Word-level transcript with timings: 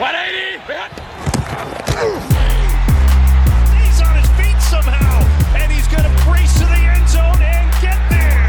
He's 0.00 0.08
on 4.00 4.16
his 4.16 4.30
feet 4.40 4.56
somehow, 4.62 5.20
and 5.60 5.70
he's 5.70 5.86
going 5.88 6.04
to 6.04 6.24
brace 6.24 6.54
to 6.54 6.64
the 6.64 6.72
end 6.72 7.06
zone 7.06 7.36
and 7.42 7.70
get 7.82 8.00
there. 8.08 8.48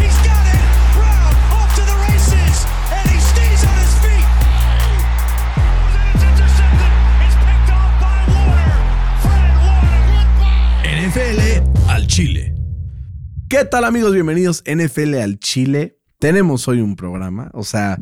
He's 0.00 0.16
got 0.24 0.46
it. 0.48 0.64
Brown 0.96 1.34
off 1.52 1.68
to 1.76 1.82
the 1.82 1.92
races, 2.08 2.64
and 2.90 3.04
he 3.10 3.20
stays 3.20 3.64
on 3.68 3.76
his 3.84 3.98
feet. 4.00 4.28
It's 6.14 6.24
intercepted. 6.24 6.92
It's 7.20 7.36
picked 7.36 7.68
off 7.68 7.92
by 8.00 8.24
Warner. 8.32 8.72
Fred 9.20 9.60
Warner. 9.60 10.88
NFL 11.10 11.40
al 11.90 12.06
Chile. 12.06 12.54
¿Qué 13.50 13.62
tal 13.66 13.84
amigos? 13.84 14.14
Bienvenidos 14.14 14.64
NFL 14.64 15.16
al 15.16 15.38
Chile. 15.38 15.98
Tenemos 16.18 16.66
hoy 16.66 16.80
un 16.80 16.96
programa, 16.96 17.50
o 17.52 17.62
sea, 17.62 17.98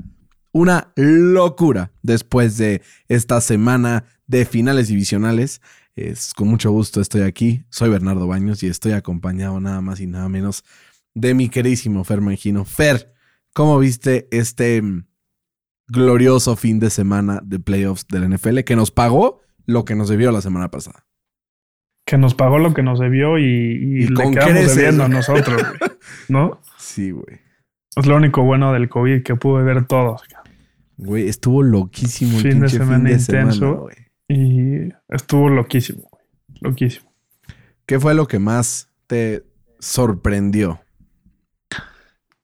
una 0.57 0.91
locura 0.97 1.93
después 2.03 2.57
de 2.57 2.81
esta 3.09 3.43
semana 3.43 4.05
de 4.27 4.47
finales 4.47 4.89
divisionales. 4.89 5.61
Es 5.97 6.33
con 6.33 6.49
mucho 6.49 6.71
gusto 6.71 7.03
estoy 7.03 7.23
aquí. 7.23 7.67
Soy 7.69 7.91
Bernardo 7.91 8.27
Baños 8.27 8.63
y 8.63 8.69
estoy 8.69 8.93
acompañado 8.93 9.61
nada 9.61 9.83
más 9.83 10.01
y 10.01 10.07
nada 10.07 10.31
menos 10.31 10.65
de 11.15 11.35
mi 11.35 11.51
queridísimo 11.51 12.05
Fer 12.05 12.23
Mangino. 12.23 12.65
Fer, 12.65 13.13
¿cómo 13.53 13.79
viste 13.79 14.29
este 14.31 14.81
mm, 14.81 15.07
glorioso 15.89 16.57
fin 16.57 16.81
de 16.81 16.89
semana 16.89 17.43
de 17.45 17.59
playoffs 17.59 18.07
del 18.09 18.31
NFL 18.31 18.61
que 18.61 18.77
nos 18.77 18.91
pagó 18.91 19.43
lo 19.67 19.85
que 19.85 19.95
nos 19.95 20.09
debió 20.09 20.33
la 20.33 20.41
semana 20.41 20.71
pasada? 20.71 21.05
que 22.07 22.19
nos 22.19 22.35
pagó 22.35 22.61
lo 22.61 22.73
que 22.73 22.85
nos 22.85 23.01
debió 23.01 23.37
y, 23.37 23.43
y 23.43 24.05
Y 24.05 24.07
le 24.07 24.15
con 24.15 24.33
quedamos 24.33 24.77
debiendo 24.77 25.03
a 25.03 25.09
nosotros, 25.09 25.61
¿no? 26.29 26.61
Sí, 26.79 27.11
güey. 27.11 27.41
Es 27.97 28.07
lo 28.07 28.17
único 28.17 28.43
bueno 28.43 28.75
del 28.75 28.91
COVID 28.91 29.23
que 29.23 29.37
pude 29.37 29.65
ver 29.65 29.87
todos. 29.87 30.23
Güey, 30.97 31.29
estuvo 31.29 31.63
loquísimo 31.63 32.37
el 32.39 32.43
Fin 32.43 32.61
de 32.61 32.69
semana 32.69 32.95
fin 32.97 33.05
de 33.05 33.13
intenso. 33.13 33.59
semana, 33.59 33.81
güey. 33.81 33.97
Y 34.29 34.93
estuvo 35.09 35.49
loquísimo, 35.49 36.09
güey. 36.11 36.25
Loquísimo. 36.61 37.13
¿Qué 37.85 38.01
fue 38.01 38.15
lo 38.15 38.27
que 38.27 38.39
más 38.39 38.91
te 39.07 39.45
sorprendió? 39.79 40.81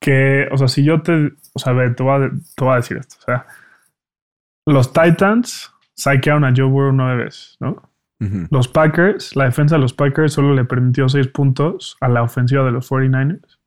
Que, 0.01 0.49
o 0.51 0.59
sea, 0.59 0.69
si 0.69 0.85
yo 0.85 1.03
te. 1.03 1.33
O 1.55 1.59
sea, 1.59 1.73
a 1.73 1.77
ver, 1.77 1.95
te 1.95 2.03
voy 2.03 2.25
a, 2.25 2.31
te 2.31 2.65
voy 2.65 2.73
a 2.73 2.77
decir 2.77 2.97
esto. 2.97 3.17
O 3.21 3.23
sea, 3.25 3.47
los 4.67 4.93
Titans 4.93 5.71
saquearon 5.95 6.45
a 6.45 6.53
Joe 6.55 6.67
Burrow 6.67 6.93
nueve 6.93 7.25
veces, 7.25 7.57
¿no? 7.61 7.89
Los 8.53 8.69
Packers, 8.69 9.35
la 9.35 9.47
defensa 9.47 9.75
de 9.75 9.81
los 9.81 9.95
Packers 9.95 10.33
solo 10.35 10.55
le 10.55 10.65
permitió 10.65 11.09
seis 11.09 11.27
puntos 11.27 11.97
a 12.01 12.09
la 12.09 12.23
ofensiva 12.23 12.65
de 12.65 12.71
los 12.71 12.89
49ers. 12.89 13.59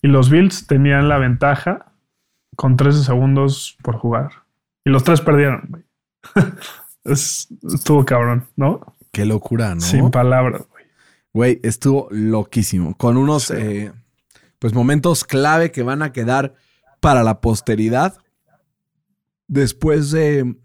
Y 0.00 0.06
los 0.06 0.30
Bills 0.30 0.68
tenían 0.68 1.08
la 1.08 1.18
ventaja 1.18 1.87
con 2.58 2.76
13 2.76 3.04
segundos 3.04 3.78
por 3.84 3.96
jugar. 3.98 4.30
Y 4.84 4.90
los 4.90 5.04
tres 5.04 5.20
perdieron. 5.20 5.86
Es- 7.04 7.46
estuvo 7.72 8.04
cabrón, 8.04 8.48
¿no? 8.56 8.96
Qué 9.12 9.24
locura, 9.24 9.76
¿no? 9.76 9.80
Sin 9.80 10.10
palabras, 10.10 10.64
güey. 10.68 10.84
Güey, 11.32 11.60
estuvo 11.62 12.08
loquísimo. 12.10 12.96
Con 12.96 13.16
unos 13.16 13.52
eh, 13.52 13.92
pues 14.58 14.74
momentos 14.74 15.22
clave 15.22 15.70
que 15.70 15.84
van 15.84 16.02
a 16.02 16.12
quedar 16.12 16.54
para 16.98 17.22
la 17.22 17.40
posteridad. 17.40 18.18
Después 19.46 20.10
de 20.10 20.56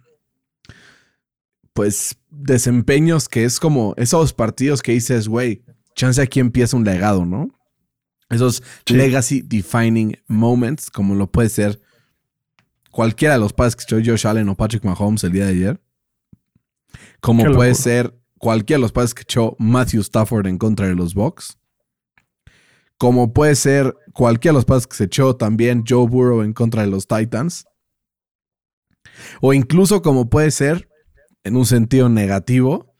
pues 1.73 2.17
desempeños 2.31 3.29
que 3.29 3.45
es 3.45 3.59
como 3.59 3.93
esos 3.97 4.33
partidos 4.33 4.81
que 4.81 4.93
dices, 4.93 5.27
güey, 5.27 5.63
chance 5.95 6.19
aquí 6.21 6.39
empieza 6.39 6.75
un 6.75 6.85
legado, 6.85 7.23
¿no? 7.25 7.51
Esos 8.29 8.63
Sí. 8.85 8.95
legacy 8.95 9.41
defining 9.41 10.17
moments, 10.27 10.89
como 10.89 11.15
lo 11.15 11.31
puede 11.31 11.49
ser 11.49 11.79
cualquiera 12.91 13.35
de 13.35 13.39
los 13.39 13.53
pases 13.53 13.75
que 13.75 13.83
echó 13.83 13.95
Josh 14.11 14.27
Allen 14.27 14.49
o 14.49 14.55
Patrick 14.55 14.83
Mahomes 14.83 15.23
el 15.23 15.31
día 15.31 15.45
de 15.45 15.51
ayer. 15.51 15.81
Como 17.21 17.43
puede 17.53 17.73
ser 17.75 18.13
cualquiera 18.37 18.77
de 18.77 18.81
los 18.81 18.91
pases 18.91 19.13
que 19.13 19.21
echó 19.23 19.55
Matthew 19.59 20.01
Stafford 20.01 20.47
en 20.47 20.57
contra 20.57 20.87
de 20.87 20.95
los 20.95 21.13
Bucks. 21.13 21.57
Como 22.97 23.33
puede 23.33 23.55
ser 23.55 23.95
cualquiera 24.13 24.53
de 24.53 24.57
los 24.57 24.65
pases 24.65 24.87
que 24.87 24.95
se 24.95 25.05
echó 25.05 25.35
también 25.35 25.83
Joe 25.87 26.07
Burrow 26.07 26.41
en 26.41 26.53
contra 26.53 26.81
de 26.83 26.87
los 26.89 27.07
Titans. 27.07 27.65
O 29.41 29.53
incluso 29.53 30.01
como 30.01 30.29
puede 30.29 30.51
ser, 30.51 30.89
en 31.43 31.55
un 31.55 31.65
sentido 31.65 32.09
negativo, 32.09 32.95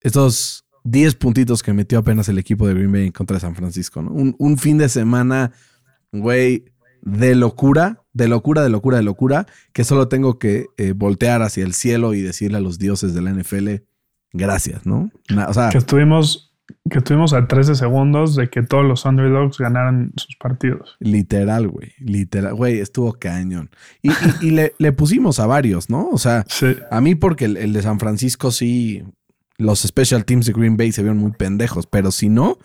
estos 0.00 0.65
10 0.86 1.14
puntitos 1.16 1.62
que 1.62 1.72
metió 1.72 1.98
apenas 1.98 2.28
el 2.28 2.38
equipo 2.38 2.66
de 2.68 2.74
Green 2.74 2.92
Bay 2.92 3.10
contra 3.10 3.40
San 3.40 3.54
Francisco. 3.54 4.02
¿no? 4.02 4.10
Un, 4.12 4.34
un 4.38 4.56
fin 4.58 4.78
de 4.78 4.88
semana, 4.88 5.52
güey, 6.12 6.64
de 7.02 7.34
locura, 7.34 8.02
de 8.12 8.28
locura, 8.28 8.62
de 8.62 8.68
locura, 8.70 8.96
de 8.96 9.02
locura, 9.02 9.46
que 9.72 9.84
solo 9.84 10.08
tengo 10.08 10.38
que 10.38 10.66
eh, 10.76 10.92
voltear 10.96 11.42
hacia 11.42 11.64
el 11.64 11.74
cielo 11.74 12.14
y 12.14 12.22
decirle 12.22 12.58
a 12.58 12.60
los 12.60 12.78
dioses 12.78 13.14
de 13.14 13.22
la 13.22 13.30
NFL, 13.32 13.68
gracias, 14.32 14.86
¿no? 14.86 15.10
O 15.48 15.54
sea, 15.54 15.68
Que 15.70 15.78
estuvimos, 15.78 16.52
que 16.90 16.98
estuvimos 16.98 17.32
a 17.32 17.46
13 17.46 17.74
segundos 17.76 18.34
de 18.34 18.48
que 18.48 18.62
todos 18.62 18.84
los 18.84 19.04
underdogs 19.04 19.58
ganaran 19.58 20.12
sus 20.16 20.36
partidos. 20.36 20.96
literal, 21.00 21.68
güey, 21.68 21.92
literal, 21.98 22.54
güey, 22.54 22.80
estuvo 22.80 23.12
cañón. 23.12 23.70
Y, 24.02 24.10
y- 24.10 24.14
y 24.48 24.50
le, 24.50 24.74
le 24.78 24.92
pusimos 24.92 25.38
a 25.38 25.46
varios, 25.46 25.90
¿no? 25.90 26.08
O 26.10 26.18
sea, 26.18 26.44
Sí. 26.48 26.74
A 26.90 27.00
mí 27.00 27.14
porque 27.14 27.44
el, 27.44 27.56
el 27.56 27.72
de 27.72 27.82
San 27.82 28.00
Francisco 28.00 28.50
sí, 28.50 29.04
los 29.58 29.80
special 29.80 30.24
teams 30.24 30.46
de 30.46 30.52
Green 30.52 30.76
Bay 30.76 30.92
se 30.92 31.02
vieron 31.02 31.18
muy 31.18 31.32
pendejos, 31.32 31.86
pero 31.86 32.10
si 32.10 32.28
no, 32.28 32.58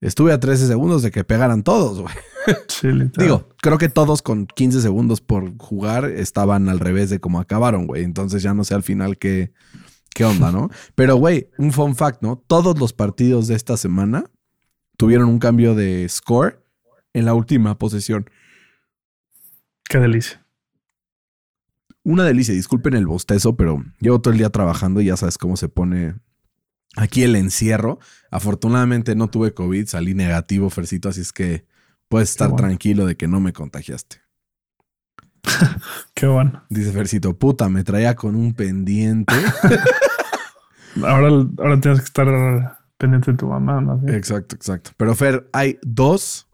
estuve 0.00 0.32
a 0.32 0.40
13 0.40 0.66
segundos 0.66 1.02
de 1.02 1.10
que 1.10 1.24
pegaran 1.24 1.62
todos, 1.62 2.00
güey. 2.00 2.14
Sí. 2.68 2.88
Digo, 3.16 3.48
creo 3.62 3.78
que 3.78 3.88
todos 3.88 4.20
con 4.20 4.46
15 4.46 4.80
segundos 4.80 5.20
por 5.20 5.56
jugar 5.58 6.06
estaban 6.06 6.68
al 6.68 6.80
revés 6.80 7.08
de 7.08 7.20
cómo 7.20 7.38
acabaron, 7.40 7.86
güey. 7.86 8.02
Entonces 8.02 8.42
ya 8.42 8.52
no 8.52 8.64
sé 8.64 8.74
al 8.74 8.82
final 8.82 9.16
qué, 9.16 9.52
qué 10.14 10.24
onda, 10.24 10.50
¿no? 10.50 10.70
Pero, 10.94 11.16
güey, 11.16 11.50
un 11.58 11.72
fun 11.72 11.94
fact, 11.94 12.22
¿no? 12.22 12.42
Todos 12.46 12.78
los 12.78 12.92
partidos 12.92 13.46
de 13.46 13.54
esta 13.54 13.76
semana 13.76 14.24
tuvieron 14.96 15.28
un 15.28 15.38
cambio 15.38 15.74
de 15.74 16.06
score 16.08 16.64
en 17.12 17.24
la 17.24 17.34
última 17.34 17.78
posesión. 17.78 18.28
Qué 19.88 19.98
delicia. 19.98 20.41
Una 22.04 22.24
delicia, 22.24 22.54
disculpen 22.54 22.94
el 22.94 23.06
bostezo, 23.06 23.56
pero 23.56 23.84
llevo 24.00 24.20
todo 24.20 24.32
el 24.32 24.38
día 24.38 24.50
trabajando 24.50 25.00
y 25.00 25.06
ya 25.06 25.16
sabes 25.16 25.38
cómo 25.38 25.56
se 25.56 25.68
pone 25.68 26.16
aquí 26.96 27.22
el 27.22 27.36
encierro. 27.36 27.98
Afortunadamente 28.30 29.14
no 29.14 29.28
tuve 29.28 29.54
COVID, 29.54 29.86
salí 29.86 30.14
negativo, 30.14 30.68
Fercito, 30.70 31.08
así 31.08 31.20
es 31.20 31.32
que 31.32 31.64
puedes 32.08 32.30
estar 32.30 32.48
bueno. 32.48 32.66
tranquilo 32.66 33.06
de 33.06 33.16
que 33.16 33.28
no 33.28 33.40
me 33.40 33.52
contagiaste. 33.52 34.20
Qué 36.14 36.26
bueno. 36.26 36.64
Dice 36.68 36.92
Fercito, 36.92 37.38
puta, 37.38 37.68
me 37.68 37.84
traía 37.84 38.14
con 38.14 38.34
un 38.34 38.54
pendiente. 38.54 39.34
Ahora, 41.02 41.28
ahora 41.56 41.80
tienes 41.80 42.00
que 42.00 42.04
estar 42.04 42.78
pendiente 42.98 43.30
de 43.30 43.38
tu 43.38 43.46
mamá, 43.46 43.98
exacto, 44.08 44.54
exacto. 44.54 44.90
Pero 44.98 45.14
Fer, 45.14 45.48
hay 45.54 45.78
dos, 45.80 46.46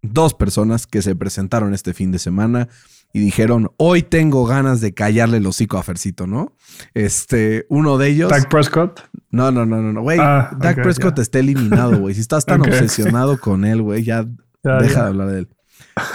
dos 0.00 0.32
personas 0.32 0.86
que 0.86 1.02
se 1.02 1.14
presentaron 1.14 1.74
este 1.74 1.92
fin 1.92 2.10
de 2.10 2.18
semana 2.18 2.68
y 3.12 3.20
dijeron, 3.20 3.70
hoy 3.76 4.02
tengo 4.02 4.44
ganas 4.46 4.80
de 4.80 4.94
callarle 4.94 5.38
el 5.38 5.46
hocico 5.46 5.78
a 5.78 5.82
Fercito, 5.82 6.26
¿no? 6.26 6.54
Este, 6.94 7.66
uno 7.68 7.98
de 7.98 8.08
ellos... 8.08 8.30
Dak 8.30 8.48
Prescott. 8.48 9.00
No, 9.30 9.50
no, 9.50 9.66
no, 9.66 9.82
no, 9.82 9.92
no. 9.92 10.02
Güey, 10.02 10.18
Ah, 10.20 10.50
Prescott 10.82 11.18
está 11.18 11.38
eliminado, 11.40 11.98
güey. 11.98 12.14
Si 12.14 12.20
estás 12.20 12.44
tan 12.44 12.60
obsesionado 12.62 13.38
con 13.40 13.64
él, 13.64 13.82
güey, 13.82 14.04
ya, 14.04 14.26
Ya, 14.64 14.76
deja 14.78 14.94
ya. 14.94 15.02
de 15.02 15.08
hablar 15.08 15.28
de 15.30 15.38
él. 15.40 15.48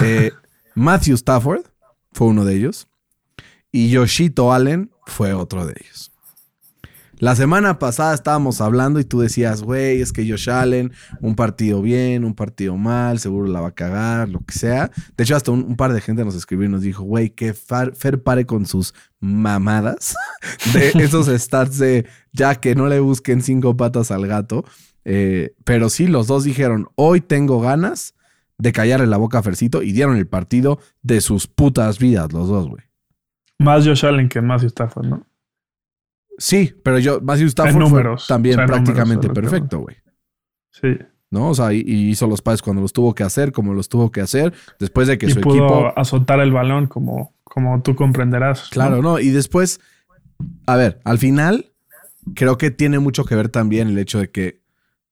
Eh, 0.01 0.31
Matthew 0.75 1.15
Stafford 1.15 1.61
fue 2.13 2.27
uno 2.27 2.45
de 2.45 2.55
ellos. 2.55 2.87
Y 3.71 3.89
Yoshito 3.89 4.53
Allen 4.53 4.91
fue 5.05 5.33
otro 5.33 5.65
de 5.65 5.73
ellos. 5.81 6.11
La 7.25 7.35
semana 7.35 7.79
pasada 7.79 8.13
estábamos 8.13 8.61
hablando 8.61 8.99
y 8.99 9.03
tú 9.03 9.19
decías, 9.19 9.63
güey, 9.63 9.99
es 9.99 10.13
que 10.13 10.29
Josh 10.29 10.47
Allen, 10.47 10.91
un 11.21 11.33
partido 11.33 11.81
bien, 11.81 12.23
un 12.23 12.35
partido 12.35 12.77
mal, 12.77 13.17
seguro 13.17 13.47
la 13.47 13.61
va 13.61 13.69
a 13.69 13.73
cagar, 13.73 14.29
lo 14.29 14.41
que 14.41 14.53
sea. 14.53 14.91
De 15.17 15.23
hecho, 15.23 15.35
hasta 15.35 15.49
un, 15.49 15.63
un 15.63 15.75
par 15.75 15.91
de 15.91 16.01
gente 16.01 16.23
nos 16.23 16.35
escribió 16.35 16.67
y 16.67 16.69
nos 16.69 16.83
dijo, 16.83 17.01
güey, 17.01 17.31
que 17.31 17.55
Far- 17.55 17.95
Fer 17.95 18.21
pare 18.21 18.45
con 18.45 18.67
sus 18.67 18.93
mamadas 19.19 20.15
de 20.75 20.89
esos 21.03 21.25
stats 21.41 21.79
de 21.79 22.05
ya 22.31 22.53
que 22.53 22.75
no 22.75 22.85
le 22.85 22.99
busquen 22.99 23.41
cinco 23.41 23.75
patas 23.75 24.11
al 24.11 24.27
gato. 24.27 24.63
Eh, 25.03 25.55
pero 25.63 25.89
sí, 25.89 26.05
los 26.05 26.27
dos 26.27 26.43
dijeron, 26.43 26.89
hoy 26.93 27.21
tengo 27.21 27.59
ganas 27.59 28.13
de 28.59 28.71
callarle 28.71 29.07
la 29.07 29.17
boca 29.17 29.39
a 29.39 29.41
Fercito 29.41 29.81
y 29.81 29.93
dieron 29.93 30.15
el 30.17 30.27
partido 30.27 30.77
de 31.01 31.21
sus 31.21 31.47
putas 31.47 31.97
vidas, 31.97 32.31
los 32.33 32.49
dos, 32.49 32.67
güey. 32.69 32.83
Más 33.57 33.83
Josh 33.83 34.05
Allen 34.05 34.29
que 34.29 34.41
Matthew 34.41 34.67
Stafford, 34.67 35.07
¿no? 35.07 35.25
Sí, 36.37 36.73
pero 36.83 36.99
yo, 36.99 37.21
Matthew 37.21 37.47
Stafford 37.47 37.73
fue 37.73 37.81
números, 37.81 38.27
también 38.27 38.55
o 38.55 38.57
sea, 38.57 38.63
en 38.63 38.67
prácticamente 38.71 39.27
números, 39.27 39.51
perfecto, 39.51 39.79
güey. 39.79 39.95
Sí. 40.71 40.97
¿No? 41.31 41.49
O 41.49 41.55
sea, 41.55 41.73
y, 41.73 41.79
y 41.85 42.09
hizo 42.09 42.27
los 42.27 42.41
pases 42.41 42.61
cuando 42.61 42.81
los 42.81 42.93
tuvo 42.93 43.13
que 43.15 43.23
hacer, 43.23 43.51
como 43.51 43.73
los 43.73 43.89
tuvo 43.89 44.11
que 44.11 44.21
hacer, 44.21 44.53
después 44.79 45.07
de 45.07 45.17
que 45.17 45.25
Y 45.27 45.31
su 45.31 45.41
pudo 45.41 45.55
equipo. 45.55 45.93
azotar 45.99 46.39
el 46.39 46.51
balón 46.51 46.87
como, 46.87 47.33
como 47.43 47.81
tú 47.81 47.95
comprenderás. 47.95 48.69
Claro, 48.69 48.97
¿no? 48.97 49.13
¿no? 49.13 49.19
Y 49.19 49.29
después, 49.29 49.79
a 50.67 50.75
ver, 50.75 50.99
al 51.03 51.17
final, 51.17 51.71
creo 52.35 52.57
que 52.57 52.71
tiene 52.71 52.99
mucho 52.99 53.25
que 53.25 53.35
ver 53.35 53.49
también 53.49 53.87
el 53.89 53.97
hecho 53.97 54.19
de 54.19 54.29
que, 54.29 54.61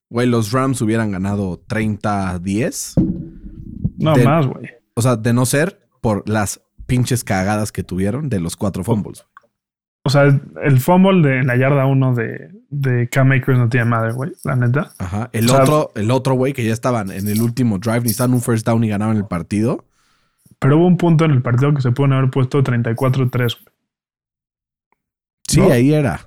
güey, 0.08 0.26
los 0.26 0.52
Rams 0.52 0.80
hubieran 0.80 1.10
ganado 1.10 1.62
30-10. 1.66 2.94
No, 3.98 4.16
más, 4.16 4.46
güey. 4.46 4.70
O 4.94 5.02
sea, 5.02 5.16
de 5.16 5.32
no 5.32 5.44
ser 5.46 5.88
por 6.00 6.28
las 6.28 6.60
pinches 6.86 7.24
cagadas 7.24 7.72
que 7.72 7.82
tuvieron 7.82 8.28
de 8.28 8.40
los 8.40 8.56
cuatro 8.56 8.84
fumbles. 8.84 9.26
O 10.06 10.10
sea, 10.10 10.24
el 10.62 10.80
fumble 10.80 11.26
de 11.26 11.38
en 11.38 11.46
la 11.46 11.56
yarda 11.56 11.86
1 11.86 12.14
de, 12.14 12.50
de 12.68 13.08
Cam 13.08 13.32
Akers 13.32 13.58
no 13.58 13.68
tiene 13.70 13.86
madre, 13.86 14.12
güey, 14.12 14.32
la 14.44 14.54
neta. 14.54 14.92
Ajá. 14.98 15.30
El 15.32 15.46
O 15.46 15.48
sea, 15.48 15.62
otro, 15.62 15.92
el 15.94 16.10
otro 16.10 16.34
güey 16.34 16.52
que 16.52 16.62
ya 16.64 16.74
estaban 16.74 17.10
en 17.10 17.26
el 17.26 17.40
último 17.40 17.78
drive, 17.78 18.00
necesitaban 18.00 18.34
un 18.34 18.42
first 18.42 18.66
down 18.66 18.84
y 18.84 18.88
ganaban 18.88 19.16
el 19.16 19.26
partido. 19.26 19.86
Pero 20.58 20.76
hubo 20.76 20.86
un 20.86 20.98
punto 20.98 21.24
en 21.24 21.30
el 21.30 21.40
partido 21.42 21.72
que 21.72 21.80
se 21.80 21.90
pueden 21.92 22.12
haber 22.12 22.30
puesto 22.30 22.62
34-3, 22.62 23.30
güey. 23.30 23.74
Sí, 25.48 25.60
¿No? 25.60 25.70
ahí 25.70 25.92
era. 25.92 26.20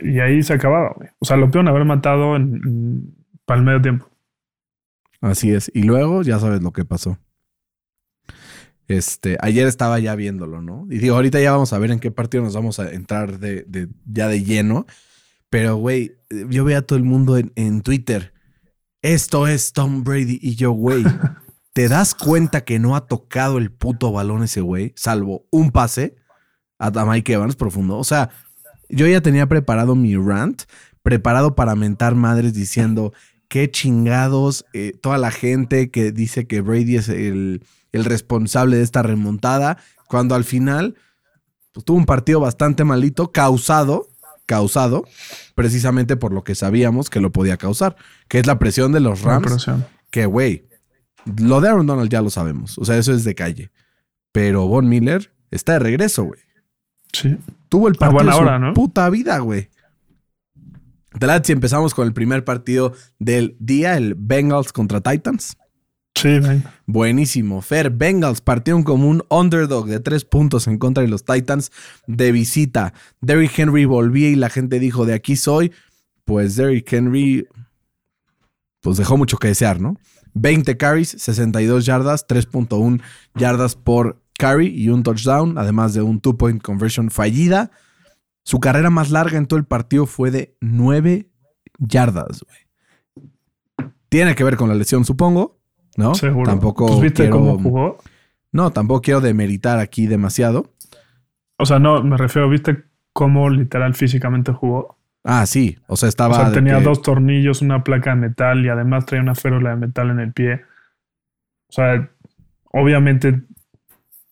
Y 0.00 0.18
ahí 0.20 0.42
se 0.42 0.54
acababa, 0.54 0.92
güey. 0.96 1.08
O 1.18 1.24
sea, 1.24 1.36
lo 1.36 1.46
pudieron 1.46 1.68
haber 1.68 1.84
matado 1.84 2.36
en, 2.36 2.60
en- 2.64 3.14
para 3.44 3.58
el 3.60 3.66
medio 3.66 3.82
tiempo. 3.82 4.08
Así 5.20 5.52
es. 5.52 5.70
Y 5.74 5.82
luego 5.84 6.22
ya 6.22 6.38
sabes 6.38 6.62
lo 6.62 6.72
que 6.72 6.84
pasó. 6.84 7.18
Este, 8.92 9.36
ayer 9.40 9.66
estaba 9.66 9.98
ya 9.98 10.14
viéndolo, 10.14 10.60
¿no? 10.62 10.86
Y 10.90 10.98
digo, 10.98 11.16
ahorita 11.16 11.40
ya 11.40 11.52
vamos 11.52 11.72
a 11.72 11.78
ver 11.78 11.90
en 11.90 12.00
qué 12.00 12.10
partido 12.10 12.42
nos 12.44 12.54
vamos 12.54 12.78
a 12.78 12.90
entrar 12.92 13.38
de, 13.38 13.64
de- 13.66 13.88
ya 14.06 14.28
de 14.28 14.44
lleno. 14.44 14.86
Pero, 15.50 15.76
güey, 15.76 16.12
yo 16.48 16.64
veía 16.64 16.78
a 16.78 16.82
todo 16.82 16.96
el 16.98 17.04
mundo 17.04 17.36
en, 17.38 17.52
en 17.56 17.82
Twitter. 17.82 18.32
Esto 19.02 19.46
es 19.46 19.72
Tom 19.72 20.04
Brady. 20.04 20.38
Y 20.40 20.54
yo, 20.54 20.72
güey, 20.72 21.04
¿te 21.72 21.88
das 21.88 22.14
cuenta 22.14 22.64
que 22.64 22.78
no 22.78 22.96
ha 22.96 23.06
tocado 23.06 23.58
el 23.58 23.70
puto 23.70 24.12
balón 24.12 24.42
ese 24.42 24.60
güey? 24.60 24.92
Salvo 24.96 25.46
un 25.50 25.70
pase 25.70 26.16
a, 26.78 26.86
a 26.88 27.04
Mike 27.06 27.32
Evans 27.32 27.56
profundo. 27.56 27.98
O 27.98 28.04
sea, 28.04 28.30
yo 28.88 29.06
ya 29.06 29.20
tenía 29.20 29.46
preparado 29.48 29.94
mi 29.94 30.16
rant, 30.16 30.62
preparado 31.02 31.54
para 31.54 31.74
mentar 31.74 32.14
madres 32.14 32.54
diciendo 32.54 33.12
qué 33.48 33.70
chingados 33.70 34.64
eh, 34.72 34.92
toda 35.02 35.18
la 35.18 35.30
gente 35.30 35.90
que 35.90 36.12
dice 36.12 36.46
que 36.46 36.60
Brady 36.62 36.96
es 36.96 37.08
el, 37.10 37.62
el 37.92 38.04
responsable 38.04 38.78
de 38.78 38.82
esta 38.82 39.02
remontada, 39.02 39.78
cuando 40.08 40.34
al 40.34 40.44
final 40.44 40.96
pues, 41.72 41.84
tuvo 41.84 41.98
un 41.98 42.06
partido 42.06 42.40
bastante 42.40 42.84
malito, 42.84 43.32
causado, 43.32 44.08
causado, 44.46 45.04
precisamente 45.54 46.16
por 46.16 46.32
lo 46.32 46.44
que 46.44 46.54
sabíamos 46.54 47.10
que 47.10 47.20
lo 47.20 47.32
podía 47.32 47.56
causar, 47.56 47.96
que 48.28 48.38
es 48.38 48.46
la 48.46 48.58
presión 48.58 48.92
de 48.92 49.00
los 49.00 49.22
Rams, 49.22 49.66
que 50.10 50.26
güey, 50.26 50.66
lo 51.24 51.60
de 51.60 51.68
Aaron 51.68 51.86
Donald 51.86 52.10
ya 52.10 52.22
lo 52.22 52.30
sabemos, 52.30 52.78
o 52.78 52.84
sea, 52.84 52.96
eso 52.96 53.12
es 53.12 53.24
de 53.24 53.34
calle, 53.34 53.70
pero 54.32 54.66
Von 54.66 54.88
Miller 54.88 55.32
está 55.50 55.74
de 55.74 55.78
regreso, 55.78 56.24
güey. 56.24 56.40
Sí. 57.12 57.36
Tuvo 57.68 57.88
el 57.88 57.94
A 57.94 57.98
partido 57.98 58.22
buena 58.34 58.52
de 58.52 58.58
su 58.58 58.60
¿no? 58.60 58.74
puta 58.74 59.08
vida, 59.10 59.38
güey. 59.38 59.68
Te 61.18 61.44
si 61.44 61.52
empezamos 61.52 61.94
con 61.94 62.06
el 62.06 62.14
primer 62.14 62.44
partido 62.44 62.94
del 63.18 63.56
día, 63.58 63.96
el 63.96 64.14
Bengals 64.14 64.72
contra 64.72 65.02
Titans. 65.02 65.58
Sí, 66.14 66.38
güey. 66.38 66.62
Buenísimo. 66.86 67.62
Fer, 67.62 67.90
Bengals 67.90 68.40
partieron 68.40 68.82
como 68.82 69.08
un 69.08 69.24
underdog 69.28 69.86
de 69.86 70.00
tres 70.00 70.24
puntos 70.24 70.66
en 70.66 70.78
contra 70.78 71.02
de 71.02 71.08
los 71.08 71.24
Titans 71.24 71.72
de 72.06 72.32
visita. 72.32 72.92
Derrick 73.20 73.58
Henry 73.58 73.84
volvía 73.86 74.28
y 74.28 74.36
la 74.36 74.50
gente 74.50 74.78
dijo, 74.78 75.06
de 75.06 75.14
aquí 75.14 75.36
soy. 75.36 75.72
Pues 76.24 76.54
Derrick 76.56 76.92
Henry, 76.92 77.48
pues 78.80 78.98
dejó 78.98 79.16
mucho 79.16 79.38
que 79.38 79.48
desear, 79.48 79.80
¿no? 79.80 79.96
20 80.34 80.76
carries, 80.76 81.08
62 81.08 81.84
yardas, 81.84 82.26
3.1 82.26 83.02
yardas 83.34 83.76
por 83.76 84.22
carry 84.38 84.68
y 84.68 84.88
un 84.88 85.02
touchdown, 85.02 85.58
además 85.58 85.94
de 85.94 86.02
un 86.02 86.20
two-point 86.20 86.62
conversion 86.62 87.10
fallida. 87.10 87.70
Su 88.44 88.60
carrera 88.60 88.90
más 88.90 89.10
larga 89.10 89.38
en 89.38 89.46
todo 89.46 89.58
el 89.58 89.66
partido 89.66 90.06
fue 90.06 90.30
de 90.30 90.56
9 90.60 91.28
yardas, 91.78 92.44
güey. 92.44 93.90
Tiene 94.08 94.34
que 94.34 94.44
ver 94.44 94.56
con 94.56 94.68
la 94.68 94.74
lesión, 94.74 95.04
supongo, 95.04 95.61
¿no? 95.96 96.14
Seguro. 96.14 96.50
Tampoco 96.50 96.86
Pues, 96.86 97.00
¿Viste 97.00 97.22
quiero, 97.24 97.32
cómo 97.38 97.58
jugó? 97.58 97.98
No, 98.52 98.70
tampoco 98.70 99.00
quiero 99.02 99.20
demeritar 99.20 99.78
aquí 99.78 100.06
demasiado. 100.06 100.70
O 101.58 101.66
sea, 101.66 101.78
no, 101.78 102.02
me 102.02 102.16
refiero, 102.16 102.48
¿viste 102.48 102.84
cómo 103.12 103.48
literal 103.50 103.94
físicamente 103.94 104.52
jugó? 104.52 104.96
Ah, 105.24 105.46
sí. 105.46 105.78
O 105.86 105.96
sea, 105.96 106.06
O 106.06 106.10
estaba. 106.10 106.34
sea, 106.34 106.48
de 106.50 106.54
tenía 106.54 106.78
que- 106.78 106.84
dos 106.84 107.00
tornillos, 107.02 107.62
una 107.62 107.84
placa 107.84 108.10
de 108.10 108.16
metal 108.16 108.64
y 108.64 108.68
además 108.68 109.06
traía 109.06 109.22
una 109.22 109.34
férula 109.34 109.70
de 109.70 109.76
metal 109.76 110.10
en 110.10 110.18
el 110.20 110.32
pie. 110.32 110.62
O 111.68 111.72
sea, 111.72 112.10
obviamente 112.72 113.42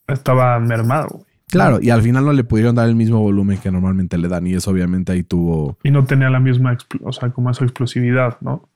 estaba 0.08 0.58
mermado, 0.58 1.08
güey. 1.12 1.24
Claro, 1.48 1.78
y 1.82 1.90
al 1.90 2.00
final 2.02 2.24
no 2.24 2.32
le 2.32 2.44
pudieron 2.44 2.76
dar 2.76 2.88
el 2.88 2.94
mismo 2.94 3.18
volumen 3.20 3.58
que 3.58 3.72
normalmente 3.72 4.16
le 4.18 4.28
dan. 4.28 4.46
Y 4.46 4.54
eso, 4.54 4.70
obviamente, 4.70 5.10
ahí 5.12 5.24
tuvo. 5.24 5.78
Y 5.82 5.90
no 5.90 6.04
tenía 6.04 6.30
la 6.30 6.38
misma, 6.38 6.76
o 7.02 7.12
sea, 7.12 7.30
como 7.30 7.50
esa 7.50 7.64
explosividad, 7.64 8.38
¿no? 8.40 8.68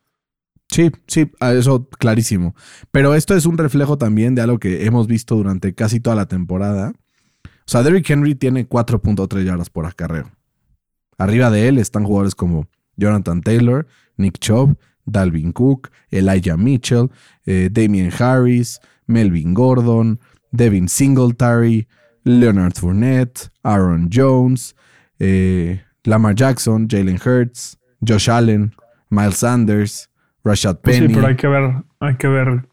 Sí, 0.70 0.90
sí, 1.06 1.30
eso 1.40 1.88
clarísimo. 1.88 2.54
Pero 2.90 3.14
esto 3.14 3.34
es 3.36 3.46
un 3.46 3.58
reflejo 3.58 3.98
también 3.98 4.34
de 4.34 4.42
algo 4.42 4.58
que 4.58 4.86
hemos 4.86 5.06
visto 5.06 5.36
durante 5.36 5.74
casi 5.74 6.00
toda 6.00 6.16
la 6.16 6.26
temporada. 6.26 6.92
O 7.44 7.66
sea, 7.66 7.82
Derrick 7.82 8.08
Henry 8.10 8.34
tiene 8.34 8.68
4.3 8.68 9.44
yardas 9.44 9.70
por 9.70 9.86
acarreo. 9.86 10.30
Arriba 11.16 11.50
de 11.50 11.68
él 11.68 11.78
están 11.78 12.04
jugadores 12.04 12.34
como 12.34 12.66
Jonathan 12.96 13.40
Taylor, 13.40 13.86
Nick 14.16 14.38
Chubb, 14.38 14.76
Dalvin 15.06 15.52
Cook, 15.52 15.90
Elijah 16.10 16.56
Mitchell, 16.56 17.10
eh, 17.46 17.68
Damian 17.70 18.10
Harris, 18.18 18.80
Melvin 19.06 19.54
Gordon, 19.54 20.18
Devin 20.50 20.88
Singletary, 20.88 21.86
Leonard 22.24 22.74
Fournette, 22.74 23.50
Aaron 23.62 24.08
Jones, 24.10 24.74
eh, 25.18 25.82
Lamar 26.04 26.34
Jackson, 26.34 26.88
Jalen 26.88 27.18
Hurts, 27.18 27.78
Josh 28.06 28.28
Allen, 28.28 28.74
Miles 29.10 29.38
Sanders, 29.38 30.08
Rashad 30.44 30.78
Pues 30.80 30.96
Penny. 30.98 31.08
sí, 31.08 31.14
pero 31.14 31.26
hay 31.26 31.36
que 31.36 31.48
ver, 31.48 31.72
hay 32.00 32.16
que 32.16 32.28
ver, 32.28 32.68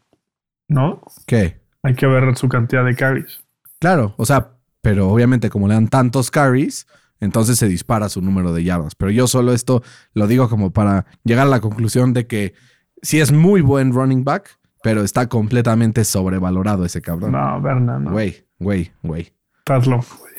¿no? 0.68 1.02
¿Qué? 1.26 1.60
Hay 1.84 1.96
que 1.96 2.06
ver 2.08 2.36
su 2.38 2.48
cantidad 2.50 2.86
de 2.86 2.96
carries. 2.96 3.44
Claro, 3.80 4.14
o 4.18 4.26
sea, 4.26 4.52
pero 4.82 5.10
obviamente 5.10 5.50
como 5.50 5.68
le 5.68 5.74
dan 5.74 5.88
tantos 5.88 6.30
carries, 6.32 6.86
entonces 7.20 7.58
se 7.58 7.68
dispara 7.68 8.10
su 8.10 8.22
número 8.22 8.54
de 8.54 8.64
yardas. 8.64 8.96
Pero 8.96 9.12
yo 9.12 9.28
solo 9.28 9.54
esto 9.54 9.82
lo 10.14 10.28
digo 10.28 10.50
como 10.50 10.72
para 10.72 11.06
llegar 11.24 11.48
a 11.48 11.50
la 11.50 11.62
conclusión 11.62 12.14
de 12.14 12.28
que 12.28 12.54
sí 13.02 13.20
es 13.20 13.32
muy 13.32 13.62
buen 13.62 13.94
running 13.94 14.24
back, 14.24 14.58
pero 14.84 15.04
está 15.04 15.28
completamente 15.30 16.04
sobrevalorado 16.04 16.86
ese 16.86 17.02
cabrón. 17.02 17.32
No, 17.32 17.62
Berna, 17.62 18.00
no. 18.00 18.12
Güey, 18.12 18.46
güey, 18.60 18.92
güey, 19.04 19.34
Estás 19.60 19.86
loco, 19.88 20.06
güey. 20.20 20.34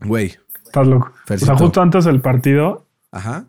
güey. 0.00 0.36
Estás 0.64 0.86
loco. 0.86 1.08
O 1.14 1.26
Fercito. 1.26 1.46
sea, 1.52 1.56
justo 1.56 1.80
antes 1.82 2.04
del 2.04 2.20
partido, 2.20 2.86
Ajá. 3.12 3.46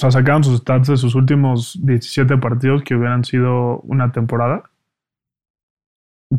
O 0.00 0.10
sea, 0.10 0.10
sacaron 0.10 0.42
sus 0.42 0.60
stats 0.60 0.88
de 0.88 0.96
sus 0.96 1.14
últimos 1.14 1.78
17 1.82 2.38
partidos 2.38 2.82
que 2.82 2.94
hubieran 2.94 3.22
sido 3.22 3.80
una 3.80 4.12
temporada. 4.12 4.70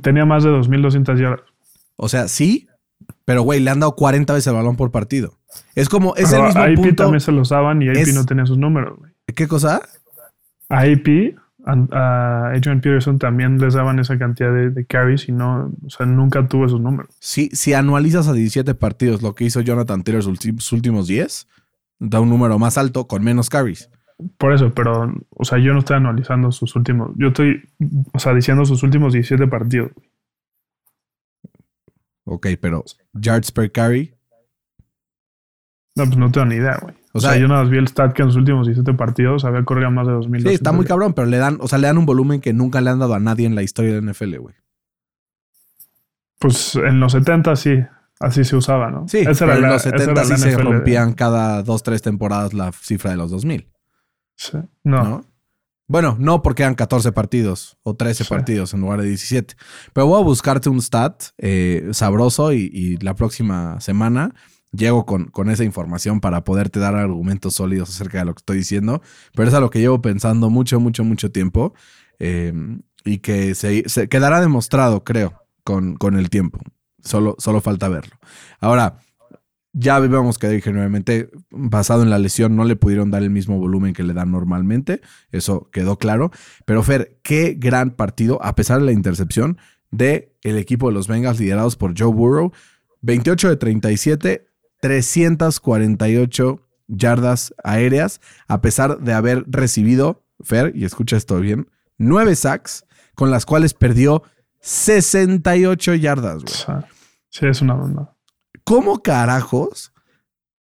Tenía 0.02 0.26
más 0.26 0.44
de 0.44 0.50
2.200 0.50 1.20
yardas. 1.20 1.46
O 1.96 2.10
sea, 2.10 2.28
sí, 2.28 2.68
pero 3.24 3.44
güey, 3.44 3.60
le 3.60 3.70
han 3.70 3.80
dado 3.80 3.96
40 3.96 4.34
veces 4.34 4.48
el 4.48 4.56
balón 4.56 4.78
por 4.78 4.90
partido. 4.90 5.38
Es 5.76 5.90
como, 5.90 6.16
es 6.16 6.34
el 6.34 6.42
mismo 6.42 6.60
a 6.60 6.66
AP 6.66 6.76
punto. 6.76 6.96
también 7.04 7.20
se 7.20 7.32
los 7.32 7.50
daban 7.50 7.84
y 7.84 7.90
AP 7.90 7.98
Es- 7.98 8.16
no 8.16 8.26
tenía 8.26 8.48
sus 8.48 8.58
números, 8.58 8.98
güey. 8.98 9.12
¿Qué 9.36 9.48
cosa? 9.48 9.82
A 10.70 10.80
AP, 10.80 11.36
a, 11.66 12.48
Adrian 12.56 12.82
Peterson 12.82 13.20
también 13.20 13.60
les 13.60 13.76
daban 13.76 14.00
esa 14.00 14.18
cantidad 14.18 14.52
de, 14.52 14.72
de 14.72 14.86
carries 14.88 15.30
y 15.30 15.34
no, 15.34 15.72
o 15.86 15.90
sea, 15.92 16.08
nunca 16.08 16.48
tuvo 16.48 16.66
esos 16.66 16.82
números. 16.82 17.14
Si, 17.20 17.50
si 17.50 17.74
anualizas 17.74 18.28
a 18.28 18.34
17 18.34 18.74
partidos 18.74 19.22
lo 19.22 19.36
que 19.36 19.44
hizo 19.44 19.62
Jonathan 19.62 20.02
Taylor 20.04 20.24
sus 20.24 20.74
últimos 20.74 21.06
10, 21.08 21.48
da 22.02 22.20
un 22.20 22.30
número 22.30 22.58
más 22.58 22.78
alto 22.78 23.08
con 23.08 23.24
menos 23.24 23.50
carries. 23.50 23.90
Por 24.38 24.54
eso, 24.54 24.74
pero, 24.74 25.14
o 25.30 25.46
sea, 25.46 25.60
yo 25.60 25.74
no 25.74 25.80
estoy 25.80 25.98
analizando 25.98 26.52
sus 26.52 26.76
últimos, 26.76 27.12
yo 27.16 27.28
estoy, 27.28 27.64
o 28.14 28.20
sea, 28.20 28.34
diciendo 28.34 28.66
sus 28.66 28.84
últimos 28.84 29.14
17 29.14 29.48
partidos. 29.48 29.92
Ok, 32.26 32.48
pero 32.60 32.84
yards 33.14 33.52
per 33.52 33.72
carry. 33.72 34.14
No, 35.96 36.06
pues 36.06 36.18
no 36.18 36.32
tengo 36.32 36.46
ni 36.46 36.56
idea, 36.56 36.78
güey. 36.82 36.96
O 37.14 37.18
O, 37.18 37.20
sea, 37.20 37.32
sea, 37.32 37.40
yo 37.40 37.48
nada 37.48 37.64
más 37.64 37.72
vi 37.72 37.78
el 37.78 37.88
stat 37.88 38.14
que 38.14 38.22
en 38.22 38.28
los 38.30 38.36
últimos 38.38 38.68
17 38.68 38.94
partidos 38.98 39.44
había 39.44 39.64
corrido 39.66 39.92
más 39.92 40.08
de 40.08 40.14
2.000. 40.14 40.42
Sí, 40.48 40.54
está 40.54 40.72
muy 40.72 40.86
cabrón, 40.86 41.14
pero 41.14 41.28
le 41.28 41.38
dan, 41.38 41.58
o 41.60 41.68
sea, 41.68 41.78
le 41.78 41.88
dan 41.88 41.98
un 41.98 42.06
volumen 42.06 42.42
que 42.42 42.54
nunca 42.54 42.80
le 42.82 42.90
han 42.90 43.00
dado 43.00 43.14
a 43.16 43.20
nadie 43.20 43.46
en 43.46 43.56
la 43.56 43.64
historia 43.64 43.94
de 43.94 44.02
la 44.02 44.12
NFL, 44.12 44.38
güey. 44.38 44.56
Pues 46.40 46.76
en 46.76 47.00
los 47.00 47.12
70 47.12 47.56
sí, 47.56 47.84
así 48.22 48.44
se 48.44 48.56
usaba, 48.56 48.90
¿no? 48.92 49.08
Sí, 49.08 49.20
Esa 49.20 49.46
pero 49.46 49.46
era 49.52 49.56
en 49.56 49.62
la- 49.64 49.70
los 49.74 49.86
esa 49.86 49.98
70 49.98 50.12
era 50.12 50.24
sí 50.38 50.42
se 50.44 50.58
rompían 50.58 51.14
cada 51.14 51.64
dos, 51.64 51.84
tres 51.84 52.02
temporadas 52.02 52.54
la 52.54 52.72
cifra 52.72 53.12
de 53.12 53.18
los 53.18 53.32
2000, 53.32 53.68
Sí. 54.36 54.58
No, 54.84 55.04
¿no? 55.04 55.26
Bueno, 55.88 56.16
no 56.20 56.42
porque 56.42 56.64
eran 56.64 56.76
14 56.76 57.12
partidos 57.12 57.78
o 57.84 57.96
13 57.96 58.24
Sí. 58.24 58.30
partidos 58.30 58.74
en 58.74 58.80
lugar 58.82 59.02
de 59.02 59.08
17. 59.10 59.56
Pero 59.94 60.08
voy 60.08 60.22
a 60.22 60.24
buscarte 60.24 60.70
un 60.70 60.82
stat 60.82 61.22
eh, 61.38 61.90
sabroso 61.92 62.54
y, 62.54 62.70
y 62.74 62.98
la 62.98 63.14
próxima 63.14 63.80
semana 63.82 64.34
llego 64.72 65.06
con, 65.06 65.26
con 65.26 65.50
esa 65.50 65.66
información 65.66 66.22
para 66.22 66.46
poderte 66.46 66.80
dar 66.80 66.96
argumentos 66.96 67.56
sólidos 67.56 67.90
acerca 67.90 68.20
de 68.20 68.26
lo 68.26 68.34
que 68.34 68.40
estoy 68.40 68.58
diciendo. 68.58 69.02
Pero 69.36 69.50
es 69.50 69.54
a 69.54 69.60
lo 69.60 69.70
que 69.70 69.80
llevo 69.80 70.02
pensando 70.02 70.50
mucho, 70.50 70.80
mucho, 70.80 71.04
mucho 71.04 71.30
tiempo 71.30 71.74
eh, 72.20 72.54
y 73.04 73.18
que 73.18 73.54
se, 73.54 73.84
se 73.90 74.08
quedará 74.08 74.40
demostrado, 74.40 75.04
creo, 75.04 75.44
con, 75.66 75.98
con 75.98 76.16
el 76.18 76.30
tiempo. 76.30 76.60
Solo, 77.04 77.36
solo 77.40 77.62
falta 77.62 77.90
verlo. 77.90 78.16
Ahora, 78.60 79.00
ya 79.74 80.00
vemos 80.00 80.38
que 80.38 80.48
obviamente, 80.48 81.30
basado 81.50 82.04
en 82.04 82.10
la 82.10 82.20
lesión, 82.20 82.56
no 82.56 82.66
le 82.66 82.76
pudieron 82.76 83.12
dar 83.12 83.24
el 83.24 83.30
mismo 83.30 83.58
volumen 83.58 83.94
que 83.94 84.04
le 84.04 84.14
dan 84.14 84.32
normalmente. 84.32 85.02
Eso 85.32 85.70
quedó 85.72 85.98
claro. 85.98 86.32
Pero 86.66 86.84
Fer, 86.84 87.20
qué 87.24 87.56
gran 87.58 87.92
partido, 87.92 88.44
a 88.44 88.56
pesar 88.56 88.80
de 88.80 88.86
la 88.86 88.92
intercepción. 88.92 89.58
de 89.92 90.34
el 90.44 90.58
equipo 90.58 90.88
de 90.88 90.94
los 90.94 91.08
Bengals 91.08 91.40
liderados 91.40 91.76
por 91.76 91.94
Joe 91.98 92.14
Burrow. 92.14 92.52
28 93.02 93.50
de 93.50 93.56
37, 93.58 94.48
348 94.80 96.60
yardas 96.88 97.54
aéreas, 97.64 98.22
a 98.48 98.62
pesar 98.62 99.00
de 99.00 99.14
haber 99.14 99.46
recibido, 99.48 100.24
Fer, 100.42 100.74
y 100.76 100.86
escucha 100.86 101.18
esto 101.18 101.40
bien, 101.40 101.68
9 101.98 102.36
sacks, 102.36 102.86
con 103.16 103.32
las 103.32 103.46
cuales 103.46 103.74
perdió 103.74 104.24
68 104.62 105.96
yardas, 105.96 106.44
güey. 106.44 106.82
Sí, 107.30 107.46
es 107.48 107.62
una 107.62 107.74
banda. 107.74 108.14
¿Cómo 108.64 109.02
carajos, 109.02 109.92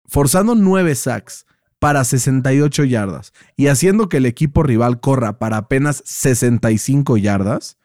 forzando 0.05 0.53
9 0.55 0.95
sacks 0.95 1.45
para 1.79 2.03
68 2.03 2.83
yardas 2.85 3.33
y 3.55 3.67
haciendo 3.67 4.09
que 4.09 4.17
el 4.17 4.25
equipo 4.25 4.63
rival 4.63 4.99
corra 4.99 5.37
para 5.39 5.57
apenas 5.57 6.01
65 6.05 7.17
yardas, 7.17 7.77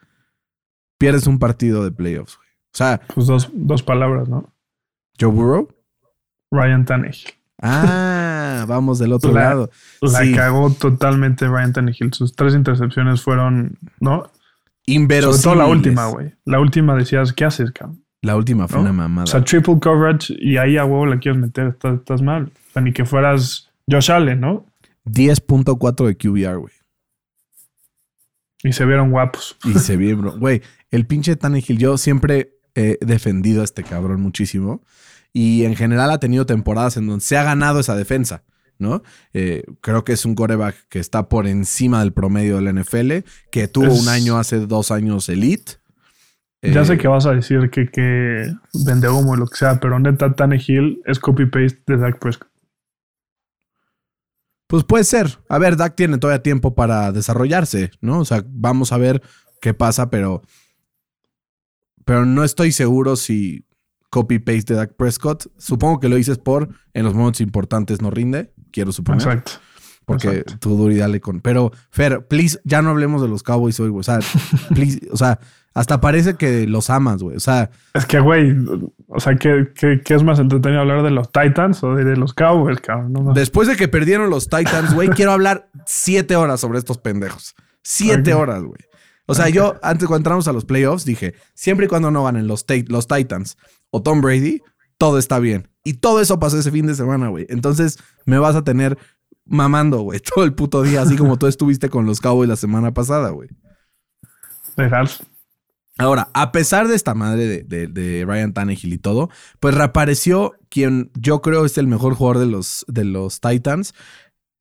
pierdes 0.99 1.27
un 1.27 1.39
partido 1.39 1.85
de 1.85 1.93
playoffs, 1.93 2.37
güey? 2.37 2.49
O 2.73 2.77
sea, 2.77 3.01
Pues 3.15 3.27
dos, 3.27 3.51
dos 3.53 3.83
palabras, 3.83 4.29
¿no? 4.29 4.53
Joe 5.19 5.31
Burrow. 5.31 5.69
Ryan 6.51 6.85
Tannehill. 6.85 7.29
Ah, 7.63 8.65
vamos 8.67 8.99
del 8.99 9.13
otro 9.13 9.33
La- 9.33 9.43
lado. 9.43 9.71
La 10.01 10.21
Sí. 10.25 10.35
cagó 10.35 10.71
totalmente 10.71 11.47
Ryan 11.47 11.73
Tannehill. 11.73 12.13
Sus 12.13 12.35
tres 12.35 12.55
intercepciones 12.55 13.23
fueron, 13.23 13.79
¿no? 14.01 14.31
Sobre 14.91 15.03
Inverosímiles. 15.03 15.43
todo 15.43 15.55
la 15.55 15.67
última, 15.67 16.07
güey. 16.09 16.35
La 16.45 16.61
última 16.61 16.95
decías, 16.97 17.33
¿qué 17.33 17.45
haces, 17.45 17.71
cabrón? 17.73 18.05
La 18.23 18.37
última 18.37 18.69
fue 18.69 18.77
¿No? 18.79 18.83
una 18.83 18.93
mamada. 18.93 19.25
O 19.25 19.27
sea, 19.27 19.43
triple 19.43 19.79
coverage 19.81 20.35
y 20.39 20.57
ahí 20.59 20.77
a 20.77 20.85
huevo 20.85 21.07
la 21.07 21.19
quieres 21.19 21.41
meter. 21.41 21.69
Estás, 21.69 21.99
estás 22.01 22.21
mal. 22.23 22.45
O 22.69 22.73
sea, 22.73 22.83
ni 22.83 22.93
que 22.93 23.05
fueras 23.05 23.71
Josh 23.91 24.11
Allen, 24.13 24.41
¿no? 24.41 24.67
10.4 25.07 26.07
de 26.07 26.17
QBR, 26.17 26.59
güey. 26.59 26.75
Y 28.63 28.73
se 28.73 28.85
vieron 28.85 29.11
guapos. 29.11 29.57
Y 29.65 29.73
se 29.79 29.97
vio, 29.97 30.17
bro. 30.19 30.33
Güey, 30.39 30.61
el 30.91 31.07
pinche 31.07 31.35
Tannehill, 31.37 31.79
yo 31.79 31.97
siempre 31.97 32.59
he 32.75 32.99
defendido 33.01 33.63
a 33.63 33.65
este 33.65 33.83
cabrón 33.85 34.21
muchísimo. 34.21 34.83
Y 35.33 35.65
en 35.65 35.77
general 35.77 36.11
ha 36.11 36.19
tenido 36.21 36.45
temporadas 36.45 36.97
en 36.97 37.07
donde 37.07 37.25
se 37.25 37.39
ha 37.39 37.43
ganado 37.45 37.81
esa 37.81 37.97
defensa, 37.97 38.43
¿no? 38.81 39.03
Eh, 39.33 39.63
creo 39.81 40.03
que 40.05 40.13
es 40.13 40.25
un 40.25 40.35
coreback 40.35 40.75
que 40.89 40.99
está 40.99 41.29
por 41.29 41.47
encima 41.47 42.01
del 42.01 42.13
promedio 42.13 42.57
del 42.57 42.69
NFL, 42.75 43.25
que 43.53 43.69
tuvo 43.69 43.87
Es- 43.87 44.01
un 44.03 44.09
año 44.09 44.39
hace 44.39 44.59
dos 44.67 44.91
años 44.91 45.29
elite. 45.29 45.75
Ya 46.63 46.83
Eh, 46.83 46.85
sé 46.85 46.99
que 46.99 47.09
vas 47.09 47.25
a 47.27 47.33
decir 47.33 47.71
que, 47.71 47.89
que 47.89 48.53
vende 48.85 49.09
humo 49.09 49.35
y 49.35 49.39
lo 49.39 49.47
que 49.47 49.57
sea, 49.57 49.81
pero 49.81 49.99
neta, 49.99 50.35
Tannehill 50.35 51.01
es 51.07 51.19
copy-paste 51.19 51.83
de 51.87 51.97
Dak 51.97 52.19
Prescott. 52.19 52.49
Pues 54.67 54.85
puede 54.85 55.05
ser. 55.05 55.39
A 55.49 55.59
ver, 55.59 55.77
Dak 55.77 55.97
tiene 55.97 56.19
todavía 56.19 56.43
tiempo 56.43 56.75
para 56.75 57.11
desarrollarse, 57.13 57.91
¿no? 58.01 58.21
O 58.21 58.25
sea, 58.25 58.45
vamos 58.47 58.93
a 58.93 58.99
ver 58.99 59.23
qué 59.61 59.75
pasa, 59.75 60.11
pero. 60.11 60.43
Pero 62.05 62.25
no 62.25 62.45
estoy 62.45 62.73
seguro 62.73 63.17
si 63.17 63.67
copy-paste 64.11 64.75
de 64.75 64.79
Dak 64.81 64.95
Prescott. 64.97 65.47
Supongo 65.59 65.99
que 66.01 66.09
lo 66.09 66.17
dices 66.17 66.39
por 66.39 66.69
en 66.95 67.05
los 67.05 67.15
momentos 67.15 67.41
importantes 67.41 68.01
no 68.01 68.11
rinde, 68.11 68.53
quiero 68.71 68.93
suponer. 68.93 69.23
Exacto. 69.23 69.53
Porque 70.05 70.29
exacto. 70.29 70.57
tú 70.59 70.77
duro 70.77 70.93
y 70.93 70.97
dale 70.97 71.21
con. 71.21 71.41
Pero, 71.41 71.73
Fer, 71.91 72.27
please, 72.27 72.61
ya 72.65 72.83
no 72.83 72.91
hablemos 72.91 73.23
de 73.23 73.29
los 73.29 73.43
Cowboys 73.43 73.79
hoy, 73.81 73.91
güey. 73.91 74.01
O 74.01 74.03
sea, 74.03 74.19
please, 74.75 75.01
o 75.13 75.17
sea, 75.17 75.39
hasta 75.73 76.01
parece 76.01 76.35
que 76.35 76.67
los 76.67 76.91
amas, 76.91 77.23
güey. 77.23 77.37
O 77.37 77.41
sea, 77.41 77.71
Es 77.95 78.07
que, 78.07 78.19
güey, 78.19 78.57
o 79.07 79.21
sea, 79.21 79.37
¿qué, 79.37 79.69
qué, 79.75 80.01
qué 80.05 80.15
es 80.15 80.23
más 80.23 80.39
entretenido 80.39 80.81
hablar 80.81 81.03
de 81.03 81.11
los 81.11 81.31
Titans 81.31 81.83
o 81.85 81.95
de, 81.95 82.05
de 82.05 82.17
los 82.17 82.35
Cowboys, 82.35 82.81
cabrón? 82.81 83.13
No, 83.13 83.33
después 83.35 83.69
de 83.69 83.77
que 83.77 83.87
perdieron 83.87 84.31
los 84.31 84.49
Titans, 84.49 84.95
güey, 84.95 85.09
quiero 85.11 85.33
hablar 85.33 85.69
siete 85.87 86.35
horas 86.35 86.61
sobre 86.61 86.79
estos 86.79 86.99
pendejos. 86.99 87.55
Siete 87.83 88.35
horas, 88.35 88.63
güey. 88.63 88.81
O 89.27 89.35
sea, 89.35 89.49
yo, 89.49 89.77
antes 89.81 90.09
cuando 90.09 90.23
entramos 90.23 90.49
a 90.49 90.53
los 90.53 90.65
playoffs, 90.65 91.05
dije, 91.05 91.35
siempre 91.55 91.87
y 91.87 91.89
cuando 91.89 92.11
no 92.11 92.25
ganen 92.25 92.49
los, 92.49 92.67
los 92.89 93.07
Titans 93.07 93.57
o 93.91 94.03
Tom 94.03 94.21
Brady, 94.21 94.61
todo 95.01 95.19
está 95.19 95.39
bien. 95.39 95.67
Y 95.83 95.95
todo 95.95 96.21
eso 96.21 96.39
pasó 96.39 96.59
ese 96.59 96.71
fin 96.71 96.87
de 96.87 96.95
semana, 96.95 97.29
güey. 97.29 97.47
Entonces, 97.49 97.99
me 98.27 98.39
vas 98.39 98.55
a 98.55 98.65
tener 98.65 98.99
mamando, 99.47 100.03
güey, 100.03 100.21
todo 100.35 100.45
el 100.45 100.53
puto 100.53 100.83
día, 100.83 101.01
así 101.01 101.17
como 101.17 101.39
tú 101.39 101.47
estuviste 101.47 101.89
con 101.89 102.05
los 102.05 102.21
Cowboys 102.21 102.51
la 102.51 102.57
semana 102.57 102.93
pasada, 102.93 103.31
güey. 103.31 103.49
Legal. 104.77 105.09
Ahora, 105.99 106.29
a 106.35 106.53
pesar 106.53 106.87
de 106.87 106.97
esta 106.97 107.15
madre 107.15 107.47
de, 107.47 107.63
de- 107.63 107.87
de 107.87 108.25
Ryan 108.27 108.53
Tannehill 108.53 108.93
y 108.93 108.99
todo, 108.99 109.31
pues 109.59 109.75
reapareció 109.75 110.53
quien 110.69 111.11
yo 111.19 111.41
creo 111.41 111.65
es 111.65 111.79
el 111.79 111.87
mejor 111.87 112.15
jugador 112.15 112.39
de 112.39 112.47
los, 112.47 112.85
de 112.87 113.05
los 113.05 113.41
Titans, 113.41 113.95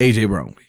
AJ 0.00 0.26
Brown, 0.26 0.52
güey. 0.52 0.66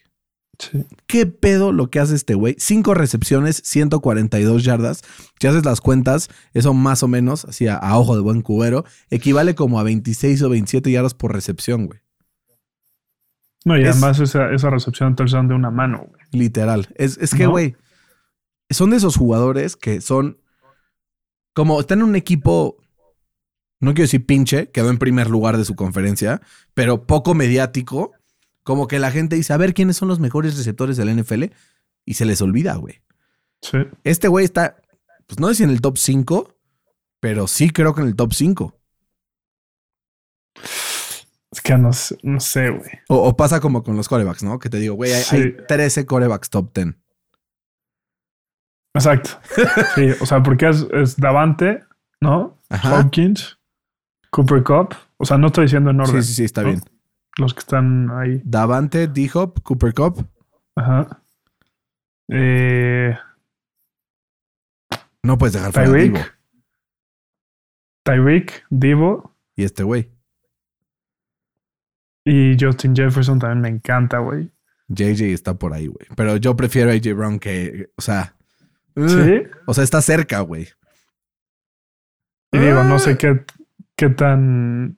Sí. 0.61 0.85
¿Qué 1.07 1.25
pedo 1.25 1.71
lo 1.71 1.89
que 1.89 1.99
hace 1.99 2.13
este 2.13 2.35
güey? 2.35 2.55
Cinco 2.59 2.93
recepciones, 2.93 3.61
142 3.65 4.63
yardas. 4.63 5.01
Si 5.39 5.47
haces 5.47 5.65
las 5.65 5.81
cuentas, 5.81 6.29
eso 6.53 6.75
más 6.75 7.01
o 7.01 7.07
menos, 7.07 7.45
así 7.45 7.67
a, 7.67 7.75
a 7.77 7.97
ojo 7.97 8.15
de 8.15 8.21
buen 8.21 8.41
cubero, 8.43 8.85
equivale 9.09 9.55
como 9.55 9.79
a 9.79 9.83
26 9.83 10.39
o 10.43 10.49
27 10.49 10.91
yardas 10.91 11.15
por 11.15 11.33
recepción, 11.33 11.87
güey. 11.87 11.99
No, 13.65 13.77
y 13.77 13.81
Es- 13.83 13.89
además 13.89 14.19
esa, 14.19 14.51
esa 14.51 14.69
recepción 14.69 15.15
touchdown 15.15 15.47
de 15.47 15.55
una 15.55 15.71
mano, 15.71 16.05
güey. 16.07 16.21
Literal. 16.31 16.87
Es, 16.95 17.17
es 17.17 17.33
que, 17.33 17.45
¿No? 17.45 17.51
güey, 17.51 17.75
son 18.69 18.91
de 18.91 18.97
esos 18.97 19.15
jugadores 19.17 19.75
que 19.75 19.99
son 20.01 20.37
como 21.53 21.79
están 21.81 21.99
en 21.99 22.05
un 22.05 22.15
equipo, 22.15 22.77
no 23.79 23.93
quiero 23.93 24.03
decir 24.05 24.25
pinche, 24.25 24.69
quedó 24.71 24.89
en 24.89 24.97
primer 24.99 25.29
lugar 25.29 25.57
de 25.57 25.65
su 25.65 25.75
conferencia, 25.75 26.41
pero 26.73 27.05
poco 27.05 27.33
mediático. 27.33 28.13
Como 28.63 28.87
que 28.87 28.99
la 28.99 29.11
gente 29.11 29.35
dice, 29.35 29.53
a 29.53 29.57
ver 29.57 29.73
quiénes 29.73 29.97
son 29.97 30.07
los 30.07 30.19
mejores 30.19 30.57
receptores 30.57 30.97
del 30.97 31.15
NFL 31.15 31.45
y 32.05 32.13
se 32.13 32.25
les 32.25 32.41
olvida, 32.41 32.75
güey. 32.75 33.01
Sí. 33.61 33.77
Este 34.03 34.27
güey 34.27 34.45
está, 34.45 34.77
pues 35.27 35.39
no 35.39 35.47
sé 35.49 35.55
si 35.55 35.63
en 35.63 35.69
el 35.71 35.81
top 35.81 35.97
5, 35.97 36.55
pero 37.19 37.47
sí 37.47 37.69
creo 37.71 37.93
que 37.95 38.01
en 38.01 38.07
el 38.07 38.15
top 38.15 38.33
5. 38.33 38.75
Es 41.51 41.61
que 41.61 41.77
no, 41.77 41.91
sé- 41.91 42.17
no 42.23 42.39
sé, 42.39 42.69
güey. 42.69 42.89
O, 43.09 43.17
o 43.27 43.35
pasa 43.35 43.59
como 43.59 43.83
con 43.83 43.97
los 43.97 44.07
corebacks, 44.07 44.43
¿no? 44.43 44.57
Que 44.59 44.69
te 44.69 44.77
digo, 44.77 44.95
güey, 44.95 45.11
hay, 45.13 45.23
Sí. 45.23 45.35
hay 45.37 45.55
13 45.67 46.05
corebacks 46.05 46.49
top 46.49 46.71
10. 46.73 46.95
Exacto. 48.95 49.31
Sí, 49.95 50.07
o 50.21 50.25
sea, 50.25 50.41
porque 50.43 50.69
es, 50.69 50.85
es 50.93 51.17
Davante, 51.17 51.83
¿no? 52.21 52.57
Ajá. 52.69 52.99
Hopkins, 52.99 53.57
Cooper 54.29 54.63
Cup. 54.63 54.95
O 55.17 55.25
sea, 55.25 55.37
no 55.37 55.47
estoy 55.47 55.65
diciendo 55.65 55.89
en 55.91 55.99
orden. 55.99 56.21
Sí, 56.23 56.29
sí, 56.29 56.33
sí, 56.35 56.43
está 56.45 56.61
¿no? 56.61 56.69
bien. 56.69 56.81
Los 57.37 57.53
que 57.53 57.59
están 57.59 58.09
ahí. 58.11 58.41
Davante, 58.43 59.07
D-Hop, 59.07 59.61
Cooper 59.63 59.93
Cup. 59.93 60.27
Ajá. 60.75 61.21
Eh, 62.29 63.17
No 65.23 65.37
puedes 65.37 65.53
dejar 65.53 65.71
fuera 65.71 65.87
Tyreek. 65.89 66.13
Divo 66.13 66.25
Tyreek, 68.03 68.65
Divo 68.69 69.35
y 69.55 69.63
este 69.63 69.83
güey. 69.83 70.11
y 72.25 72.55
Justin 72.59 72.95
Jefferson 72.95 73.39
también 73.39 73.61
me 73.61 73.69
encanta, 73.69 74.19
güey. 74.19 74.51
JJ 74.89 75.33
está 75.33 75.53
por 75.55 75.73
ahí, 75.73 75.87
güey. 75.87 76.05
Pero 76.15 76.35
yo 76.37 76.55
prefiero 76.55 76.91
a 76.91 76.93
AJ 76.93 77.13
Brown 77.15 77.39
que, 77.39 77.89
o 77.95 78.01
sea, 78.01 78.35
uh, 78.95 79.07
Sí. 79.07 79.43
o 79.65 79.73
sea, 79.73 79.83
está 79.83 80.01
cerca, 80.01 80.41
güey. 80.41 80.67
Y 82.51 82.59
digo, 82.59 82.79
Ah. 82.79 82.83
no 82.83 82.99
sé 82.99 83.17
qué, 83.17 83.45
qué 83.95 84.09
tan. 84.09 84.97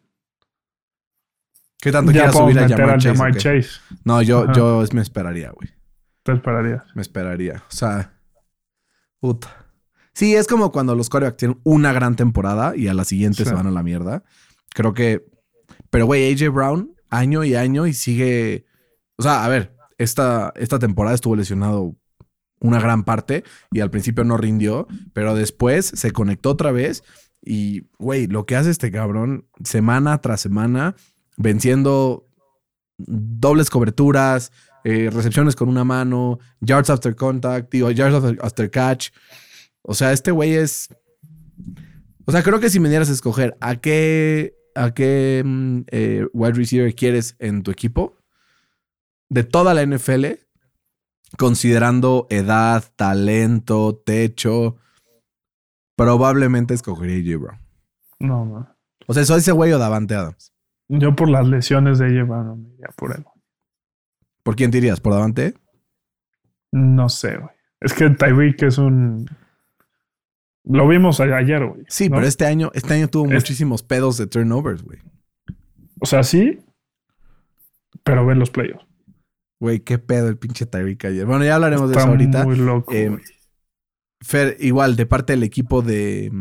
¿Qué 1.83 1.91
tanto 1.91 2.13
ya 2.13 2.31
quieras 2.31 2.37
subir 2.37 2.57
a 2.59 2.67
Jamar 2.69 2.97
Chase? 3.35 3.61
Jamar. 3.67 3.99
No, 4.05 4.21
yo, 4.21 4.43
Ajá. 4.43 4.53
yo 4.53 4.83
me 4.93 5.01
esperaría, 5.01 5.51
güey. 5.51 5.69
Te 6.23 6.31
esperarías. 6.31 6.83
Me 6.95 7.01
esperaría. 7.01 7.61
O 7.69 7.75
sea, 7.75 8.13
puta. 9.19 9.65
Sí, 10.13 10.33
es 10.33 10.47
como 10.47 10.71
cuando 10.71 10.95
los 10.95 11.09
corebacks 11.09 11.35
tienen 11.35 11.59
una 11.63 11.91
gran 11.91 12.15
temporada 12.15 12.73
y 12.77 12.87
a 12.87 12.93
la 12.93 13.03
siguiente 13.03 13.43
Sí. 13.43 13.49
se 13.49 13.53
van 13.53 13.67
a 13.67 13.71
la 13.71 13.83
mierda. 13.83 14.23
Creo 14.73 14.93
que. 14.93 15.25
Pero, 15.89 16.05
güey, 16.05 16.31
AJ 16.33 16.49
Brown, 16.53 16.95
año 17.09 17.43
y 17.43 17.55
año 17.55 17.85
y 17.85 17.93
sigue. 17.93 18.65
O 19.17 19.23
sea, 19.23 19.43
a 19.43 19.49
ver, 19.49 19.75
esta, 19.97 20.53
esta 20.55 20.79
temporada 20.79 21.15
estuvo 21.15 21.35
lesionado 21.35 21.95
una 22.61 22.79
gran 22.79 23.03
parte 23.03 23.43
y 23.71 23.81
al 23.81 23.89
principio 23.91 24.23
no 24.23 24.37
rindió, 24.37 24.87
pero 25.11 25.35
después 25.35 25.85
se 25.85 26.11
conectó 26.11 26.51
otra 26.51 26.71
vez 26.71 27.03
y, 27.41 27.89
güey, 27.99 28.27
lo 28.27 28.45
que 28.45 28.55
hace 28.55 28.69
este 28.69 28.89
cabrón 28.89 29.47
semana 29.65 30.19
tras 30.21 30.39
semana, 30.39 30.95
venciendo 31.37 32.27
dobles 32.97 33.69
coberturas, 33.69 34.51
eh, 34.83 35.09
recepciones 35.11 35.55
con 35.55 35.69
una 35.69 35.83
mano, 35.83 36.39
yards 36.59 36.89
after 36.89 37.15
contact, 37.15 37.71
digo, 37.71 37.89
yards 37.91 38.15
after, 38.15 38.37
after 38.41 38.69
catch. 38.69 39.09
O 39.81 39.93
sea, 39.93 40.11
este 40.11 40.31
güey 40.31 40.53
es. 40.53 40.89
O 42.25 42.31
sea, 42.31 42.43
creo 42.43 42.59
que 42.59 42.69
si 42.69 42.79
me 42.79 42.89
dieras 42.89 43.09
a 43.09 43.13
escoger 43.13 43.55
a 43.59 43.75
qué, 43.75 44.55
a 44.75 44.93
qué 44.93 45.41
mm, 45.45 45.81
eh, 45.87 46.27
wide 46.33 46.53
receiver 46.53 46.93
quieres 46.95 47.35
en 47.39 47.63
tu 47.63 47.71
equipo, 47.71 48.17
de 49.29 49.43
toda 49.43 49.73
la 49.73 49.85
NFL, 49.85 50.25
considerando 51.37 52.27
edad, 52.29 52.83
talento, 52.95 54.01
techo, 54.05 54.77
probablemente 55.95 56.73
escogería 56.73 57.17
a 57.17 57.37
J. 57.37 57.43
Brown. 57.43 57.59
No, 58.19 58.45
no. 58.45 58.75
O 59.07 59.13
sea, 59.13 59.25
soy 59.25 59.39
ese 59.39 59.51
güey 59.51 59.71
o 59.73 59.79
Davante 59.79 60.15
Adams. 60.15 60.52
Yo 60.89 61.15
por 61.15 61.29
las 61.29 61.47
lesiones 61.47 61.99
de 61.99 62.07
ella, 62.09 62.23
bueno, 62.23 62.55
me 62.57 62.69
iría 62.73 62.87
por 62.95 63.15
él. 63.15 63.23
¿Por 64.43 64.55
quién 64.55 64.71
te 64.71 64.77
irías? 64.79 64.99
¿Por 64.99 65.13
Davante? 65.13 65.53
No 66.71 67.07
sé, 67.09 67.37
güey. 67.37 67.51
Es 67.79 67.93
que 67.93 68.09
Tyreek 68.09 68.61
es 68.63 68.77
un. 68.77 69.25
Lo 70.65 70.87
vimos 70.87 71.19
ayer, 71.19 71.65
güey. 71.65 71.83
Sí, 71.87 72.09
¿no? 72.09 72.15
pero 72.15 72.27
este 72.27 72.45
año, 72.45 72.71
este 72.73 72.93
año 72.93 73.07
tuvo 73.07 73.25
Es- 73.27 73.33
muchísimos 73.33 73.83
pedos 73.83 74.17
de 74.17 74.27
turnovers, 74.27 74.83
güey. 74.83 74.99
O 75.99 76.05
sea, 76.05 76.23
sí, 76.23 76.59
pero 78.03 78.25
ven 78.25 78.39
los 78.39 78.49
playoffs. 78.49 78.85
Güey, 79.59 79.79
qué 79.79 79.97
pedo 79.97 80.27
el 80.27 80.37
pinche 80.37 80.65
Tyreek 80.65 81.05
ayer. 81.05 81.25
Bueno, 81.25 81.45
ya 81.45 81.55
hablaremos 81.55 81.89
de 81.89 81.95
eso 81.97 82.07
ahorita. 82.07 82.43
muy 82.43 82.57
loco. 82.57 82.93
Eh. 82.93 83.17
Fer, 84.21 84.57
igual, 84.59 84.95
de 84.97 85.05
parte 85.05 85.33
del 85.33 85.43
equipo 85.43 85.81
de, 85.81 86.31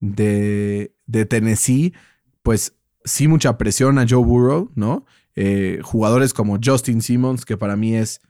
de, 0.00 0.94
de 1.06 1.24
Tennessee, 1.26 1.94
pues 2.42 2.76
sí 3.04 3.28
mucha 3.28 3.58
presión 3.58 3.98
a 3.98 4.06
Joe 4.08 4.24
Burrow, 4.24 4.70
¿no? 4.74 5.04
Eh, 5.36 5.80
jugadores 5.82 6.34
como 6.34 6.58
Justin 6.62 7.02
Simmons, 7.02 7.44
que 7.44 7.56
para 7.56 7.76
mí 7.76 7.94
es 7.94 8.20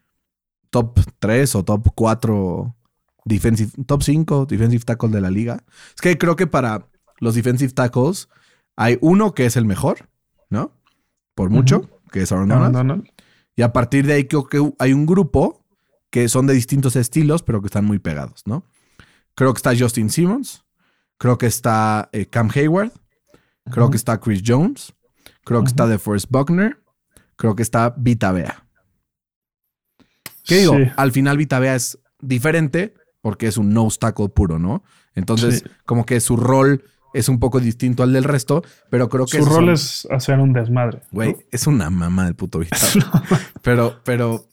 top 0.70 1.00
3 1.18 1.54
o 1.56 1.64
top 1.64 1.88
4 1.94 2.76
defensive, 3.24 3.70
top 3.86 4.02
5 4.02 4.46
defensive 4.46 4.84
tackle 4.84 5.10
de 5.10 5.20
la 5.20 5.30
liga. 5.30 5.64
Es 5.94 6.00
que 6.00 6.16
creo 6.18 6.36
que 6.36 6.46
para 6.46 6.86
los 7.18 7.34
defensive 7.34 7.72
tackles 7.72 8.28
hay 8.76 8.98
uno 9.00 9.34
que 9.34 9.46
es 9.46 9.56
el 9.56 9.64
mejor, 9.64 10.08
¿no? 10.48 10.72
Por 11.34 11.50
mucho, 11.50 11.88
que 12.12 12.22
es 12.22 12.32
Aaron. 12.32 12.48
Donald. 12.48 13.10
Y 13.56 13.62
a 13.62 13.72
partir 13.72 14.06
de 14.06 14.14
ahí 14.14 14.24
creo 14.24 14.46
que 14.46 14.72
hay 14.78 14.92
un 14.92 15.06
grupo 15.06 15.64
que 16.10 16.28
son 16.28 16.46
de 16.46 16.54
distintos 16.54 16.96
estilos, 16.96 17.42
pero 17.42 17.60
que 17.60 17.66
están 17.66 17.84
muy 17.84 17.98
pegados, 17.98 18.42
¿no? 18.46 18.64
Creo 19.34 19.52
que 19.52 19.58
está 19.58 19.76
Justin 19.76 20.10
Simmons, 20.10 20.64
creo 21.18 21.38
que 21.38 21.46
está 21.46 22.08
eh, 22.12 22.26
Cam 22.26 22.50
Hayward, 22.54 22.92
creo 23.70 23.90
que 23.90 23.96
está 23.96 24.18
Chris 24.20 24.42
Jones, 24.44 24.92
creo 25.44 25.62
que 25.62 25.68
está 25.68 25.86
DeForest 25.86 26.26
Buckner, 26.30 26.78
creo 27.36 27.54
que 27.56 27.62
está 27.62 27.94
Vita 27.96 28.32
Vea. 28.32 28.66
¿Qué 30.44 30.58
digo? 30.58 30.76
Sí. 30.76 30.84
Al 30.96 31.12
final 31.12 31.36
Vita 31.36 31.58
Vea 31.58 31.74
es 31.74 31.98
diferente 32.20 32.94
porque 33.20 33.46
es 33.46 33.56
un 33.56 33.72
nose 33.72 33.98
tackle 33.98 34.28
puro, 34.30 34.58
¿no? 34.58 34.82
Entonces, 35.14 35.62
Sí. 35.64 35.70
como 35.84 36.06
que 36.06 36.20
su 36.20 36.36
rol 36.36 36.82
es 37.12 37.28
un 37.28 37.38
poco 37.40 37.60
distinto 37.60 38.02
al 38.02 38.12
del 38.12 38.24
resto, 38.24 38.62
pero 38.88 39.08
creo 39.08 39.26
que 39.26 39.38
Su 39.38 39.44
rol 39.44 39.54
son- 39.64 39.70
es 39.70 40.06
hacer 40.10 40.38
un 40.38 40.52
desmadre. 40.52 41.02
Güey, 41.10 41.32
¿no? 41.32 41.38
es 41.50 41.66
una 41.66 41.90
mamá 41.90 42.26
el 42.28 42.34
puto 42.34 42.58
Vita. 42.60 42.76
Pero, 43.62 44.00
pero 44.04 44.46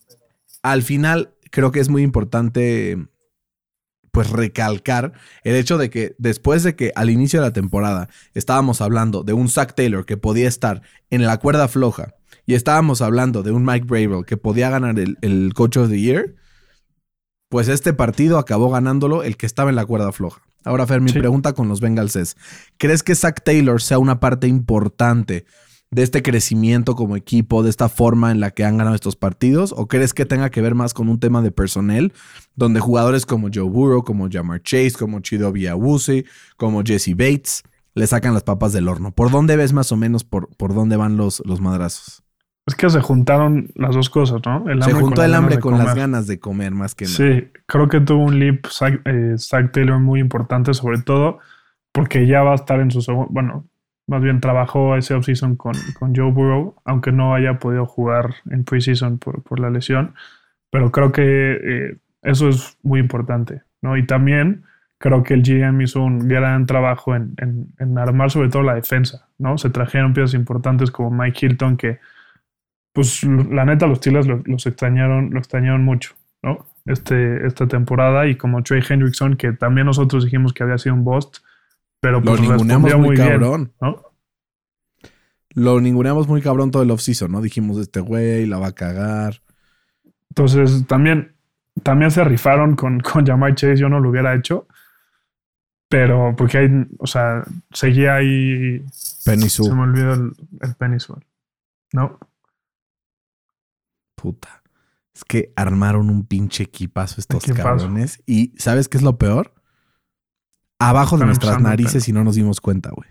al 0.63 0.81
final 0.83 1.33
creo 1.51 1.71
que 1.71 1.79
es 1.79 1.89
muy 1.89 2.01
importante 2.03 2.97
pues 4.17 4.31
recalcar 4.31 5.13
el 5.43 5.55
hecho 5.55 5.77
de 5.77 5.91
que 5.91 6.15
después 6.17 6.63
de 6.63 6.75
que 6.75 6.91
al 6.95 7.11
inicio 7.11 7.39
de 7.39 7.45
la 7.45 7.53
temporada 7.53 8.09
estábamos 8.33 8.81
hablando 8.81 9.21
de 9.21 9.33
un 9.33 9.47
Zach 9.47 9.75
Taylor 9.75 10.07
que 10.07 10.17
podía 10.17 10.47
estar 10.47 10.81
en 11.11 11.23
la 11.23 11.37
cuerda 11.37 11.67
floja 11.67 12.15
y 12.47 12.55
estábamos 12.55 13.03
hablando 13.03 13.43
de 13.43 13.51
un 13.51 13.63
Mike 13.63 13.85
Bravel 13.85 14.25
que 14.25 14.35
podía 14.35 14.71
ganar 14.71 14.97
el, 14.97 15.19
el 15.21 15.53
Coach 15.53 15.77
of 15.77 15.89
the 15.91 16.01
Year, 16.01 16.33
pues 17.47 17.67
este 17.67 17.93
partido 17.93 18.39
acabó 18.39 18.71
ganándolo 18.71 19.21
el 19.21 19.37
que 19.37 19.45
estaba 19.45 19.69
en 19.69 19.75
la 19.75 19.85
cuerda 19.85 20.11
floja. 20.11 20.41
Ahora, 20.63 20.87
Fer, 20.87 20.99
mi 20.99 21.11
Sí. 21.11 21.19
pregunta 21.19 21.53
con 21.53 21.67
los 21.67 21.79
Bengals 21.79 22.15
es, 22.15 22.37
¿crees 22.79 23.03
que 23.03 23.13
Zach 23.13 23.43
Taylor 23.45 23.79
sea 23.83 23.99
una 23.99 24.19
parte 24.19 24.47
importante 24.47 25.45
de 25.91 26.03
este 26.03 26.21
crecimiento 26.21 26.95
como 26.95 27.15
equipo, 27.15 27.63
de 27.63 27.69
esta 27.69 27.89
forma 27.89 28.31
en 28.31 28.39
la 28.39 28.51
que 28.51 28.65
han 28.65 28.77
ganado 28.77 28.95
estos 28.95 29.15
partidos? 29.15 29.73
¿O 29.75 29.87
crees 29.87 30.13
que 30.13 30.25
tenga 30.25 30.49
que 30.49 30.61
ver 30.61 30.75
más 30.75 30.93
con 30.93 31.09
un 31.09 31.19
tema 31.19 31.41
de 31.41 31.51
personal, 31.51 32.13
donde 32.55 32.79
jugadores 32.79 33.25
como 33.25 33.49
Joe 33.53 33.69
Burrow, 33.69 34.03
como 34.03 34.29
Jamar 34.29 34.61
Chase, 34.61 34.93
como 34.97 35.19
Chido 35.21 35.53
Awuzie, 35.71 36.25
como 36.57 36.83
Jesse 36.83 37.11
Bates, 37.11 37.63
le 37.93 38.07
sacan 38.07 38.33
las 38.33 38.43
papas 38.43 38.73
del 38.73 38.87
horno? 38.87 39.11
¿Por 39.11 39.31
dónde 39.31 39.55
ves 39.55 39.73
más 39.73 39.91
o 39.91 39.97
menos 39.97 40.23
por, 40.23 40.49
por 40.55 40.73
dónde 40.73 40.97
van 40.97 41.17
los, 41.17 41.41
los 41.45 41.61
madrazos? 41.61 42.23
Es 42.67 42.75
que 42.75 42.89
se 42.89 42.99
juntaron 42.99 43.69
las 43.75 43.95
dos 43.95 44.09
cosas, 44.09 44.41
¿no? 44.45 44.69
El 44.69 44.83
Se 44.83 44.91
juntó 44.91 45.23
el 45.23 45.33
hambre 45.33 45.57
con 45.57 45.77
las 45.77 45.95
ganas 45.95 46.27
de 46.27 46.37
comer 46.37 46.73
más 46.73 46.95
que 46.95 47.05
nada. 47.05 47.15
Sí, 47.15 47.47
creo 47.65 47.87
que 47.87 48.01
tuvo 48.01 48.25
un 48.25 48.39
leap 48.39 48.67
Zach, 48.69 48.99
eh, 49.05 49.35
Zach 49.37 49.71
Taylor 49.71 49.99
muy 49.99 50.19
importante, 50.19 50.73
sobre 50.73 51.01
todo 51.01 51.39
porque 51.93 52.27
ya 52.27 52.43
va 52.43 52.51
a 52.51 52.55
estar 52.55 52.81
en 52.81 52.91
su 52.91 53.01
segundo. 53.01 53.29
Bueno, 53.31 53.65
más 54.07 54.21
bien 54.21 54.39
trabajó 54.41 54.95
ese 54.95 55.13
offseason 55.13 55.55
con, 55.55 55.73
con 55.99 56.15
Joe 56.15 56.31
Burrow, 56.31 56.75
aunque 56.85 57.11
no 57.11 57.35
haya 57.35 57.59
podido 57.59 57.85
jugar 57.85 58.35
en 58.49 58.63
preseason 58.63 59.19
por, 59.19 59.43
por 59.43 59.59
la 59.59 59.69
lesión. 59.69 60.15
Pero 60.71 60.91
creo 60.91 61.11
que 61.11 61.23
eh, 61.63 61.97
eso 62.23 62.49
es 62.49 62.77
muy 62.83 62.99
importante, 62.99 63.63
¿no? 63.81 63.97
Y 63.97 64.05
también 64.05 64.63
creo 64.97 65.23
que 65.23 65.33
el 65.35 65.43
GM 65.43 65.81
hizo 65.83 66.03
un 66.03 66.27
gran 66.27 66.65
trabajo 66.65 67.15
en, 67.15 67.33
en- 67.37 67.67
en 67.79 67.97
armar 67.97 68.31
sobre 68.31 68.49
todo 68.49 68.63
la 68.63 68.75
defensa, 68.75 69.29
¿no? 69.37 69.57
Se 69.57 69.69
trajeron 69.69 70.13
piezas 70.13 70.33
importantes 70.33 70.91
como 70.91 71.11
Mike 71.11 71.45
Hilton 71.45 71.77
que 71.77 71.99
pues 72.93 73.23
la 73.23 73.65
neta 73.65 73.87
los 73.87 73.99
Steelers 73.99 74.27
lo- 74.27 74.41
los 74.45 74.65
extrañaron, 74.65 75.29
lo 75.31 75.39
extrañaron 75.39 75.83
mucho, 75.83 76.15
¿no? 76.41 76.65
Este, 76.85 77.45
esta 77.45 77.67
temporada 77.67 78.27
y 78.27 78.35
como 78.35 78.63
Trey 78.63 78.81
Hendrickson, 78.87 79.35
que 79.35 79.51
también 79.53 79.85
nosotros 79.87 80.23
dijimos 80.23 80.53
que 80.53 80.63
había 80.63 80.77
sido 80.77 80.95
un 80.95 81.03
bust, 81.03 81.37
pero 81.99 82.19
Lo 82.19 82.25
pues 82.25 82.41
ninguneamos 82.41 82.91
respondió 82.91 82.97
muy, 82.99 83.15
bien, 83.15 83.27
cabrón. 83.27 83.73
¿no? 83.81 84.03
Lo 85.53 85.81
ninguneamos 85.81 86.27
muy 86.27 86.41
cabrón 86.41 86.71
todo 86.71 86.83
el 86.83 86.91
offseason, 86.91 87.31
¿no? 87.31 87.41
Dijimos, 87.41 87.77
este 87.77 87.99
güey 87.99 88.45
la 88.45 88.59
va 88.59 88.67
a 88.67 88.75
cagar. 88.75 89.41
Entonces 90.29 90.85
también, 90.87 91.35
también 91.83 92.11
se 92.11 92.23
rifaron 92.23 92.75
con, 92.75 92.99
con 93.11 93.25
Jamar 93.25 93.55
Chase, 93.55 93.77
yo 93.77 93.89
no 93.89 93.99
lo 93.99 94.09
hubiera 94.09 94.35
hecho, 94.35 94.67
pero 95.89 96.35
porque 96.35 96.59
hay, 96.59 96.69
o 96.99 97.07
sea, 97.07 97.43
seguía 97.71 98.15
ahí, 98.15 98.83
Penny 99.25 99.49
se 99.49 99.73
me 99.73 99.81
olvidó 99.81 100.13
el, 100.13 100.33
el 100.61 100.75
¿no? 101.93 102.19
puta. 104.17 104.63
Es 105.13 105.23
que 105.23 105.53
armaron 105.55 106.09
un 106.09 106.25
pinche 106.25 106.63
equipazo 106.63 107.21
estos 107.21 107.43
Equipazo. 107.43 107.63
cabrones. 107.63 108.21
Y 108.25 108.53
¿sabes 108.57 108.89
qué 108.89 108.97
es 108.97 109.03
lo 109.03 109.17
peor? 109.17 109.53
Abajo 110.79 111.17
de 111.17 111.25
nuestras 111.25 111.61
narices 111.61 112.07
y 112.07 112.13
no 112.13 112.23
nos 112.23 112.35
dimos 112.35 112.61
cuenta, 112.61 112.91
güey. 112.91 113.09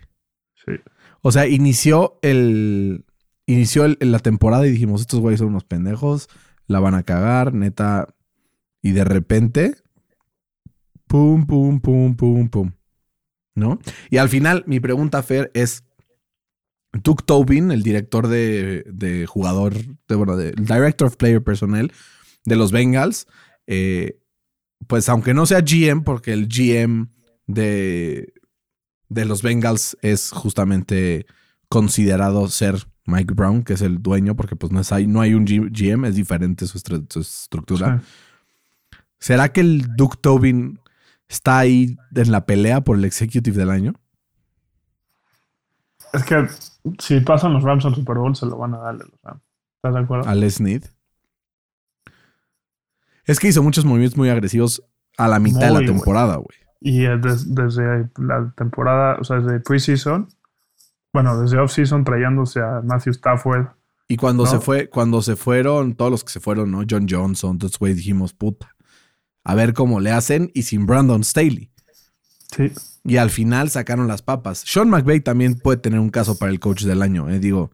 Sí. 0.65 0.73
O 1.21 1.31
sea, 1.31 1.47
inició 1.47 2.17
el. 2.21 3.05
Inició 3.45 3.85
el- 3.85 3.97
la 3.99 4.19
temporada 4.19 4.65
y 4.67 4.71
dijimos: 4.71 5.01
Estos 5.01 5.19
güeyes 5.19 5.39
son 5.39 5.49
unos 5.49 5.63
pendejos, 5.65 6.29
la 6.67 6.79
van 6.79 6.95
a 6.95 7.03
cagar, 7.03 7.53
neta. 7.53 8.07
Y 8.81 8.91
de 8.91 9.03
repente. 9.03 9.75
Pum, 11.07 11.45
pum, 11.45 11.79
pum, 11.79 12.15
pum, 12.15 12.49
pum. 12.49 12.71
¿No? 13.55 13.79
Y 14.09 14.17
al 14.17 14.29
final, 14.29 14.63
mi 14.67 14.79
pregunta, 14.79 15.23
Fer, 15.23 15.51
es. 15.53 15.83
Duke 17.03 17.23
Tobin, 17.25 17.69
el 17.71 17.83
director 17.83 18.27
de, 18.27 18.83
de 18.91 19.25
jugador, 19.27 19.73
de, 20.07 20.15
bueno, 20.15 20.35
de, 20.37 20.49
el 20.49 20.65
Director 20.65 21.07
of 21.09 21.17
Player 21.17 21.43
Personnel 21.43 21.91
de 22.45 22.55
los 22.55 22.71
Bengals, 22.71 23.27
eh, 23.67 24.19
pues 24.87 25.07
aunque 25.09 25.33
no 25.33 25.45
sea 25.45 25.59
GM, 25.61 26.03
porque 26.03 26.31
el 26.33 26.47
GM 26.47 27.09
de, 27.47 28.33
de 29.09 29.25
los 29.25 29.41
Bengals 29.41 29.97
es 30.01 30.31
justamente 30.31 31.25
considerado 31.69 32.47
ser 32.49 32.87
Mike 33.05 33.33
Brown, 33.33 33.63
que 33.63 33.73
es 33.73 33.81
el 33.81 34.01
dueño, 34.01 34.35
porque 34.35 34.55
pues 34.55 34.71
no, 34.71 34.81
es, 34.81 34.91
hay, 34.91 35.07
no 35.07 35.21
hay 35.21 35.33
un 35.33 35.45
GM, 35.45 36.05
es 36.05 36.15
diferente 36.15 36.67
su, 36.67 36.77
su 36.79 37.19
estructura. 37.19 38.01
Sí. 38.01 38.97
¿Será 39.19 39.51
que 39.51 39.61
el 39.61 39.95
Duke 39.95 40.17
Tobin 40.21 40.79
está 41.27 41.59
ahí 41.59 41.97
en 42.13 42.31
la 42.31 42.45
pelea 42.45 42.81
por 42.81 42.97
el 42.97 43.05
Executive 43.05 43.57
del 43.57 43.71
año? 43.71 43.93
Es 46.13 46.23
que 46.23 46.47
si 46.99 47.19
pasan 47.21 47.53
los 47.53 47.63
Rams 47.63 47.85
al 47.85 47.95
Super 47.95 48.17
Bowl, 48.17 48.35
se 48.35 48.45
lo 48.45 48.57
van 48.57 48.75
a 48.75 48.77
dar 48.77 48.95
los 48.95 49.09
Rams. 49.23 49.41
¿Estás 49.77 49.93
de 49.93 49.99
acuerdo? 49.99 50.29
A 50.29 50.35
Les 50.35 50.59
Need. 50.59 50.83
Es 53.25 53.39
que 53.39 53.47
hizo 53.47 53.63
muchos 53.63 53.85
movimientos 53.85 54.17
muy 54.17 54.29
agresivos 54.29 54.83
a 55.17 55.27
la 55.27 55.39
mitad 55.39 55.67
de 55.67 55.71
la 55.71 55.85
temporada, 55.85 56.35
güey. 56.35 56.57
Y 56.79 57.01
des- 57.01 57.53
desde 57.53 58.09
la 58.17 58.53
temporada, 58.55 59.17
o 59.19 59.23
sea, 59.23 59.37
desde 59.39 59.59
preseason, 59.59 60.27
bueno, 61.13 61.39
desde 61.41 61.57
offseason 61.57 62.03
trayéndose 62.03 62.59
a 62.59 62.81
Matthew 62.83 63.11
Stafford. 63.13 63.67
Y 64.07 64.15
cuando 64.17 64.43
¿No? 64.45 64.49
se 64.51 64.59
fue, 64.59 64.89
cuando 64.89 65.21
se 65.21 65.35
fueron, 65.35 65.95
todos 65.95 66.11
los 66.11 66.23
que 66.23 66.31
se 66.31 66.39
fueron, 66.39 66.71
¿no? 66.71 66.83
John 66.89 67.07
Johnson, 67.09 67.51
entonces, 67.53 67.77
güey, 67.79 67.93
dijimos, 67.93 68.33
puta. 68.33 68.75
A 69.43 69.55
ver 69.55 69.73
cómo 69.73 69.99
le 69.99 70.11
hacen 70.11 70.51
y 70.53 70.63
sin 70.63 70.85
Brandon 70.85 71.23
Staley. 71.23 71.71
Sí, 72.55 72.71
Y 73.03 73.17
al 73.17 73.29
final 73.29 73.69
sacaron 73.69 74.07
las 74.07 74.21
papas. 74.21 74.63
Sean 74.65 74.89
McVay 74.89 75.19
también 75.21 75.55
puede 75.59 75.77
tener 75.77 75.99
un 75.99 76.09
caso 76.09 76.37
para 76.37 76.51
el 76.51 76.59
coach 76.59 76.83
del 76.83 77.01
año, 77.01 77.29
eh, 77.29 77.39
digo. 77.39 77.71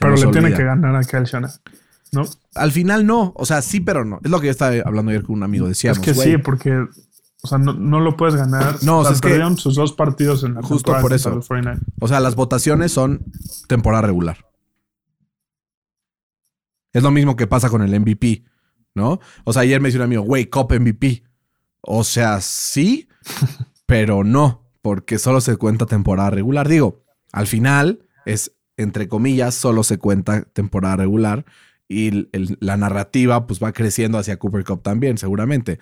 pero 0.00 0.14
le 0.16 0.26
tiene 0.28 0.52
que 0.52 0.64
ganar 0.64 0.94
a 0.94 1.02
Kyle 1.02 1.24
Shanahan, 1.24 1.58
¿no? 2.12 2.24
Al 2.54 2.70
final 2.72 3.06
no, 3.06 3.32
o 3.36 3.44
sea, 3.46 3.62
sí, 3.62 3.80
pero 3.80 4.04
no. 4.04 4.20
Es 4.24 4.30
lo 4.30 4.38
que 4.40 4.46
yo 4.46 4.50
estaba 4.52 4.74
hablando 4.84 5.10
ayer 5.10 5.22
con 5.24 5.36
un 5.36 5.42
amigo. 5.44 5.66
Decíamos, 5.68 5.98
es 5.98 6.04
que 6.04 6.14
sí, 6.14 6.38
porque, 6.38 6.86
o 7.44 7.46
sea, 7.46 7.58
no, 7.58 7.74
no 7.74 8.00
lo 8.00 8.16
puedes 8.16 8.36
ganar. 8.36 8.82
No, 8.82 9.00
o 9.00 9.04
sea, 9.04 9.12
es 9.12 9.20
que- 9.20 9.56
sus 9.56 9.74
dos 9.74 9.92
partidos 9.92 10.44
en 10.44 10.54
la 10.54 10.62
Justo 10.62 10.98
por 11.02 11.12
eso. 11.12 11.28
los 11.28 11.46
49. 11.46 11.84
O 12.00 12.08
sea, 12.08 12.18
las 12.18 12.36
votaciones 12.36 12.90
son 12.90 13.22
temporada 13.68 14.00
regular. 14.00 14.46
Es 16.94 17.02
lo 17.02 17.10
mismo 17.10 17.36
que 17.36 17.46
pasa 17.46 17.68
con 17.68 17.82
el 17.82 17.92
MVP, 18.00 18.44
¿no? 18.94 19.20
O 19.44 19.52
sea, 19.52 19.60
ayer 19.60 19.78
me 19.82 19.88
dice 19.88 19.98
un 19.98 20.04
amigo, 20.04 20.22
güey, 20.22 20.46
Cop 20.46 20.72
MVP. 20.72 21.22
O 21.82 22.02
sea, 22.02 22.40
sí, 22.40 23.08
pero 23.84 24.24
no, 24.24 24.66
porque 24.80 25.18
solo 25.18 25.42
se 25.42 25.58
cuenta 25.58 25.84
temporada 25.84 26.30
regular. 26.30 26.66
Digo, 26.66 27.02
al 27.30 27.46
final 27.46 28.06
es, 28.24 28.56
entre 28.78 29.06
comillas, 29.06 29.54
solo 29.54 29.82
se 29.82 29.98
cuenta 29.98 30.44
temporada 30.44 30.96
regular 30.96 31.44
y 31.88 32.28
el- 32.32 32.56
la 32.60 32.76
narrativa 32.76 33.46
pues 33.46 33.62
va 33.62 33.72
creciendo 33.72 34.18
hacia 34.18 34.38
Cooper 34.38 34.64
Cup 34.64 34.82
también, 34.82 35.18
seguramente. 35.18 35.78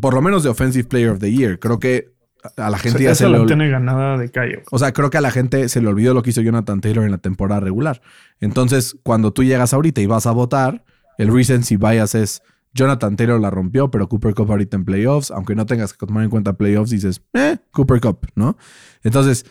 Por 0.00 0.14
lo 0.14 0.22
menos 0.22 0.42
de 0.42 0.48
Offensive 0.50 0.88
Player 0.88 1.10
of 1.10 1.18
the 1.18 1.30
Year. 1.32 1.58
Creo 1.58 1.78
que 1.78 2.12
a 2.56 2.70
la 2.70 2.76
O 2.76 2.80
gente 2.80 2.98
sea, 2.98 3.10
ya 3.10 3.14
se 3.14 3.26
ol- 3.26 3.46
tiene 3.46 3.68
ganada 3.68 4.16
de 4.18 4.30
calle. 4.30 4.62
O 4.70 4.78
sea, 4.78 4.92
creo 4.92 5.10
que 5.10 5.18
a 5.18 5.20
la 5.20 5.30
gente 5.30 5.68
se 5.68 5.80
le 5.80 5.88
olvidó 5.88 6.12
lo 6.14 6.22
que 6.22 6.30
hizo 6.30 6.40
Jonathan 6.40 6.80
Taylor 6.80 7.04
en 7.04 7.10
la 7.12 7.18
temporada 7.18 7.60
regular. 7.60 8.00
Entonces, 8.40 8.96
cuando 9.02 9.32
tú 9.32 9.44
llegas 9.44 9.72
ahorita 9.74 10.00
y 10.00 10.06
vas 10.06 10.26
a 10.26 10.32
votar, 10.32 10.84
el 11.18 11.32
recency 11.32 11.76
bias 11.76 12.14
es 12.16 12.42
Jonathan 12.74 13.16
Taylor 13.16 13.38
la 13.40 13.50
rompió, 13.50 13.90
pero 13.90 14.08
Cooper 14.08 14.34
Cup 14.34 14.50
ahorita 14.50 14.76
en 14.78 14.84
playoffs, 14.86 15.30
aunque 15.30 15.54
no 15.54 15.66
tengas 15.66 15.92
que 15.92 16.04
tomar 16.06 16.24
en 16.24 16.30
cuenta 16.30 16.54
playoffs, 16.54 16.90
dices, 16.90 17.22
eh, 17.34 17.58
Cooper 17.70 18.00
Cup, 18.00 18.26
¿no? 18.34 18.56
Entonces, 19.04 19.44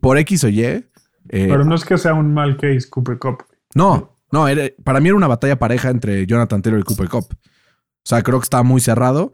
por 0.00 0.18
X 0.18 0.42
o 0.44 0.48
Y, 0.48 0.62
eh, 0.64 0.84
Pero 1.28 1.64
no 1.64 1.74
es 1.74 1.84
que 1.84 1.96
sea 1.96 2.12
un 2.14 2.34
mal 2.34 2.56
case 2.56 2.88
Cooper 2.90 3.18
Cup. 3.18 3.44
no, 3.74 4.13
no, 4.34 4.48
era- 4.48 4.70
para 4.84 5.00
mí 5.00 5.08
era 5.08 5.16
una 5.16 5.28
batalla 5.28 5.58
pareja 5.58 5.88
entre 5.90 6.26
Jonathan 6.26 6.60
Taylor 6.62 6.80
y 6.80 6.84
Cooper 6.84 7.08
Cup. 7.08 7.26
O 7.32 8.06
sea, 8.06 8.22
creo 8.22 8.38
que 8.38 8.44
está 8.44 8.62
muy 8.62 8.80
cerrado. 8.80 9.32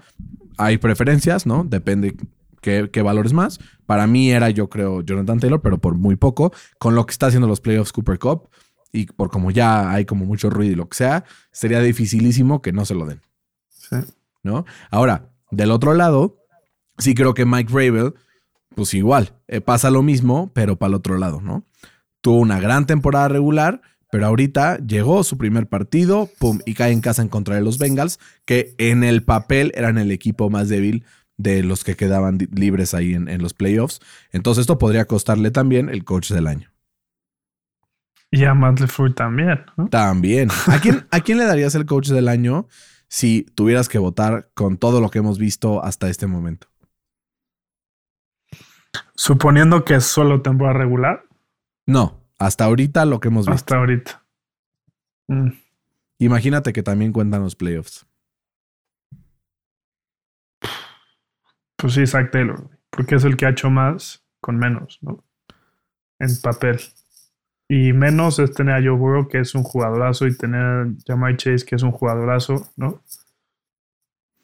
Hay 0.57 0.79
preferencias, 0.79 1.47
¿no? 1.47 1.65
Depende 1.65 2.15
qué, 2.61 2.89
qué 2.93 3.03
valores 3.03 3.33
más. 3.33 3.59
Para 3.87 4.07
mí 4.07 4.31
era, 4.31 4.51
yo 4.51 4.69
creo, 4.69 5.01
Jonathan 5.03 5.41
Taylor, 5.41 5.61
pero 5.61 5.79
por 5.79 5.95
muy 5.97 6.17
poco. 6.17 6.53
Con 6.79 6.95
lo 6.95 7.05
que 7.07 7.13
está 7.13 7.27
haciendo 7.27 7.49
los 7.49 7.61
playoffs 7.61 7.93
Cooper 7.93 8.19
Cup 8.19 8.49
y 8.93 9.07
por 9.07 9.31
como 9.31 9.51
ya 9.51 9.91
hay 9.91 10.05
como 10.05 10.25
mucho 10.25 10.51
ruido 10.51 10.73
y 10.73 10.77
lo 10.77 10.89
que 10.89 10.97
sea, 10.97 11.25
sería 11.53 11.81
dificilísimo 11.81 12.61
que 12.63 12.73
no 12.73 12.85
se 12.85 12.95
lo 12.95 13.07
den, 13.07 13.21
Sí. 13.69 13.97
¿no? 14.43 14.65
Ahora, 14.91 15.31
del 15.53 15.71
otro 15.71 15.95
lado, 15.95 16.39
sí 16.99 17.15
creo 17.15 17.33
que 17.35 17.45
Mike 17.47 17.73
Rabel, 17.73 18.15
pues 18.75 18.93
igual, 18.95 19.35
eh, 19.49 19.61
pasa 19.61 19.91
lo 19.91 20.03
mismo, 20.03 20.51
pero 20.55 20.77
para 20.77 20.89
el 20.89 20.95
otro 20.95 21.19
lado, 21.19 21.41
¿no? 21.41 21.65
Tuvo 22.21 22.39
una 22.41 22.59
gran 22.61 22.85
temporada 22.87 23.29
regular, 23.29 23.81
pero 24.11 24.27
ahorita 24.27 24.79
llegó 24.79 25.23
su 25.25 25.39
primer 25.39 25.67
partido, 25.67 26.29
pum, 26.39 26.61
y 26.67 26.75
cae 26.75 26.93
en 26.93 27.01
casa 27.01 27.23
en 27.23 27.29
contra 27.29 27.55
de 27.55 27.63
los 27.63 27.79
Bengals, 27.79 28.19
que 28.45 28.75
en 28.79 29.05
el 29.05 29.23
papel 29.23 29.73
eran 29.75 29.99
el 29.99 30.11
equipo 30.11 30.51
más 30.51 30.69
débil 30.69 31.05
de 31.37 31.63
los 31.63 31.85
que 31.85 31.97
quedaban 31.97 32.39
libres 32.53 32.93
ahí 32.93 33.15
en, 33.15 33.29
en 33.29 33.41
los 33.41 33.55
playoffs. 33.55 34.01
Entonces 34.33 34.63
esto 34.63 34.79
podría 34.79 35.07
costarle 35.07 35.51
también 35.51 35.89
el 35.89 36.05
coach 36.05 36.31
del 36.31 36.47
año. 36.47 36.71
Y 38.31 38.45
a 38.45 38.55
Matt 38.55 38.81
LeFleur 38.81 39.15
también. 39.15 39.65
¿no? 39.77 39.89
También. 39.89 40.51
¿A 40.67 40.81
quién, 40.81 41.07
¿A 41.11 41.21
quién 41.21 41.39
le 41.39 41.45
darías 41.45 41.75
el 41.75 41.87
coach 41.87 42.09
del 42.09 42.29
año 42.29 42.69
si 43.09 43.43
tuvieras 43.55 43.89
que 43.89 43.99
votar 43.99 44.51
con 44.55 44.77
todo 44.77 45.01
lo 45.01 45.11
que 45.11 45.19
hemos 45.19 45.39
visto 45.39 45.83
hasta 45.83 46.09
este 46.09 46.27
momento? 46.27 46.69
Suponiendo 49.15 49.85
que 49.85 49.97
es 49.97 50.05
solo 50.05 50.43
temporada 50.43 50.79
regular 50.79 51.25
No, 51.87 52.20
hasta 52.41 52.65
ahorita 52.65 53.05
lo 53.05 53.21
que 53.21 53.29
hemos 53.29 53.47
visto. 53.47 53.55
hasta 53.55 53.77
ahorita. 53.77 54.25
Mm, 55.29 55.51
Imagínate 56.19 56.73
que 56.73 56.83
también 56.83 57.13
cuentan 57.13 57.43
los 57.43 57.55
playoffs. 57.55 58.07
Pues 61.77 61.95
sí, 61.95 62.07
Zach 62.07 62.31
Taylor. 62.31 62.69
Porque 62.91 63.15
es 63.15 63.25
el 63.25 63.37
que 63.37 63.47
ha 63.47 63.51
hecho 63.51 63.71
más 63.71 64.25
con 64.41 64.57
menos, 64.57 64.99
¿no? 65.03 65.25
En 66.19 66.29
papel. 66.43 66.81
Y 67.69 67.93
menos 67.93 68.39
es 68.39 68.53
tener 68.53 68.75
a 68.75 68.79
Joe 68.83 68.99
Burrow, 68.99 69.29
que 69.29 69.39
es 69.39 69.55
un 69.55 69.63
jugadorazo, 69.63 70.27
y 70.27 70.37
tener 70.37 70.63
a 70.63 70.87
Jamai 71.07 71.37
Chase, 71.37 71.65
que 71.65 71.77
es 71.77 71.83
un 71.83 71.93
jugadorazo, 71.93 72.69
¿no? 72.77 73.03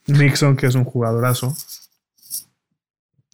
Nixon, 0.07 0.57
que 0.57 0.67
es 0.67 0.75
un 0.77 0.85
jugadorazo. 0.85 1.55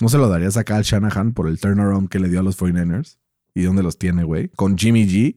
¿No 0.01 0.09
se 0.09 0.19
lo 0.19 0.29
darías 0.29 0.57
acá 0.57 0.77
al 0.77 0.85
Shanahan 0.85 1.33
por 1.33 1.47
el 1.47 1.61
turnaround 1.61 2.09
que 2.09 2.19
le 2.19 2.29
dio 2.29 2.41
a 2.41 2.43
los 2.43 2.59
49ers? 2.59 3.19
¿Y 3.55 3.63
dónde 3.63 3.83
los 3.83 3.99
tiene, 3.99 4.25
güey? 4.25 4.49
Con 4.49 4.77
Jimmy 4.79 5.07
G. 5.07 5.37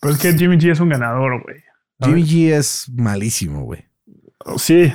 Pero 0.00 0.14
es 0.14 0.20
que 0.20 0.32
Jimmy 0.32 0.56
G 0.56 0.70
es 0.72 0.80
un 0.80 0.88
ganador, 0.88 1.42
güey. 1.42 1.56
Jimmy 2.02 2.22
G 2.24 2.52
es 2.52 2.88
malísimo, 2.94 3.64
güey. 3.64 3.84
Sí, 4.56 4.92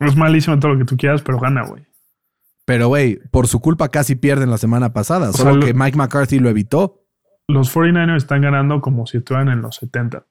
es 0.00 0.16
malísimo 0.16 0.58
todo 0.58 0.72
lo 0.72 0.78
que 0.78 0.84
tú 0.86 0.96
quieras, 0.96 1.22
pero 1.22 1.38
gana, 1.38 1.64
güey. 1.66 1.84
Pero, 2.64 2.88
güey, 2.88 3.16
por 3.30 3.46
su 3.46 3.60
culpa 3.60 3.90
casi 3.90 4.16
pierden 4.16 4.50
la 4.50 4.58
semana 4.58 4.92
pasada. 4.92 5.30
O 5.30 5.32
solo 5.32 5.50
sea, 5.50 5.60
lo- 5.60 5.66
que 5.66 5.74
Mike 5.74 5.96
McCarthy 5.98 6.38
lo 6.38 6.48
evitó. 6.48 7.02
Los 7.48 7.72
49ers 7.72 8.16
están 8.16 8.40
ganando 8.40 8.80
como 8.80 9.06
si 9.06 9.18
estuvieran 9.18 9.48
en 9.50 9.60
los 9.62 9.76
70, 9.76 10.26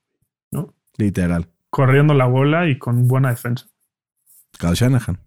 Literal. 0.97 1.47
corriendo 1.69 2.13
la 2.13 2.25
bola 2.25 2.67
y 2.67 2.77
con 2.77 3.07
buena 3.07 3.29
defensa. 3.29 3.67
Kyle 4.59 4.73
Shanahan. 4.73 5.19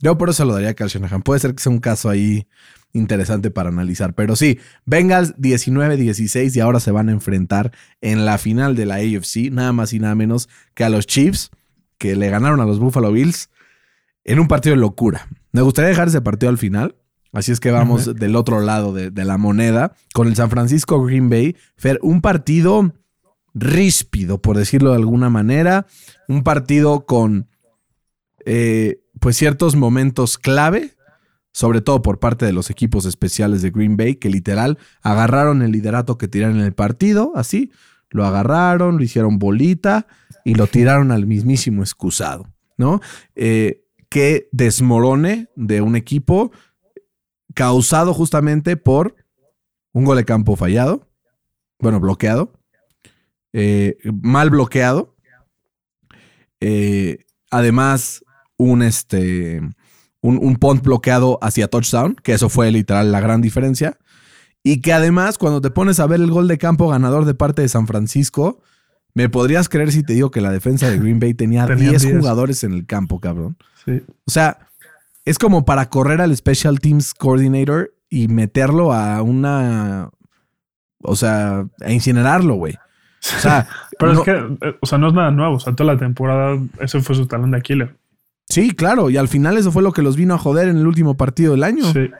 Yo 0.00 0.16
por 0.16 0.30
eso 0.30 0.44
lo 0.44 0.54
daría 0.54 0.70
a 0.70 0.74
Kyle 0.74 0.88
Shanahan. 0.88 1.22
Puede 1.22 1.40
ser 1.40 1.54
que 1.54 1.62
sea 1.62 1.72
un 1.72 1.80
caso 1.80 2.08
ahí 2.08 2.46
interesante 2.92 3.50
para 3.50 3.68
analizar. 3.68 4.14
Pero 4.14 4.36
sí, 4.36 4.58
Bengals 4.86 5.36
19-16 5.36 6.56
y 6.56 6.60
ahora 6.60 6.80
se 6.80 6.90
van 6.90 7.08
a 7.08 7.12
enfrentar 7.12 7.72
en 8.00 8.24
la 8.24 8.38
final 8.38 8.76
de 8.76 8.86
la 8.86 8.96
AFC, 8.96 9.50
nada 9.50 9.72
más 9.72 9.92
y 9.92 9.98
nada 9.98 10.14
menos 10.14 10.48
que 10.74 10.84
a 10.84 10.88
los 10.88 11.06
Chiefs, 11.06 11.50
que 11.98 12.16
le 12.16 12.30
ganaron 12.30 12.60
a 12.60 12.64
los 12.64 12.78
Buffalo 12.78 13.12
Bills 13.12 13.50
en 14.24 14.38
un 14.38 14.48
partido 14.48 14.74
de 14.74 14.80
locura. 14.80 15.28
Me 15.52 15.62
gustaría 15.62 15.88
dejar 15.88 16.08
ese 16.08 16.20
partido 16.20 16.50
al 16.50 16.58
final. 16.58 16.94
Así 17.32 17.52
es 17.52 17.60
que 17.60 17.70
vamos 17.70 18.14
del 18.14 18.36
otro 18.36 18.60
lado 18.60 18.94
de, 18.94 19.10
de 19.10 19.24
la 19.24 19.36
moneda 19.36 19.92
con 20.14 20.28
el 20.28 20.36
San 20.36 20.48
Francisco 20.48 21.02
Green 21.02 21.28
Bay. 21.28 21.56
Fer, 21.76 21.98
un 22.02 22.22
partido 22.22 22.94
ríspido, 23.52 24.40
por 24.40 24.56
decirlo 24.56 24.90
de 24.90 24.96
alguna 24.96 25.28
manera. 25.28 25.86
Un 26.26 26.42
partido 26.42 27.04
con 27.04 27.48
eh, 28.50 29.00
pues 29.20 29.36
ciertos 29.36 29.76
momentos 29.76 30.38
clave, 30.38 30.94
sobre 31.52 31.80
todo 31.80 32.02
por 32.02 32.18
parte 32.18 32.46
de 32.46 32.52
los 32.52 32.70
equipos 32.70 33.04
especiales 33.04 33.62
de 33.62 33.70
Green 33.70 33.96
Bay, 33.96 34.16
que 34.16 34.28
literal 34.28 34.78
agarraron 35.02 35.62
el 35.62 35.72
liderato 35.72 36.18
que 36.18 36.28
tiraron 36.28 36.58
en 36.58 36.64
el 36.64 36.74
partido, 36.74 37.32
así, 37.34 37.72
lo 38.10 38.24
agarraron, 38.24 38.96
lo 38.96 39.02
hicieron 39.02 39.38
bolita 39.38 40.06
y 40.44 40.54
lo 40.54 40.66
tiraron 40.66 41.10
al 41.10 41.26
mismísimo 41.26 41.82
excusado, 41.82 42.46
¿no? 42.76 43.00
Eh, 43.34 43.84
que 44.08 44.48
desmorone 44.52 45.48
de 45.56 45.82
un 45.82 45.96
equipo 45.96 46.52
causado 47.54 48.14
justamente 48.14 48.76
por 48.76 49.16
un 49.92 50.04
gol 50.04 50.16
de 50.16 50.24
campo 50.24 50.56
fallado, 50.56 51.08
bueno, 51.80 52.00
bloqueado, 52.00 52.52
eh, 53.52 53.98
mal 54.22 54.50
bloqueado. 54.50 55.16
Eh, 56.60 57.24
además, 57.50 58.24
un, 58.58 58.82
este, 58.82 59.60
un, 60.20 60.38
un 60.38 60.56
punt 60.56 60.82
bloqueado 60.82 61.38
hacia 61.40 61.68
touchdown, 61.68 62.14
que 62.22 62.34
eso 62.34 62.50
fue 62.50 62.70
literal 62.70 63.10
la 63.10 63.20
gran 63.20 63.40
diferencia. 63.40 63.96
Y 64.62 64.82
que 64.82 64.92
además, 64.92 65.38
cuando 65.38 65.60
te 65.62 65.70
pones 65.70 66.00
a 66.00 66.06
ver 66.06 66.20
el 66.20 66.30
gol 66.30 66.48
de 66.48 66.58
campo 66.58 66.88
ganador 66.88 67.24
de 67.24 67.32
parte 67.34 67.62
de 67.62 67.68
San 67.68 67.86
Francisco, 67.86 68.60
me 69.14 69.28
podrías 69.30 69.68
creer 69.68 69.90
si 69.92 70.02
te 70.02 70.12
digo 70.12 70.30
que 70.30 70.40
la 70.42 70.50
defensa 70.50 70.90
de 70.90 70.98
Green 70.98 71.18
Bay 71.20 71.32
tenía 71.32 71.64
Tenían 71.66 71.90
10 71.92 72.02
10. 72.02 72.18
jugadores 72.18 72.62
en 72.64 72.74
el 72.74 72.84
campo, 72.84 73.20
cabrón. 73.20 73.56
Sí. 73.86 74.02
O 74.26 74.30
sea, 74.30 74.58
es 75.24 75.38
como 75.38 75.64
para 75.64 75.88
correr 75.88 76.20
al 76.20 76.36
Special 76.36 76.80
Teams 76.80 77.14
Coordinator 77.14 77.94
y 78.10 78.28
meterlo 78.28 78.92
a 78.92 79.22
una. 79.22 80.10
O 81.02 81.14
sea, 81.14 81.64
a 81.80 81.92
incinerarlo, 81.92 82.54
güey. 82.54 82.74
O 82.74 83.40
sea, 83.40 83.68
Pero 83.98 84.12
no- 84.14 84.18
es 84.20 84.24
que, 84.24 84.32
eh, 84.66 84.76
o 84.80 84.86
sea, 84.86 84.98
no 84.98 85.08
es 85.08 85.14
nada 85.14 85.30
nuevo. 85.30 85.54
O 85.56 85.60
sea, 85.60 85.74
toda 85.74 85.92
la 85.94 85.98
temporada, 85.98 86.58
ese 86.80 87.00
fue 87.00 87.14
su 87.14 87.26
talón 87.26 87.52
de 87.52 87.58
Aquiles. 87.58 87.90
Sí, 88.48 88.70
claro. 88.70 89.10
Y 89.10 89.16
al 89.16 89.28
final 89.28 89.56
eso 89.56 89.72
fue 89.72 89.82
lo 89.82 89.92
que 89.92 90.02
los 90.02 90.16
vino 90.16 90.34
a 90.34 90.38
joder 90.38 90.68
en 90.68 90.76
el 90.76 90.86
último 90.86 91.16
partido 91.16 91.52
del 91.52 91.64
año. 91.64 91.92
Sí, 91.92 92.10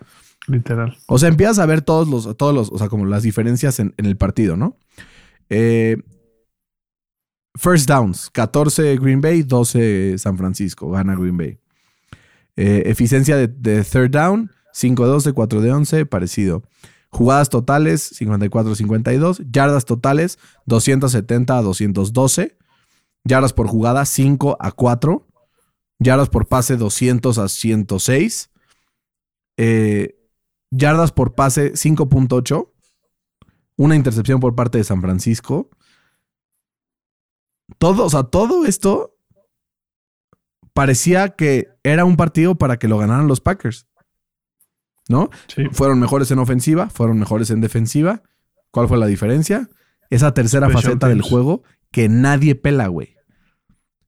literal. 0.47 0.97
O 1.07 1.19
sea, 1.19 1.29
empiezas 1.29 1.59
a 1.59 1.67
ver 1.67 1.83
todos 1.83 2.09
los, 2.09 2.37
todos 2.37 2.55
los, 2.55 2.71
o 2.71 2.79
sea, 2.79 2.89
como 2.89 3.07
las 3.07 3.23
diferencias 3.23 3.81
en, 3.81 3.95
en 3.97 4.07
el 4.07 4.17
partido, 4.17 4.57
¿no? 4.57 4.77
Eh, 5.51 5.97
first 7.55 7.89
downs, 7.89 8.31
14 8.31 8.97
Green 8.99 9.21
Bay, 9.21 9.43
12 9.43 10.19
San 10.19 10.37
Francisco, 10.37 10.91
gana 10.91 11.15
Green 11.15 11.37
Bay. 11.37 11.59
Eh, 12.57 12.85
eficiencia 12.87 13.37
de, 13.37 13.49
de 13.49 13.85
third 13.85 14.11
down, 14.11 14.51
5 14.73 15.05
de 15.05 15.11
12, 15.11 15.33
4 15.33 15.61
de 15.61 15.73
11, 15.73 16.07
parecido. 16.07 16.63
Jugadas 17.11 17.49
totales, 17.49 18.13
54-52. 18.21 19.47
Yardas 19.51 19.85
totales, 19.85 20.39
270 20.67 21.57
a 21.57 21.63
212. 21.63 22.57
Yardas 23.25 23.53
por 23.53 23.67
jugada, 23.67 24.05
5 24.05 24.57
a 24.61 24.73
4. 24.73 25.27
Yardas 25.99 26.29
por 26.29 26.47
pase, 26.47 26.77
200 26.77 27.39
a 27.39 27.49
106. 27.49 28.51
Eh, 29.57 30.19
yardas 30.71 31.13
por 31.13 31.35
pase 31.35 31.73
5.8, 31.73 32.71
una 33.77 33.97
intercepción 33.97 34.41
por 34.41 34.55
parte 34.55 34.79
de 34.79 34.85
San 34.85 35.01
Francisco. 35.01 35.71
Todo, 37.79 38.05
o 38.05 38.11
sea, 38.11 38.25
todo 38.25 38.65
esto 38.65 39.17
parecía 40.73 41.31
que 41.31 41.69
era 41.83 42.05
un 42.05 42.17
partido 42.17 42.55
para 42.55 42.79
que 42.79 42.89
lo 42.89 42.99
ganaran 42.99 43.29
los 43.29 43.41
Packers. 43.41 43.87
¿No? 45.09 45.31
Sí. 45.49 45.65
Fueron 45.73 45.99
mejores 46.01 46.31
en 46.31 46.39
ofensiva, 46.39 46.91
fueron 46.91 47.19
mejores 47.19 47.51
en 47.51 47.61
defensiva. 47.61 48.23
¿Cuál 48.71 48.89
fue 48.89 48.99
la 48.99 49.07
diferencia? 49.07 49.69
Esa 50.11 50.35
tercera 50.35 50.67
Special 50.67 50.83
faceta 50.83 51.09
del 51.09 51.23
juego 51.23 51.63
que 51.91 52.09
nadie 52.09 52.55
pela, 52.55 52.89
güey. 52.89 53.18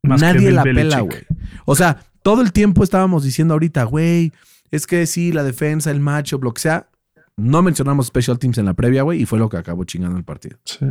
Más 0.03 0.21
Nadie 0.21 0.51
la 0.51 0.63
pela, 0.63 1.01
güey. 1.01 1.27
O 1.65 1.75
sea, 1.75 2.05
todo 2.23 2.43
el 2.43 2.53
tiempo 2.53 2.83
estábamos 2.83 3.25
diciendo 3.25 3.55
ahorita, 3.55 3.85
güey, 3.85 4.33
es 4.71 4.87
que 4.87 5.07
sí, 5.07 5.33
la 5.33 5.43
defensa, 5.43 5.91
el 5.91 6.01
matchup, 6.01 6.45
lo 6.45 6.55
que 6.55 6.63
sea. 6.63 6.89
No 7.37 7.63
mencionamos 7.63 8.07
special 8.07 8.39
teams 8.39 8.59
en 8.59 8.67
la 8.67 8.75
previa, 8.75 9.03
güey, 9.03 9.23
y 9.23 9.27
fue 9.27 9.39
lo 9.39 9.49
que 9.49 9.57
acabó 9.57 9.85
chingando 9.85 10.17
el 10.17 10.25
partido. 10.25 10.59
Sí. 10.65 10.87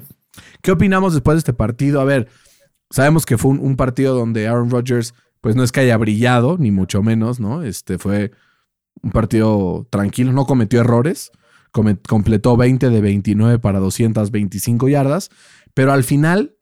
¿Qué 0.61 0.71
opinamos 0.71 1.13
después 1.13 1.35
de 1.35 1.39
este 1.39 1.53
partido? 1.53 2.01
A 2.01 2.05
ver, 2.05 2.27
sabemos 2.89 3.25
que 3.25 3.37
fue 3.37 3.51
un, 3.51 3.59
un 3.59 3.75
partido 3.75 4.15
donde 4.15 4.47
Aaron 4.47 4.69
Rodgers 4.69 5.13
pues 5.41 5.55
no 5.55 5.63
es 5.63 5.71
que 5.71 5.81
haya 5.81 5.97
brillado, 5.97 6.57
ni 6.57 6.71
mucho 6.71 7.01
menos, 7.01 7.39
¿no? 7.39 7.63
Este 7.63 7.97
fue 7.97 8.31
un 9.01 9.11
partido 9.11 9.87
tranquilo, 9.89 10.33
no 10.33 10.45
cometió 10.45 10.81
errores, 10.81 11.31
completó 11.71 12.57
20 12.57 12.89
de 12.89 13.01
29 13.01 13.59
para 13.59 13.79
225 13.79 14.89
yardas, 14.89 15.29
pero 15.73 15.93
al 15.93 16.03
final 16.03 16.55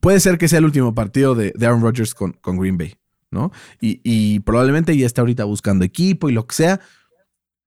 puede 0.00 0.20
ser 0.20 0.38
que 0.38 0.48
sea 0.48 0.58
el 0.58 0.64
último 0.64 0.94
partido 0.94 1.34
de, 1.34 1.52
de 1.54 1.66
Aaron 1.66 1.82
Rodgers 1.82 2.14
con, 2.14 2.32
con 2.32 2.58
Green 2.58 2.76
Bay, 2.76 2.96
¿no? 3.30 3.52
Y, 3.80 4.00
y 4.02 4.40
probablemente 4.40 4.96
ya 4.96 5.06
está 5.06 5.22
ahorita 5.22 5.44
buscando 5.44 5.84
equipo 5.84 6.28
y 6.28 6.32
lo 6.32 6.46
que 6.46 6.54
sea. 6.54 6.80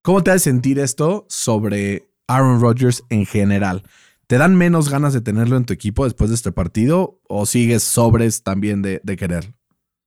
¿Cómo 0.02 0.22
te 0.22 0.32
hace 0.32 0.52
sentir 0.52 0.80
esto 0.80 1.26
sobre 1.30 2.10
Aaron 2.28 2.60
Rodgers 2.60 3.04
en 3.10 3.26
general? 3.26 3.84
¿Te 4.28 4.38
dan 4.38 4.56
menos 4.56 4.90
ganas 4.90 5.14
de 5.14 5.22
tenerlo 5.22 5.58
en 5.58 5.66
tu 5.66 5.74
equipo 5.74 6.04
después 6.06 6.30
de 6.30 6.36
este 6.36 6.52
partido 6.52 7.20
o 7.28 7.46
sigues 7.46 7.84
sobres 7.84 8.44
también 8.44 8.82
de, 8.82 9.00
de 9.04 9.16
quererlo? 9.16 9.54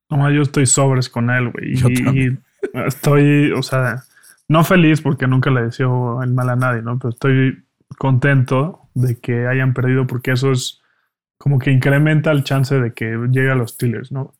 No, 0.09 0.29
yo 0.31 0.41
estoy 0.41 0.65
sobres 0.65 1.09
con 1.09 1.29
él, 1.29 1.51
güey. 1.51 1.73
Y 1.73 2.37
estoy, 2.87 3.51
o 3.51 3.63
sea, 3.63 4.03
no 4.47 4.63
feliz 4.63 5.01
porque 5.01 5.27
nunca 5.27 5.49
le 5.49 5.63
deseo 5.63 6.21
el 6.23 6.33
mal 6.33 6.49
a 6.49 6.55
nadie, 6.55 6.81
¿no? 6.81 6.97
Pero 6.97 7.09
estoy 7.09 7.63
contento 7.97 8.81
de 8.93 9.19
que 9.19 9.47
hayan 9.47 9.73
perdido 9.73 10.07
porque 10.07 10.31
eso 10.31 10.51
es 10.51 10.81
como 11.37 11.59
que 11.59 11.71
incrementa 11.71 12.31
el 12.31 12.43
chance 12.43 12.79
de 12.79 12.93
que 12.93 13.05
llegue 13.31 13.51
a 13.51 13.55
los 13.55 13.71
Steelers, 13.71 14.11
¿no? 14.11 14.33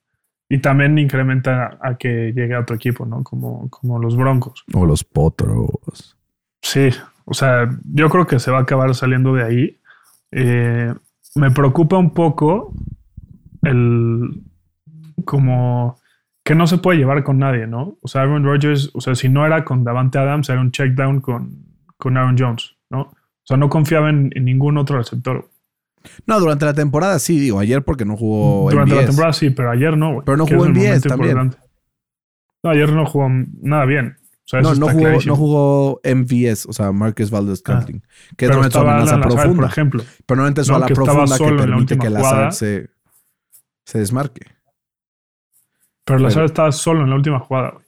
Y 0.49 0.59
también 0.59 0.97
incrementa 0.97 1.77
a 1.81 1.95
que 1.97 2.31
llegue 2.33 2.55
a 2.55 2.61
otro 2.61 2.75
equipo, 2.75 3.05
¿no? 3.05 3.23
Como, 3.23 3.69
como 3.69 3.99
los 3.99 4.15
Broncos. 4.15 4.63
O 4.73 4.85
los 4.85 5.03
potros. 5.03 6.17
Sí, 6.61 6.89
o 7.25 7.33
sea, 7.33 7.69
yo 7.93 8.09
creo 8.09 8.25
que 8.25 8.39
se 8.39 8.51
va 8.51 8.59
a 8.59 8.61
acabar 8.61 8.95
saliendo 8.95 9.33
de 9.33 9.43
ahí. 9.43 9.79
Eh, 10.31 10.93
me 11.35 11.51
preocupa 11.51 11.97
un 11.97 12.13
poco 12.13 12.73
el 13.63 14.41
como 15.25 15.99
que 16.43 16.55
no 16.55 16.65
se 16.65 16.77
puede 16.77 16.97
llevar 16.97 17.23
con 17.23 17.39
nadie, 17.39 17.67
¿no? 17.67 17.97
O 18.01 18.07
sea, 18.07 18.21
Aaron 18.21 18.45
Rodgers, 18.45 18.89
o 18.93 19.01
sea, 19.01 19.15
si 19.15 19.27
no 19.27 19.45
era 19.45 19.65
con 19.65 19.83
Davante 19.83 20.17
Adams, 20.17 20.47
era 20.49 20.61
un 20.61 20.71
check 20.71 20.93
down 20.93 21.19
con, 21.19 21.65
con 21.97 22.15
Aaron 22.15 22.37
Jones, 22.39 22.77
¿no? 22.89 23.01
O 23.01 23.43
sea, 23.43 23.57
no 23.57 23.67
confiaba 23.67 24.09
en, 24.09 24.31
en 24.33 24.45
ningún 24.45 24.77
otro 24.77 24.97
receptor. 24.97 25.49
No, 26.25 26.39
durante 26.39 26.65
la 26.65 26.73
temporada 26.73 27.19
sí, 27.19 27.39
digo, 27.39 27.59
ayer 27.59 27.83
porque 27.83 28.05
no 28.05 28.15
jugó 28.15 28.69
Durante 28.71 28.95
la 28.95 29.05
temporada 29.05 29.33
sí, 29.33 29.49
pero 29.49 29.71
ayer 29.71 29.97
no, 29.97 30.13
güey. 30.13 30.25
Pero 30.25 30.37
no 30.37 30.47
jugó 30.47 30.65
en 30.65 30.73
10 30.73 30.85
momento 30.87 31.09
también. 31.09 31.31
importante. 31.37 31.67
No, 32.63 32.69
ayer 32.71 32.91
no 32.93 33.05
jugó 33.05 33.29
nada 33.61 33.85
bien. 33.85 34.17
O 34.19 34.49
sea, 34.49 34.61
No, 34.61 34.73
no 34.75 34.87
jugó, 34.87 34.99
clarísimo. 35.01 35.33
no 35.33 35.37
jugó 35.37 36.01
MVS, 36.05 36.65
o 36.69 36.73
sea, 36.73 36.91
Marcus 36.93 37.29
Valdez 37.29 37.59
Scantling, 37.59 38.01
que 38.37 38.45
es 38.45 38.51
estaba 38.51 38.95
amenaza 38.95 39.19
profunda. 39.19 39.55
por 39.55 39.65
ejemplo. 39.65 40.03
pero 40.25 40.37
normalmente 40.37 40.63
su 40.63 40.71
No, 40.71 40.85
que 40.85 40.93
estaba 40.93 41.25
profunda 41.25 41.37
que 41.37 41.51
la 41.51 41.57
permite 41.57 41.97
que 41.97 42.09
la 42.09 42.51
se, 42.53 42.89
se 43.85 43.99
desmarque. 43.99 44.41
Pero 46.05 46.17
Pero- 46.17 46.19
Lazard 46.19 46.45
estaba 46.45 46.71
solo 46.71 47.03
en 47.03 47.09
la 47.09 47.15
última 47.17 47.39
jugada, 47.39 47.71
güey. 47.71 47.85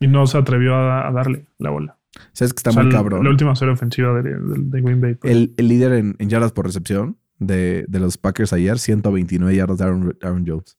Y 0.00 0.08
no 0.08 0.26
se 0.26 0.36
atrevió 0.36 0.74
a, 0.74 1.06
a 1.08 1.12
darle 1.12 1.46
la 1.58 1.70
bola. 1.70 1.96
Sabes 2.32 2.52
que 2.52 2.58
está 2.58 2.70
O 2.70 2.72
sea, 2.74 2.82
muy 2.82 2.92
cabrón. 2.92 3.24
La 3.24 3.30
última 3.30 3.54
serie 3.56 3.74
ofensiva 3.74 4.14
de, 4.20 4.22
de- 4.34 4.38
de 4.58 4.80
Green 4.80 5.00
Bay. 5.00 5.14
pues. 5.14 5.32
el, 5.32 5.54
el 5.56 5.68
líder 5.68 5.92
en, 5.92 6.16
en 6.18 6.28
yardas 6.28 6.52
por 6.52 6.66
recepción 6.66 7.18
de, 7.38 7.84
de 7.88 7.98
los 8.00 8.16
Packers 8.18 8.52
ayer, 8.52 8.78
129 8.78 9.54
yardas 9.56 9.78
de 9.78 9.84
Aaron, 9.84 10.16
Aaron 10.22 10.44
Jones. 10.46 10.78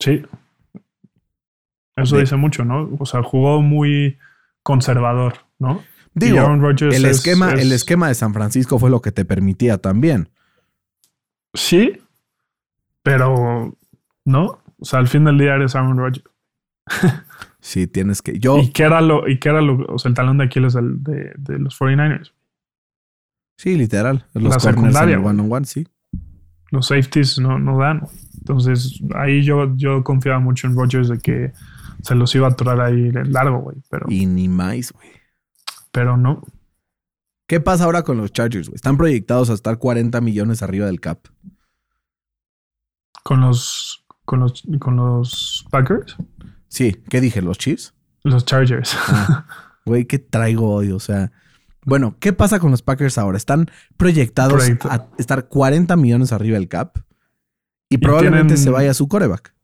Sí. 0.00 0.22
Eso 1.96 2.16
dice 2.18 2.36
mucho, 2.36 2.64
¿no? 2.64 2.88
O 2.98 3.06
sea, 3.06 3.22
jugó 3.22 3.60
muy 3.60 4.18
conservador, 4.62 5.34
¿no? 5.58 5.82
Y 6.14 6.26
Digo, 6.26 6.38
Aaron 6.40 6.60
Rodgers 6.60 6.94
el 6.94 7.04
es- 7.06 7.16
esquema, 7.18 7.52
es- 7.54 7.60
el 7.62 7.72
esquema 7.72 8.08
de 8.08 8.14
San 8.14 8.32
Francisco 8.34 8.78
fue 8.78 8.90
lo 8.90 9.00
que 9.02 9.10
te 9.12 9.24
permitía 9.24 9.78
también. 9.78 10.28
Sí, 11.54 12.00
pero 13.02 13.76
no. 14.24 14.62
O 14.78 14.84
sea, 14.84 15.00
al 15.00 15.08
fin 15.08 15.24
del 15.24 15.38
día 15.38 15.54
eres 15.54 15.74
Aaron 15.74 15.96
Rodgers. 15.98 16.24
Sí, 17.68 17.86
tienes 17.86 18.22
que. 18.22 18.38
Yo, 18.38 18.56
¿Y 18.56 18.70
qué 18.70 18.84
era 18.84 19.02
lo, 19.02 19.28
y 19.28 19.38
qué 19.38 19.50
era 19.50 19.60
lo, 19.60 19.84
o 19.92 19.98
sea, 19.98 20.08
el 20.08 20.14
talón 20.14 20.38
de 20.38 20.44
Aquiles 20.44 20.72
del- 20.72 21.02
de, 21.02 21.34
de 21.36 21.58
los 21.58 21.78
49ers? 21.78 22.32
sí, 23.58 23.76
literal. 23.76 24.24
Los 24.32 24.54
La 24.54 24.58
secundaria, 24.60 25.20
one 25.20 25.42
on 25.42 25.52
one, 25.52 25.66
sí. 25.66 25.86
Los 26.70 26.86
safeties 26.86 27.38
no, 27.38 27.58
no 27.58 27.76
dan. 27.78 28.06
Entonces, 28.38 29.00
ahí 29.14 29.42
yo, 29.42 29.76
yo 29.76 30.02
confiaba 30.02 30.38
mucho 30.38 30.66
en 30.66 30.76
Rodgers 30.76 31.08
de 31.10 31.18
que 31.18 31.52
se 32.02 32.14
los 32.14 32.34
iba 32.34 32.46
a 32.46 32.52
atorar 32.52 32.80
ahí 32.80 33.10
largo, 33.12 33.58
güey. 33.58 33.76
Pero, 33.90 34.06
Y 34.08 34.24
ni 34.24 34.48
más, 34.48 34.90
güey. 34.92 35.08
pero 35.92 36.16
no. 36.16 36.42
¿Qué 37.46 37.60
pasa 37.60 37.84
ahora 37.84 38.02
con 38.02 38.16
los 38.16 38.32
Chargers, 38.32 38.68
güey? 38.68 38.76
Están 38.76 38.96
proyectados 38.96 39.50
a 39.50 39.54
estar 39.54 39.76
40 39.76 40.22
millones 40.22 40.62
arriba 40.62 40.86
del 40.86 41.00
cap. 41.00 41.18
Con 43.24 43.42
los, 43.42 44.04
con 44.24 44.40
los, 44.40 44.62
con 44.78 44.96
los 44.96 45.66
Packers, 45.70 46.16
Sí, 46.68 46.96
¿qué 47.08 47.20
dije? 47.20 47.42
¿Los 47.42 47.58
Chiefs? 47.58 47.94
los 48.24 48.44
Chargers. 48.44 48.96
Ah, 49.08 49.46
Güey, 49.86 50.04
¿qué 50.04 50.18
traigo 50.18 50.70
hoy? 50.74 50.90
O 50.92 50.98
sea, 51.00 51.32
bueno, 51.86 52.16
¿qué 52.20 52.32
pasa 52.34 52.58
con 52.60 52.70
los 52.70 52.82
Packers 52.82 53.16
ahora? 53.16 53.38
Están 53.38 53.70
proyectados 53.96 54.52
Proyecto. 54.54 54.88
a 54.90 55.06
estar 55.16 55.48
40 55.48 55.96
millones 55.96 56.32
arriba 56.32 56.58
del 56.58 56.68
cap 56.68 56.98
y 57.88 57.96
probablemente 57.98 58.48
tienen- 58.54 58.62
se 58.64 58.68
vaya 58.70 58.92
su 58.92 59.08
coreback. 59.08 59.54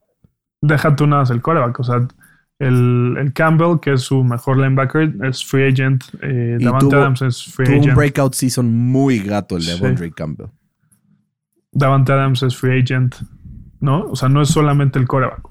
Deja 0.61 0.95
tú 0.95 1.05
nada 1.05 1.21
más 1.23 1.29
el 1.29 1.43
coreback. 1.43 1.79
O 1.79 1.83
sea, 1.83 2.07
el, 2.57 3.15
el 3.19 3.33
Campbell, 3.33 3.79
que 3.79 3.93
es 3.93 4.01
su 4.01 4.23
mejor 4.23 4.57
linebacker, 4.57 5.13
es 5.25 5.45
free 5.45 5.67
agent. 5.71 6.03
Eh, 6.23 6.57
Y 6.59 6.63
Davante 6.63 6.85
tuvo- 6.87 6.95
Adams 6.95 7.21
es 7.21 7.43
free 7.43 7.65
Tuvo 7.67 7.75
un 7.75 7.81
agent. 7.83 7.95
breakout 7.97 8.33
season 8.33 8.73
muy 8.73 9.19
gato 9.19 9.57
el 9.57 9.65
de 9.65 9.73
Sí. 9.73 9.79
Devondre 9.79 10.11
Campbell. 10.11 10.47
Davante 11.71 12.13
Adams 12.13 12.41
es 12.41 12.55
free 12.57 12.81
agent. 12.81 13.15
¿No? 13.79 14.05
O 14.05 14.15
sea, 14.15 14.29
no 14.29 14.41
es 14.41 14.49
solamente 14.49 14.97
el 14.97 15.05
coreback. 15.07 15.41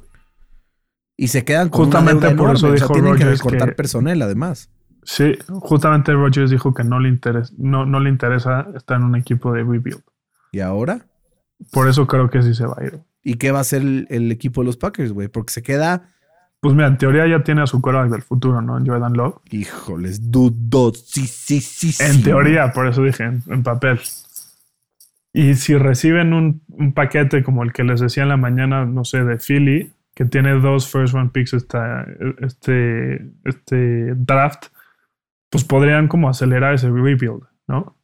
Y 1.17 1.29
se 1.29 1.45
quedan 1.45 1.69
con 1.69 1.85
Justamente 1.85 2.27
una 2.27 2.29
deuda 2.35 2.43
por 2.47 2.57
eso 2.57 2.67
enorme. 2.67 2.75
O 2.75 2.79
sea, 2.79 2.87
dijo 2.89 2.93
tienen 2.95 3.17
que 3.17 3.25
recortar 3.37 3.69
que- 3.71 3.75
personal, 3.75 4.23
además. 4.23 4.71
Sí, 5.07 5.37
justamente 5.49 6.13
Rodgers 6.13 6.51
dijo 6.51 6.73
que 6.73 6.83
no 6.83 6.99
le, 6.99 7.11
interesa, 7.11 7.53
no, 7.59 7.85
no 7.85 8.01
le 8.01 8.09
interesa 8.09 8.67
estar 8.75 8.97
en 8.99 9.05
un 9.05 9.17
equipo 9.17 9.53
de 9.53 9.59
rebuild. 9.63 10.01
¿Y 10.51 10.61
ahora? 10.61 11.07
Por 11.73 11.89
eso 11.89 12.07
creo 12.07 12.31
que 12.31 12.43
sí 12.43 12.55
se 12.55 12.65
va 12.67 12.75
a 12.79 12.85
ir. 12.85 12.99
¿Y 13.23 13.35
qué 13.35 13.53
va 13.53 13.59
a 13.59 13.61
hacer 13.61 13.83
el, 13.83 14.07
el 14.11 14.33
equipo 14.33 14.63
de 14.63 14.67
los 14.67 14.77
Packers, 14.79 15.13
güey? 15.13 15.29
Porque 15.29 15.53
se 15.53 15.63
queda, 15.63 16.11
Pues 16.61 16.75
mira, 16.75 16.89
en 16.89 16.97
teoría 16.99 17.27
ya 17.27 17.45
tiene 17.45 17.61
a 17.63 17.67
su 17.67 17.81
coreback 17.83 18.11
del 18.11 18.23
futuro, 18.23 18.63
¿no? 18.63 18.83
Jordan 18.85 19.13
Love. 19.13 19.37
híjoles, 19.51 20.31
dudo, 20.31 20.93
sí, 20.95 21.27
sí, 21.27 21.61
sí, 21.61 21.93
sí. 21.93 22.03
En 22.03 22.23
teoría, 22.23 22.73
por 22.73 22.87
eso 22.89 23.03
dije, 23.03 23.25
en, 23.25 23.43
en 23.49 23.63
papel. 23.63 24.01
Y 25.33 25.55
si 25.57 25.77
reciben 25.77 26.33
un, 26.33 26.63
un 26.69 26.93
paquete 26.95 27.43
como 27.43 27.63
el 27.63 27.73
que 27.73 27.85
les 27.85 28.01
decía 28.01 28.23
en 28.23 28.29
la 28.31 28.37
mañana, 28.37 28.85
no 28.87 29.05
sé, 29.05 29.25
de 29.25 29.37
Philly, 29.39 29.93
que 30.15 30.25
tiene 30.25 30.53
dos 30.61 30.89
first 30.89 31.15
round 31.15 31.33
picks 31.33 31.55
esta, 31.55 32.07
este, 32.41 33.33
este 33.45 34.15
draft, 34.15 34.67
pues 35.51 35.65
podrían 35.65 36.09
como 36.09 36.29
acelerar 36.29 36.75
ese 36.75 36.89
rebuild, 36.89 37.43
¿no? 37.67 37.97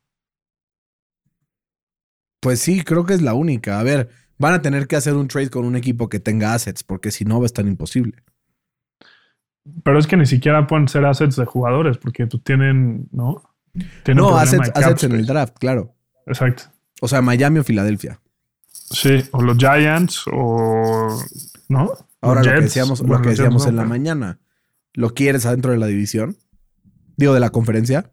Pues 2.40 2.60
sí, 2.60 2.82
creo 2.82 3.04
que 3.04 3.14
es 3.14 3.22
la 3.22 3.34
única. 3.34 3.78
A 3.78 3.82
ver, 3.82 4.08
van 4.38 4.54
a 4.54 4.62
tener 4.62 4.86
que 4.86 4.96
hacer 4.96 5.14
un 5.14 5.28
trade 5.28 5.50
con 5.50 5.64
un 5.64 5.76
equipo 5.76 6.08
que 6.08 6.20
tenga 6.20 6.54
assets, 6.54 6.82
porque 6.82 7.10
si 7.10 7.24
no 7.24 7.38
va 7.38 7.44
a 7.44 7.46
estar 7.46 7.66
imposible. 7.66 8.22
Pero 9.84 9.98
es 9.98 10.06
que 10.06 10.16
ni 10.16 10.26
siquiera 10.26 10.66
pueden 10.66 10.88
ser 10.88 11.04
assets 11.04 11.36
de 11.36 11.44
jugadores, 11.44 11.98
porque 11.98 12.26
tú 12.26 12.38
tienen, 12.38 13.08
¿no? 13.12 13.42
Tienen 14.02 14.22
no, 14.22 14.30
problema 14.30 14.42
assets, 14.42 14.70
assets 14.74 15.04
en 15.04 15.12
el 15.12 15.26
draft, 15.26 15.56
claro. 15.58 15.94
Exacto. 16.26 16.64
O 17.00 17.08
sea, 17.08 17.22
Miami 17.22 17.60
o 17.60 17.64
Filadelfia. 17.64 18.20
Sí, 18.66 19.22
o 19.32 19.42
los 19.42 19.56
Giants, 19.56 20.24
o. 20.32 21.16
¿No? 21.70 21.92
Ahora 22.20 22.42
lo 22.42 22.52
que 22.52 22.60
decíamos, 22.62 23.00
lo 23.00 23.22
que 23.22 23.30
decíamos 23.30 23.66
en 23.66 23.76
la 23.76 23.84
mañana. 23.84 24.40
¿Lo 24.92 25.14
quieres 25.14 25.46
adentro 25.46 25.70
de 25.70 25.78
la 25.78 25.86
división? 25.86 26.36
Digo, 27.16 27.32
de 27.32 27.38
la 27.40 27.50
conferencia. 27.50 28.10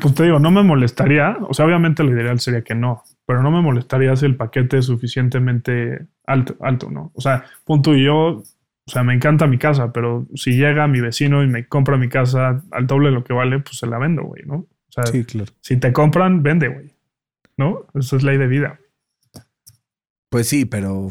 Pues 0.00 0.14
te 0.14 0.24
digo, 0.24 0.38
no 0.38 0.50
me 0.50 0.62
molestaría. 0.62 1.36
O 1.48 1.52
sea, 1.52 1.66
obviamente 1.66 2.02
lo 2.02 2.10
ideal 2.12 2.40
sería 2.40 2.62
que 2.62 2.74
no, 2.74 3.02
pero 3.26 3.42
no 3.42 3.50
me 3.50 3.60
molestaría 3.60 4.16
si 4.16 4.24
el 4.24 4.36
paquete 4.36 4.78
es 4.78 4.86
suficientemente 4.86 6.06
alto, 6.26 6.56
alto, 6.60 6.90
¿no? 6.90 7.12
O 7.14 7.20
sea, 7.20 7.44
punto 7.64 7.94
y 7.94 8.04
yo, 8.04 8.16
o 8.16 8.44
sea, 8.86 9.02
me 9.02 9.12
encanta 9.12 9.46
mi 9.46 9.58
casa, 9.58 9.92
pero 9.92 10.26
si 10.34 10.52
llega 10.52 10.88
mi 10.88 11.00
vecino 11.02 11.42
y 11.42 11.48
me 11.48 11.68
compra 11.68 11.98
mi 11.98 12.08
casa 12.08 12.62
al 12.70 12.86
doble 12.86 13.08
de 13.10 13.14
lo 13.14 13.24
que 13.24 13.34
vale, 13.34 13.58
pues 13.58 13.76
se 13.76 13.86
la 13.86 13.98
vendo, 13.98 14.22
güey, 14.22 14.44
¿no? 14.46 14.54
O 14.56 14.68
sea, 14.88 15.04
Sí, 15.04 15.22
claro. 15.24 15.52
si 15.60 15.76
te 15.76 15.92
compran, 15.92 16.42
vende, 16.42 16.68
güey. 16.68 16.94
¿No? 17.58 17.86
Esa 17.94 18.16
es 18.16 18.22
ley 18.22 18.38
de 18.38 18.46
vida. 18.46 18.78
Pues 20.30 20.48
sí, 20.48 20.64
pero 20.64 21.10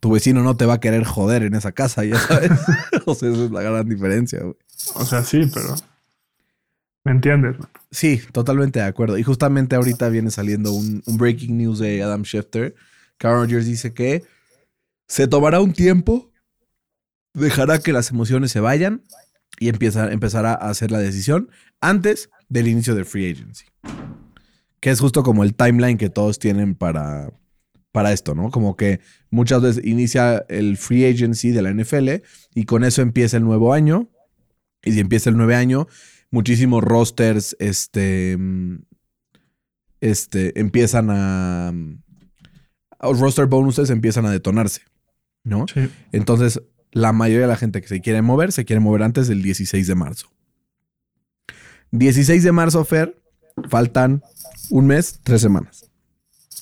tu 0.00 0.10
vecino 0.12 0.42
no 0.42 0.56
te 0.56 0.66
va 0.66 0.74
a 0.74 0.80
querer 0.80 1.04
joder 1.04 1.42
en 1.42 1.54
esa 1.54 1.72
casa, 1.72 2.04
ya 2.04 2.18
sabes. 2.18 2.50
o 3.06 3.14
sea, 3.14 3.30
esa 3.30 3.44
es 3.44 3.50
la 3.50 3.62
gran 3.62 3.88
diferencia, 3.88 4.40
güey. 4.40 4.56
O 4.94 5.04
sea, 5.04 5.22
sí, 5.22 5.42
pero. 5.52 5.74
¿Me 7.04 7.12
entiendes? 7.12 7.58
man? 7.58 7.68
Sí, 7.90 8.20
totalmente 8.32 8.80
de 8.80 8.86
acuerdo. 8.86 9.16
Y 9.16 9.22
justamente 9.22 9.76
ahorita 9.76 10.08
viene 10.08 10.30
saliendo 10.30 10.72
un, 10.72 11.02
un 11.06 11.16
breaking 11.16 11.56
news 11.56 11.78
de 11.78 12.02
Adam 12.02 12.24
Schefter. 12.24 12.74
Que 13.18 13.26
Aaron 13.26 13.42
Rodgers 13.44 13.66
dice 13.66 13.94
que 13.94 14.24
se 15.08 15.28
tomará 15.28 15.60
un 15.60 15.72
tiempo, 15.72 16.30
dejará 17.32 17.78
que 17.78 17.92
las 17.92 18.10
emociones 18.10 18.50
se 18.50 18.60
vayan 18.60 19.02
y 19.58 19.68
empieza, 19.68 20.12
empezará 20.12 20.52
a 20.52 20.68
hacer 20.68 20.90
la 20.90 20.98
decisión 20.98 21.50
antes 21.80 22.30
del 22.48 22.68
inicio 22.68 22.94
de 22.94 23.04
free 23.04 23.30
agency. 23.30 23.66
Que 24.80 24.90
es 24.90 25.00
justo 25.00 25.22
como 25.22 25.44
el 25.44 25.54
timeline 25.54 25.96
que 25.96 26.10
todos 26.10 26.38
tienen 26.38 26.74
para, 26.74 27.32
para 27.96 28.12
esto, 28.12 28.34
¿no? 28.34 28.50
Como 28.50 28.76
que 28.76 29.00
muchas 29.30 29.62
veces 29.62 29.82
inicia 29.82 30.44
el 30.50 30.76
free 30.76 31.06
agency 31.06 31.50
de 31.50 31.62
la 31.62 31.72
NFL 31.72 32.22
y 32.54 32.66
con 32.66 32.84
eso 32.84 33.00
empieza 33.00 33.38
el 33.38 33.44
nuevo 33.44 33.72
año. 33.72 34.10
Y 34.84 34.92
si 34.92 35.00
empieza 35.00 35.30
el 35.30 35.38
nuevo 35.38 35.54
año, 35.54 35.88
muchísimos 36.30 36.84
rosters 36.84 37.56
este, 37.58 38.36
mm, 38.38 38.82
este, 40.02 40.60
empiezan 40.60 41.08
a... 41.08 41.72
Los 43.00 43.18
roster 43.18 43.46
bonuses 43.46 43.88
empiezan 43.88 44.26
a 44.26 44.30
detonarse, 44.30 44.82
¿no? 45.42 45.64
Sí. 45.66 45.88
Entonces, 46.12 46.60
la 46.92 47.14
mayoría 47.14 47.46
de 47.46 47.52
la 47.52 47.56
gente 47.56 47.80
que 47.80 47.88
se 47.88 48.02
quiere 48.02 48.20
mover, 48.20 48.52
se 48.52 48.66
quiere 48.66 48.80
mover 48.80 49.04
antes 49.04 49.26
del 49.26 49.40
16 49.40 49.86
de 49.86 49.94
marzo. 49.94 50.30
16 51.92 52.42
de 52.42 52.52
marzo, 52.52 52.84
Fer, 52.84 53.18
faltan 53.70 54.22
un 54.68 54.86
mes, 54.86 55.18
tres 55.22 55.40
semanas. 55.40 55.90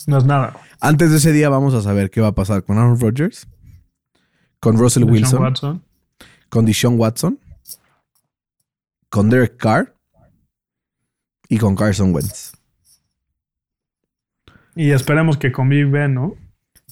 No 0.06 0.18
es 0.18 0.24
nada. 0.24 0.54
Antes 0.80 1.10
de 1.10 1.16
ese 1.18 1.32
día 1.32 1.48
vamos 1.48 1.74
a 1.74 1.82
saber 1.82 2.10
qué 2.10 2.20
va 2.20 2.28
a 2.28 2.34
pasar 2.34 2.64
con 2.64 2.78
Aaron 2.78 2.98
Rodgers, 3.00 3.46
con 4.60 4.76
Russell 4.78 5.04
Wilson, 5.04 5.42
Watson. 5.42 5.82
con 6.48 6.66
Deshaun 6.66 6.98
Watson, 6.98 7.38
con 9.08 9.30
Derek 9.30 9.56
Carr 9.56 9.94
y 11.48 11.58
con 11.58 11.74
Carson 11.76 12.14
Wentz. 12.14 12.52
Y 14.76 14.90
esperemos 14.90 15.36
que 15.36 15.52
con 15.52 15.68
Big 15.68 15.86
Ben, 15.86 16.14
¿no? 16.14 16.34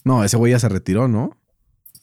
No, 0.04 0.22
ese 0.24 0.36
güey 0.36 0.52
ya 0.52 0.58
se 0.58 0.68
retiró, 0.68 1.08
¿no? 1.08 1.36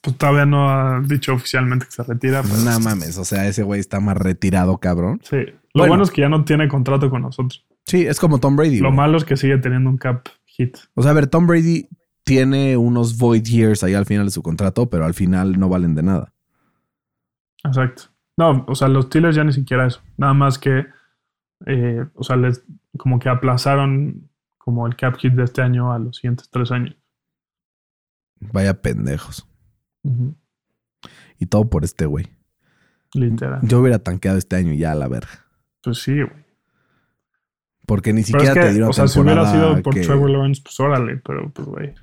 Pues 0.02 0.18
todavía 0.18 0.46
no 0.46 0.70
ha 0.70 1.02
dicho 1.02 1.34
oficialmente 1.34 1.86
que 1.86 1.92
se 1.92 2.04
retira. 2.04 2.42
pero- 2.44 2.56
No 2.58 2.80
mames, 2.80 3.18
o 3.18 3.26
sea, 3.26 3.48
ese 3.48 3.63
güey 3.63 3.80
está 3.80 4.00
más 4.00 4.18
retirado, 4.18 4.78
cabrón. 4.78 5.20
Sí. 5.24 5.38
Lo 5.74 5.82
Bueno. 5.82 5.92
bueno. 5.92 6.04
es 6.04 6.12
que 6.12 6.22
ya 6.22 6.30
no 6.30 6.44
tiene 6.46 6.68
contrato 6.68 7.10
con 7.10 7.22
nosotros. 7.22 7.65
Sí, 7.86 8.06
es 8.06 8.20
como 8.20 8.39
Tom 8.39 8.56
Brady. 8.56 8.80
Lo 8.80 8.92
malo 8.92 9.18
es 9.18 9.24
que 9.26 9.36
sigue 9.38 9.58
teniendo 9.58 9.89
un 9.89 9.98
cap 9.98 10.26
hit. 10.60 10.78
O 10.93 11.02
sea, 11.02 11.12
a 11.12 11.13
ver, 11.13 11.28
Tom 11.28 11.48
Brady 11.48 11.88
tiene 12.24 12.78
unos 12.78 13.17
void 13.17 13.43
years 13.43 13.84
ahí 13.84 13.93
al 13.93 14.06
final 14.06 14.26
de 14.26 14.32
su 14.32 14.43
contrato, 14.43 14.89
pero 14.89 15.06
al 15.06 15.13
final 15.13 15.60
no 15.60 15.69
valen 15.69 15.95
de 15.95 16.04
nada. 16.04 16.34
Exacto. 17.63 18.04
No, 18.38 18.65
o 18.67 18.76
sea, 18.76 18.88
los 18.88 19.06
Steelers 19.06 19.36
ya 19.36 19.43
ni 19.43 19.52
siquiera 19.52 19.88
eso. 19.88 20.02
Nada 20.17 20.34
más 20.34 20.60
que, 20.60 20.86
eh, 21.65 22.06
o 22.13 22.24
sea, 22.24 22.36
les 22.36 22.63
como 22.98 23.19
que 23.19 23.30
aplazaron 23.30 24.30
como 24.58 24.86
el 24.86 24.95
cap 24.95 25.17
hit 25.17 25.34
de 25.34 25.43
este 25.43 25.62
año 25.62 25.91
a 25.91 26.00
los 26.00 26.17
siguientes 26.17 26.50
tres 26.50 26.72
años. 26.72 26.95
Vaya 28.39 28.82
pendejos. 28.82 29.48
Y 31.39 31.45
todo 31.48 31.69
por 31.69 31.84
este 31.84 32.06
güey. 32.06 32.28
Literal. 33.13 33.60
Yo 33.63 33.80
hubiera 33.80 34.00
tanqueado 34.00 34.38
este 34.38 34.56
año 34.56 34.74
ya 34.74 34.91
a 34.91 34.95
la 34.95 35.08
verga. 35.08 35.48
Pues 35.82 35.98
sí, 35.98 36.13
güey. 36.13 36.49
Porque 37.89 38.13
ni 38.13 38.21
Pero 38.23 38.38
es 38.38 38.45
siquiera 38.45 38.54
te 38.54 38.67
que, 38.67 38.71
dieron 38.73 38.89
o 38.91 38.93
sea, 38.93 39.08
si 39.08 39.19
hubiera 39.19 39.52
sido 39.52 39.82
por 39.82 39.95
que- 39.95 40.02
Trevor 40.02 40.30
Lawrence, 40.30 40.62
pues 40.63 40.80
órale, 40.80 41.17
pero 41.25 41.49
pues, 41.52 41.67
güey. 41.67 41.93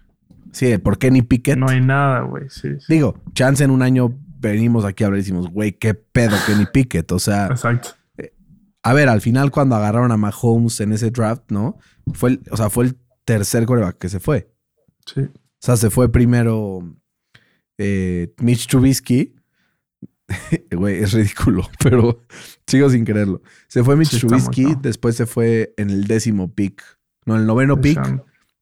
Sí, 0.50 0.76
¿por 0.78 0.98
ni 1.12 1.22
Pickett? 1.22 1.56
No 1.56 1.68
hay 1.68 1.80
nada, 1.80 2.22
güey. 2.22 2.44
Sí, 2.50 2.70
sí. 2.80 2.86
Digo, 2.88 3.22
chance 3.34 3.62
en 3.62 3.70
un 3.70 3.82
año 3.82 4.12
venimos 4.40 4.84
aquí 4.84 5.04
a 5.04 5.06
hablar 5.06 5.20
y 5.20 5.22
decimos, 5.22 5.48
güey, 5.48 5.72
qué 5.72 5.94
pedo 5.94 6.36
que 6.44 6.56
ni 6.56 6.66
Pickett. 6.66 7.12
O 7.12 7.20
sea, 7.20 7.46
Exacto. 7.46 7.90
a 8.82 8.92
ver, 8.94 9.08
al 9.08 9.20
final 9.20 9.52
cuando 9.52 9.76
agarraron 9.76 10.10
a 10.10 10.16
Mahomes 10.16 10.80
en 10.80 10.92
ese 10.92 11.10
draft, 11.12 11.44
¿no? 11.50 11.78
Fue 12.14 12.30
el, 12.30 12.40
o 12.50 12.56
sea, 12.56 12.68
fue 12.68 12.86
el 12.86 12.96
tercer 13.24 13.64
coreback 13.64 13.96
que 13.98 14.08
se 14.08 14.18
fue. 14.18 14.50
Sí. 15.06 15.20
O 15.20 15.30
sea, 15.60 15.76
se 15.76 15.90
fue 15.90 16.10
primero 16.10 16.80
eh, 17.78 18.34
Mitch 18.40 18.66
Trubisky. 18.66 19.34
Güey, 20.70 21.02
es 21.02 21.12
ridículo, 21.12 21.68
pero 21.82 22.24
sigo 22.66 22.90
sin 22.90 23.04
creerlo. 23.04 23.42
Se 23.68 23.84
fue 23.84 23.96
Mitch 23.96 24.10
Sí, 24.10 24.20
Trubisky, 24.20 24.74
después 24.80 25.16
se 25.16 25.26
fue 25.26 25.74
en 25.76 25.90
el 25.90 26.06
décimo 26.06 26.52
pick, 26.54 26.82
no, 27.24 27.34
en 27.34 27.42
el 27.42 27.46
noveno 27.46 27.80
pick. 27.80 28.00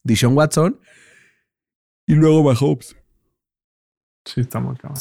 Dishon 0.03 0.37
Watson. 0.37 0.79
Y 2.07 2.15
luego 2.15 2.43
Mahomes. 2.43 2.95
Sí, 4.25 4.43
está 4.43 4.61
muy 4.61 4.77
cabrón. 4.77 5.01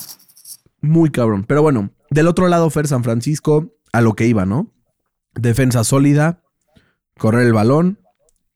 Muy 0.82 1.10
cabrón. 1.12 1.46
Pero 1.46 1.62
bueno, 1.62 1.92
del 2.10 2.28
otro 2.28 2.48
lado, 2.48 2.70
Fer 2.70 2.88
San 2.88 3.04
Francisco, 3.04 3.76
a 3.92 4.02
lo 4.02 4.14
que 4.14 4.28
iba, 4.28 4.46
¿no? 4.46 4.74
Defensa 5.34 5.84
sólida, 5.84 6.44
correr 7.18 7.46
el 7.46 7.54
balón 7.54 8.00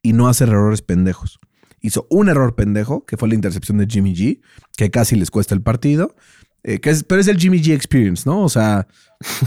y 0.01 0.13
no 0.13 0.27
hacer 0.27 0.49
errores 0.49 0.81
pendejos. 0.81 1.39
Hizo 1.81 2.07
un 2.09 2.29
error 2.29 2.55
pendejo, 2.55 3.05
que 3.05 3.17
fue 3.17 3.29
la 3.29 3.35
intercepción 3.35 3.77
de 3.77 3.87
Jimmy 3.87 4.15
G, 4.15 4.41
que 4.77 4.89
casi 4.89 5.15
les 5.15 5.31
cuesta 5.31 5.53
el 5.53 5.61
partido. 5.61 6.15
Eh, 6.67 6.81
que 6.81 6.89
es, 6.89 7.05
pero 7.05 7.21
es 7.21 7.29
el 7.29 7.37
Jimmy 7.37 7.61
G 7.61 7.73
Experience, 7.73 8.23
¿no? 8.25 8.41
O 8.41 8.49
sea, 8.49 8.87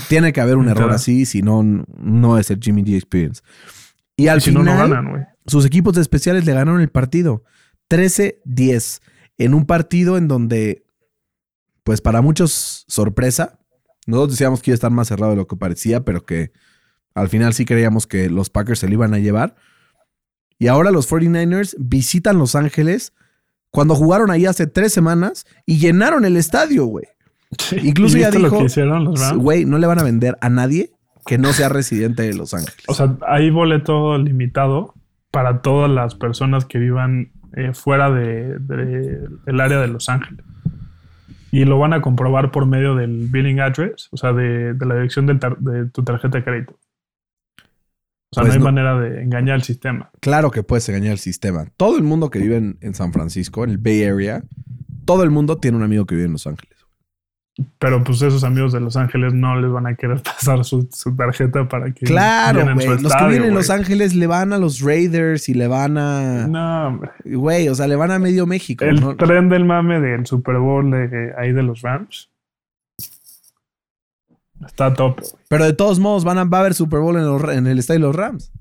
tiene 0.09 0.33
que 0.33 0.41
haber 0.41 0.57
un 0.57 0.69
error 0.71 0.91
así, 0.91 1.27
si 1.27 1.43
no, 1.43 1.63
no 1.63 2.39
es 2.39 2.51
el 2.51 2.59
Jimmy 2.63 2.83
G 2.83 2.95
Experience. 2.95 3.43
Y 4.17 4.29
al 4.29 4.41
si 4.41 4.51
no, 4.51 4.61
final, 4.61 4.89
no 4.89 4.95
ganan, 4.95 5.11
güey. 5.11 5.23
sus 5.47 5.67
equipos 5.67 5.93
de 5.95 6.01
especiales 6.01 6.47
le 6.47 6.55
ganaron 6.55 6.81
el 6.81 6.89
partido. 6.89 7.45
13-10. 7.91 9.03
En 9.37 9.53
un 9.53 9.67
partido 9.67 10.17
en 10.17 10.29
donde, 10.29 10.87
pues 11.85 12.01
para 12.01 12.23
muchos, 12.23 12.87
sorpresa. 12.89 13.59
Nosotros 14.07 14.39
decíamos 14.39 14.63
que 14.63 14.71
iba 14.71 14.75
a 14.75 14.81
estar 14.81 14.91
más 14.91 15.09
cerrado 15.09 15.33
de 15.33 15.37
lo 15.37 15.47
que 15.47 15.57
parecía, 15.57 16.07
pero 16.07 16.25
que 16.25 16.53
al 17.15 17.29
final 17.29 17.53
sí 17.53 17.67
creíamos 17.67 18.07
que 18.07 18.31
los 18.31 18.49
Packers 18.49 18.79
se 18.79 18.89
lo 18.89 18.95
iban 18.95 19.13
a 19.13 19.19
llevar. 19.19 19.57
Y 20.59 20.69
ahora 20.69 20.91
los 20.91 21.07
49ers 21.11 21.75
visitan 21.79 22.39
Los 22.39 22.55
Ángeles 22.55 23.13
cuando 23.71 23.95
jugaron 23.95 24.31
ahí 24.31 24.47
hace 24.47 24.67
tres 24.67 24.93
semanas 24.93 25.47
y 25.67 25.79
llenaron 25.79 26.25
el 26.25 26.37
estadio, 26.37 26.85
güey. 26.87 27.07
Incluso 27.83 28.17
¿Y 28.17 28.21
ya 28.21 28.31
dijo? 28.45 28.57
Güey, 29.37 29.65
no 29.65 29.79
le 29.79 29.87
van 29.87 29.99
a 29.99 30.05
vender 30.05 30.37
a 30.41 30.49
nadie 30.49 30.93
que 31.27 31.37
no 31.39 31.53
sea 31.53 31.69
residente 31.69 32.23
de 32.23 32.35
Los 32.35 32.55
Ángeles. 32.55 32.77
O 32.89 32.95
sea, 32.95 33.17
hay 33.27 33.51
boleto 33.51 34.17
limitado 34.19 34.95
para 35.31 35.61
todas 35.63 35.91
las 35.91 36.15
personas 36.15 36.65
que 36.65 36.79
vivan 36.79 37.33
eh, 37.57 37.73
fuera 37.73 38.11
de, 38.11 38.59
de- 38.59 39.29
del 39.47 39.61
área 39.61 39.81
de 39.81 39.89
Los 39.89 40.09
Ángeles. 40.09 40.45
Y 41.53 41.65
lo 41.65 41.79
van 41.81 41.93
a 41.93 42.01
comprobar 42.01 42.53
por 42.53 42.67
medio 42.67 42.95
del 42.95 43.27
billing 43.29 43.59
address, 43.61 44.09
o 44.13 44.17
sea, 44.17 44.33
de, 44.33 44.73
de 44.75 44.87
la 44.87 44.95
dirección 44.95 45.27
del 45.27 45.41
tar- 45.41 45.59
de 45.59 45.87
tu 45.91 46.05
tarjeta 46.05 46.39
de 46.39 46.45
crédito. 46.45 46.79
O 48.33 48.35
sea, 48.35 48.43
Pues 48.45 48.49
no 48.49 48.53
hay 48.53 48.59
no. 48.61 48.65
manera 48.65 48.99
de 49.01 49.23
engañar 49.23 49.57
al 49.57 49.63
sistema. 49.63 50.11
Claro 50.21 50.51
que 50.51 50.63
puedes 50.63 50.89
engañar 50.89 51.13
el 51.13 51.19
sistema. 51.19 51.67
Todo 51.77 51.97
el 51.97 52.05
mundo 52.05 52.31
que 52.31 52.39
vive 52.39 52.57
en, 52.57 52.79
en 52.81 52.95
San 52.95 53.13
Francisco, 53.13 53.65
en 53.65 53.71
el 53.71 53.79
Bay 53.79 54.05
Area, 54.05 54.43
todo 55.05 55.25
el 55.25 55.31
mundo 55.31 55.59
tiene 55.59 55.77
un 55.77 55.83
amigo 55.83 56.07
que 56.07 56.15
vive 56.15 56.27
en 56.27 56.33
Los 56.33 56.47
Ángeles. 56.47 56.77
Pero 57.79 58.03
pues 58.05 58.23
esos 58.23 58.43
amigos 58.45 58.73
de 58.73 58.81
Los 58.81 58.97
Ángeles 58.97 59.35
no 59.35 59.61
les 59.61 59.71
van 59.71 59.87
a 59.87 59.95
querer 59.95 60.23
pasar 60.23 60.65
su, 60.65 60.89
su 60.93 61.15
tarjeta 61.17 61.69
para 61.69 61.93
que 61.93 62.07
Claro, 62.07 62.63
güey. 62.75 62.87
Los 63.01 63.15
que 63.15 63.25
viven 63.27 63.49
en. 63.49 63.55
Los 63.55 63.69
Ángeles 63.69 64.15
le 64.15 64.27
van 64.29 64.53
a 64.53 64.59
los 64.59 64.81
Raiders 64.81 65.49
y 65.49 65.55
le 65.55 65.67
van 65.67 65.99
a. 65.99 66.47
No, 66.47 66.87
hombre. 66.87 67.11
Güey, 67.25 67.69
o 67.69 67.75
sea, 67.75 67.87
le 67.89 67.97
van 67.97 68.13
a 68.13 68.19
medio 68.21 68.47
México. 68.47 68.85
El 68.85 69.01
¿no? 69.01 69.17
tren 69.17 69.49
del 69.49 69.65
mame 69.65 70.01
del 70.01 70.25
Super 70.25 70.57
Bowl 70.59 70.91
de 70.91 71.33
ahí 71.37 71.53
de 71.53 71.63
los 71.65 71.83
Rams. 71.83 72.30
Está 74.67 74.91
güey. 74.91 75.15
Pero 75.49 75.65
de 75.65 75.73
todos 75.73 75.99
modos, 75.99 76.25
van 76.25 76.39
a, 76.39 76.45
va 76.45 76.59
a 76.59 76.61
haber 76.61 76.75
Super 76.75 77.01
Bowl 77.01 77.17
en, 77.17 77.25
los- 77.25 77.45
en 77.55 77.67
el 77.67 77.79
estadio 77.79 78.01
de 78.01 78.07
los 78.07 78.17
Rams. 78.17 78.53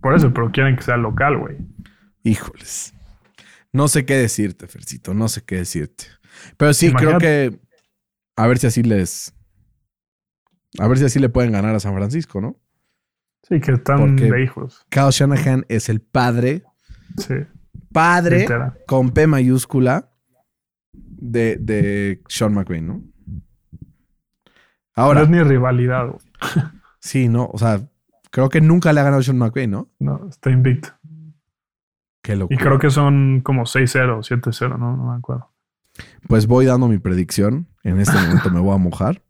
Por 0.00 0.14
eso, 0.14 0.32
pero 0.32 0.50
quieren 0.52 0.76
que 0.76 0.82
sea 0.82 0.96
local, 0.96 1.38
güey. 1.38 1.56
Híjoles. 2.22 2.94
No 3.72 3.88
sé 3.88 4.04
qué 4.04 4.14
decirte, 4.16 4.66
Fercito. 4.66 5.14
No 5.14 5.28
sé 5.28 5.42
qué 5.42 5.56
decirte. 5.56 6.04
Pero 6.56 6.72
sí, 6.74 6.86
Imagínate. 6.88 7.18
creo 7.18 7.50
que. 7.50 7.60
A 8.36 8.46
ver 8.46 8.58
si 8.58 8.66
así 8.66 8.82
les. 8.82 9.34
A 10.78 10.86
ver 10.88 10.98
si 10.98 11.04
así 11.04 11.18
le 11.18 11.28
pueden 11.28 11.52
ganar 11.52 11.74
a 11.74 11.80
San 11.80 11.94
Francisco, 11.94 12.40
¿no? 12.40 12.56
Sí, 13.42 13.60
que 13.60 13.72
están 13.72 13.98
Porque- 13.98 14.30
de 14.30 14.42
hijos. 14.42 14.84
Kyle 14.88 15.10
Shanahan 15.10 15.66
es 15.68 15.88
el 15.88 16.00
padre. 16.00 16.62
Sí, 17.18 17.34
Padre. 17.92 18.40
literal. 18.40 18.78
con 18.86 19.10
P 19.10 19.26
mayúscula 19.26 20.12
de, 20.92 21.56
de 21.56 22.22
Sean 22.28 22.54
McVay, 22.54 22.80
¿no? 22.82 23.02
No 25.00 25.06
Ahora, 25.06 25.22
es 25.22 25.28
ni 25.30 25.42
rivalidad, 25.42 26.06
güey. 26.08 26.18
sí, 27.00 27.28
¿no? 27.28 27.48
O 27.52 27.58
sea, 27.58 27.80
creo 28.30 28.48
que 28.48 28.60
nunca 28.60 28.92
le 28.92 29.00
ha 29.00 29.04
ganado 29.04 29.22
Sean 29.22 29.38
McVay, 29.38 29.66
¿no? 29.66 29.88
No, 29.98 30.28
está 30.28 30.50
invicto. 30.50 30.90
Qué 32.22 32.34
Y 32.34 32.36
locura. 32.36 32.58
creo 32.60 32.78
que 32.78 32.90
son 32.90 33.40
como 33.42 33.62
6-0 33.62 34.18
o 34.18 34.20
7-0, 34.20 34.78
¿no? 34.78 34.96
No 34.96 35.10
me 35.10 35.16
acuerdo. 35.16 35.50
Pues 36.28 36.46
voy 36.46 36.66
dando 36.66 36.86
mi 36.88 36.98
predicción. 36.98 37.66
En 37.82 37.98
este 38.00 38.14
momento 38.20 38.50
me 38.50 38.60
voy 38.60 38.74
a 38.74 38.78
mojar. 38.78 39.22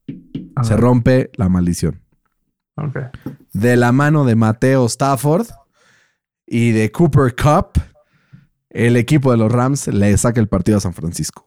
A 0.56 0.64
Se 0.64 0.76
rompe 0.76 1.30
la 1.34 1.48
maldición. 1.48 2.00
ok. 2.76 2.98
De 3.52 3.76
la 3.76 3.92
mano 3.92 4.24
de 4.24 4.34
Mateo 4.34 4.86
Stafford 4.86 5.46
y 6.46 6.72
de 6.72 6.90
Cooper 6.90 7.34
Cup, 7.36 7.80
el 8.70 8.96
equipo 8.96 9.30
de 9.30 9.36
los 9.38 9.50
Rams 9.52 9.86
le 9.88 10.16
saca 10.18 10.40
el 10.40 10.48
partido 10.48 10.78
a 10.78 10.80
San 10.80 10.92
Francisco. 10.94 11.46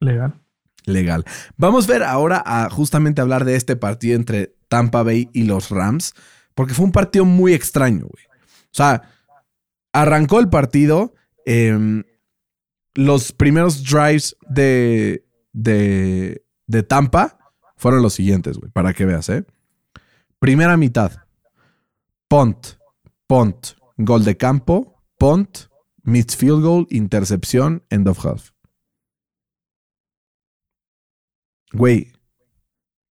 Legal. 0.00 0.34
Legal. 0.84 1.24
Vamos 1.56 1.88
a 1.88 1.92
ver 1.92 2.02
ahora 2.02 2.42
a 2.44 2.68
justamente 2.70 3.20
hablar 3.20 3.44
de 3.44 3.56
este 3.56 3.76
partido 3.76 4.16
entre 4.16 4.54
Tampa 4.68 5.02
Bay 5.02 5.28
y 5.32 5.44
los 5.44 5.70
Rams, 5.70 6.14
porque 6.54 6.74
fue 6.74 6.84
un 6.84 6.92
partido 6.92 7.24
muy 7.24 7.54
extraño, 7.54 8.06
güey. 8.06 8.24
O 8.26 8.74
sea, 8.74 9.02
arrancó 9.92 10.40
el 10.40 10.48
partido, 10.48 11.14
em, 11.44 12.04
los 12.94 13.32
primeros 13.32 13.84
drives 13.84 14.36
de, 14.48 15.24
de, 15.52 16.44
de 16.66 16.82
Tampa 16.82 17.38
fueron 17.76 18.02
los 18.02 18.14
siguientes, 18.14 18.58
güey, 18.58 18.70
para 18.70 18.92
que 18.94 19.04
veas, 19.04 19.28
¿eh? 19.28 19.44
Primera 20.38 20.76
mitad, 20.76 21.12
punt, 22.28 22.78
punt, 23.26 23.68
gol 23.96 24.24
de 24.24 24.36
campo, 24.36 25.02
punt, 25.18 25.72
Missed 26.04 26.36
field 26.36 26.62
goal, 26.62 26.86
intercepción, 26.90 27.84
end 27.88 28.08
of 28.08 28.24
half. 28.26 28.51
Güey, 31.72 32.12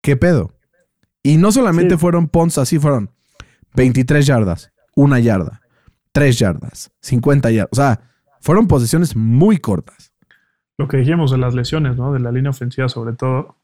¿qué 0.02 0.16
pedo? 0.16 0.54
Y 1.22 1.36
no 1.36 1.52
solamente 1.52 1.94
Sí. 1.94 2.00
fueron 2.00 2.28
punts, 2.28 2.58
así 2.58 2.78
fueron 2.78 3.10
23 3.74 4.26
yardas, 4.26 4.72
una 4.96 5.20
yarda, 5.20 5.60
3 6.12 6.38
yardas, 6.38 6.90
50 7.00 7.50
yardas. 7.50 7.70
O 7.72 7.76
sea, 7.76 8.00
fueron 8.40 8.66
posiciones 8.66 9.14
muy 9.16 9.58
cortas. 9.58 10.12
Lo 10.78 10.86
que 10.88 10.98
dijimos 10.98 11.30
de 11.30 11.38
las 11.38 11.54
lesiones, 11.54 11.96
¿no? 11.96 12.12
De 12.12 12.20
la 12.20 12.30
línea 12.32 12.50
ofensiva, 12.50 12.88
sobre 12.88 13.14
todo. 13.14 13.56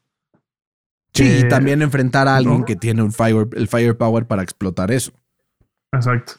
Sí, 1.13 1.43
y 1.45 1.47
también 1.47 1.81
enfrentar 1.81 2.27
a 2.27 2.35
alguien 2.35 2.59
¿no? 2.59 2.65
que 2.65 2.75
tiene 2.75 3.01
un 3.01 3.13
fire, 3.13 3.47
el 3.53 3.69
firepower 3.69 4.27
para 4.27 4.43
explotar 4.43 4.91
eso. 4.91 5.13
Exacto. 5.93 6.33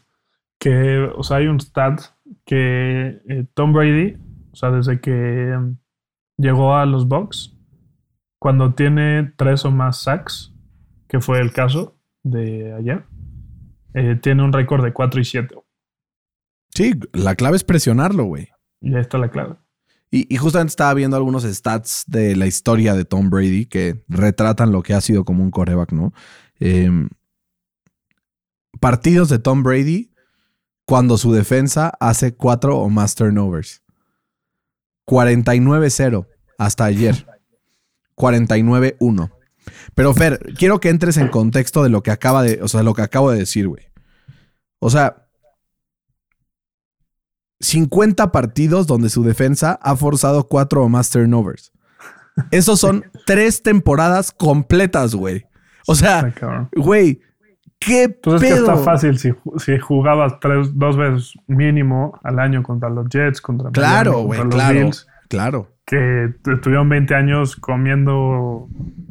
Que, 0.58 0.98
o 1.16 1.22
sea, 1.22 1.38
hay 1.38 1.46
un 1.46 1.60
stat 1.60 2.02
que 2.44 3.22
eh, 3.26 3.46
Tom 3.54 3.72
Brady, 3.72 4.18
o 4.52 4.56
sea, 4.56 4.70
desde 4.70 5.00
que 5.00 5.50
em, 5.52 5.78
llegó 6.36 6.74
a 6.76 6.84
los 6.84 7.08
Bucks, 7.08 7.55
cuando 8.38 8.74
tiene 8.74 9.32
tres 9.36 9.64
o 9.64 9.70
más 9.70 10.02
sacks, 10.02 10.52
que 11.08 11.20
fue 11.20 11.40
el 11.40 11.52
caso 11.52 11.96
de 12.22 12.74
ayer, 12.74 13.04
eh, 13.94 14.16
tiene 14.20 14.42
un 14.42 14.52
récord 14.52 14.84
de 14.84 14.92
4 14.92 15.20
y 15.20 15.24
7. 15.24 15.54
Sí, 16.74 16.92
la 17.12 17.34
clave 17.34 17.56
es 17.56 17.64
presionarlo, 17.64 18.24
güey. 18.24 18.48
Y 18.80 18.94
ahí 18.94 19.00
está 19.00 19.18
la 19.18 19.30
clave. 19.30 19.56
Y, 20.10 20.32
y 20.32 20.36
justamente 20.36 20.70
estaba 20.70 20.94
viendo 20.94 21.16
algunos 21.16 21.44
stats 21.44 22.04
de 22.06 22.36
la 22.36 22.46
historia 22.46 22.94
de 22.94 23.04
Tom 23.04 23.30
Brady 23.30 23.66
que 23.66 24.04
retratan 24.08 24.70
lo 24.72 24.82
que 24.82 24.94
ha 24.94 25.00
sido 25.00 25.24
como 25.24 25.42
un 25.42 25.50
coreback, 25.50 25.92
¿no? 25.92 26.12
Eh, 26.60 26.90
partidos 28.80 29.28
de 29.28 29.38
Tom 29.38 29.62
Brady 29.62 30.12
cuando 30.84 31.18
su 31.18 31.32
defensa 31.32 31.92
hace 31.98 32.34
cuatro 32.34 32.78
o 32.78 32.88
más 32.88 33.14
turnovers. 33.14 33.82
49-0 35.06 36.26
hasta 36.58 36.84
ayer. 36.84 37.26
49-1. 38.16 39.30
Pero 39.94 40.14
Fer, 40.14 40.38
quiero 40.56 40.80
que 40.80 40.88
entres 40.88 41.16
en 41.16 41.28
contexto 41.28 41.82
de 41.82 41.88
lo 41.88 42.02
que 42.02 42.10
acaba 42.10 42.42
de, 42.42 42.62
o 42.62 42.68
sea, 42.68 42.82
lo 42.82 42.94
que 42.94 43.02
acabo 43.02 43.30
de 43.30 43.38
decir, 43.38 43.68
güey. 43.68 43.84
O 44.78 44.90
sea, 44.90 45.26
50 47.60 48.32
partidos 48.32 48.86
donde 48.86 49.08
su 49.08 49.22
defensa 49.22 49.78
ha 49.82 49.96
forzado 49.96 50.48
cuatro 50.48 50.82
o 50.82 50.88
más 50.88 51.10
turnovers. 51.10 51.72
Esos 52.50 52.78
son 52.78 53.04
tres 53.26 53.62
temporadas 53.62 54.30
completas, 54.32 55.14
güey. 55.14 55.46
O 55.86 55.94
sea, 55.94 56.34
güey, 56.74 57.20
qué 57.78 58.04
es 58.04 58.10
que 58.22 58.38
pedo. 58.38 58.56
está 58.56 58.76
fácil 58.76 59.18
si, 59.18 59.32
si 59.58 59.78
jugabas 59.78 60.38
tres, 60.40 60.70
dos 60.74 60.96
veces 60.96 61.32
mínimo 61.46 62.18
al 62.22 62.38
año 62.38 62.62
contra 62.62 62.90
los 62.90 63.08
Jets, 63.08 63.40
contra 63.40 63.70
Claro, 63.70 64.12
Miami, 64.12 64.26
güey, 64.26 64.40
contra 64.40 64.58
los 64.58 64.66
claro. 64.66 64.84
Bills, 64.84 65.06
Claro, 65.28 65.72
que 65.84 66.32
estuvieron 66.52 66.88
20 66.88 67.14
años 67.14 67.56
comiendo 67.56 68.68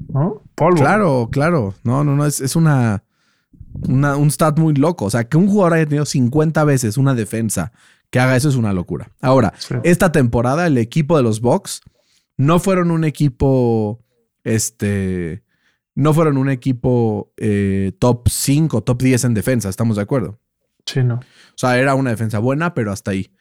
¿no? 0.09 0.41
polvo. 0.55 0.78
claro, 0.78 1.30
claro. 1.32 1.74
No, 1.84 2.03
no, 2.03 2.16
no, 2.16 2.26
es, 2.26 2.41
es 2.41 2.55
una, 2.55 3.03
una- 3.88 4.16
un 4.18 4.30
stat 4.32 4.57
muy 4.59 4.74
loco. 4.74 5.05
O 5.05 5.09
sea, 5.09 5.24
que 5.28 5.38
un 5.38 5.47
jugador 5.47 5.74
haya 5.74 5.86
tenido 5.86 6.05
50 6.05 6.63
veces 6.66 6.97
una 6.97 7.13
defensa 7.16 7.72
que 8.09 8.20
haga 8.20 8.36
eso 8.36 8.49
es 8.49 8.55
una 8.55 8.72
locura. 8.74 9.09
Ahora, 9.22 9.53
Sí. 9.57 9.76
esta 9.84 10.11
temporada 10.11 10.68
el 10.68 10.78
equipo 10.78 11.18
de 11.18 11.24
los 11.24 11.41
Bucks 11.41 11.82
no 12.38 12.59
fueron 12.59 12.91
un 12.91 13.03
equipo, 13.03 13.99
este, 14.43 15.43
no 15.95 16.13
fueron 16.13 16.38
un 16.38 16.49
equipo 16.49 17.32
eh, 17.38 17.93
top 17.99 18.28
5, 18.30 18.84
top 18.84 19.01
10 19.01 19.24
en 19.26 19.34
defensa, 19.34 19.70
¿estamos 19.70 19.95
de 19.95 20.01
acuerdo? 20.03 20.39
Sí, 20.86 21.03
no. 21.03 21.16
O 21.16 21.57
sea, 21.57 21.78
era 21.80 21.95
una 21.95 22.11
defensa 22.11 22.39
buena, 22.39 22.74
pero 22.74 22.91
hasta 22.91 23.11
ahí. 23.11 23.32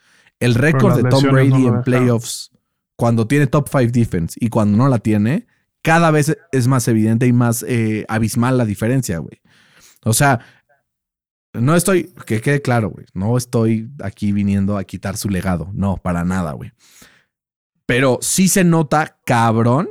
El 0.40 0.54
récord 0.54 0.96
de 0.96 1.08
Tom 1.08 1.24
Brady 1.30 1.50
no 1.50 1.76
en 1.76 1.82
playoffs, 1.82 2.50
cuando 2.96 3.26
tiene 3.26 3.46
top 3.46 3.68
5 3.68 3.92
defense 3.92 4.38
y 4.40 4.48
cuando 4.48 4.76
no 4.76 4.88
la 4.88 4.98
tiene, 4.98 5.46
cada 5.82 6.10
vez 6.10 6.36
es 6.52 6.66
más 6.66 6.88
evidente 6.88 7.26
y 7.26 7.32
más 7.32 7.64
eh, 7.68 8.04
abismal 8.08 8.56
la 8.56 8.64
diferencia, 8.64 9.18
güey. 9.18 9.40
O 10.04 10.12
sea, 10.12 10.40
no 11.52 11.74
estoy, 11.74 12.12
que 12.26 12.40
quede 12.40 12.62
claro, 12.62 12.90
güey, 12.90 13.06
no 13.14 13.36
estoy 13.36 13.90
aquí 14.02 14.32
viniendo 14.32 14.76
a 14.76 14.84
quitar 14.84 15.16
su 15.16 15.28
legado, 15.28 15.70
no, 15.72 15.96
para 15.96 16.24
nada, 16.24 16.52
güey. 16.52 16.72
Pero 17.86 18.18
sí 18.22 18.48
se 18.48 18.64
nota, 18.64 19.18
cabrón, 19.24 19.88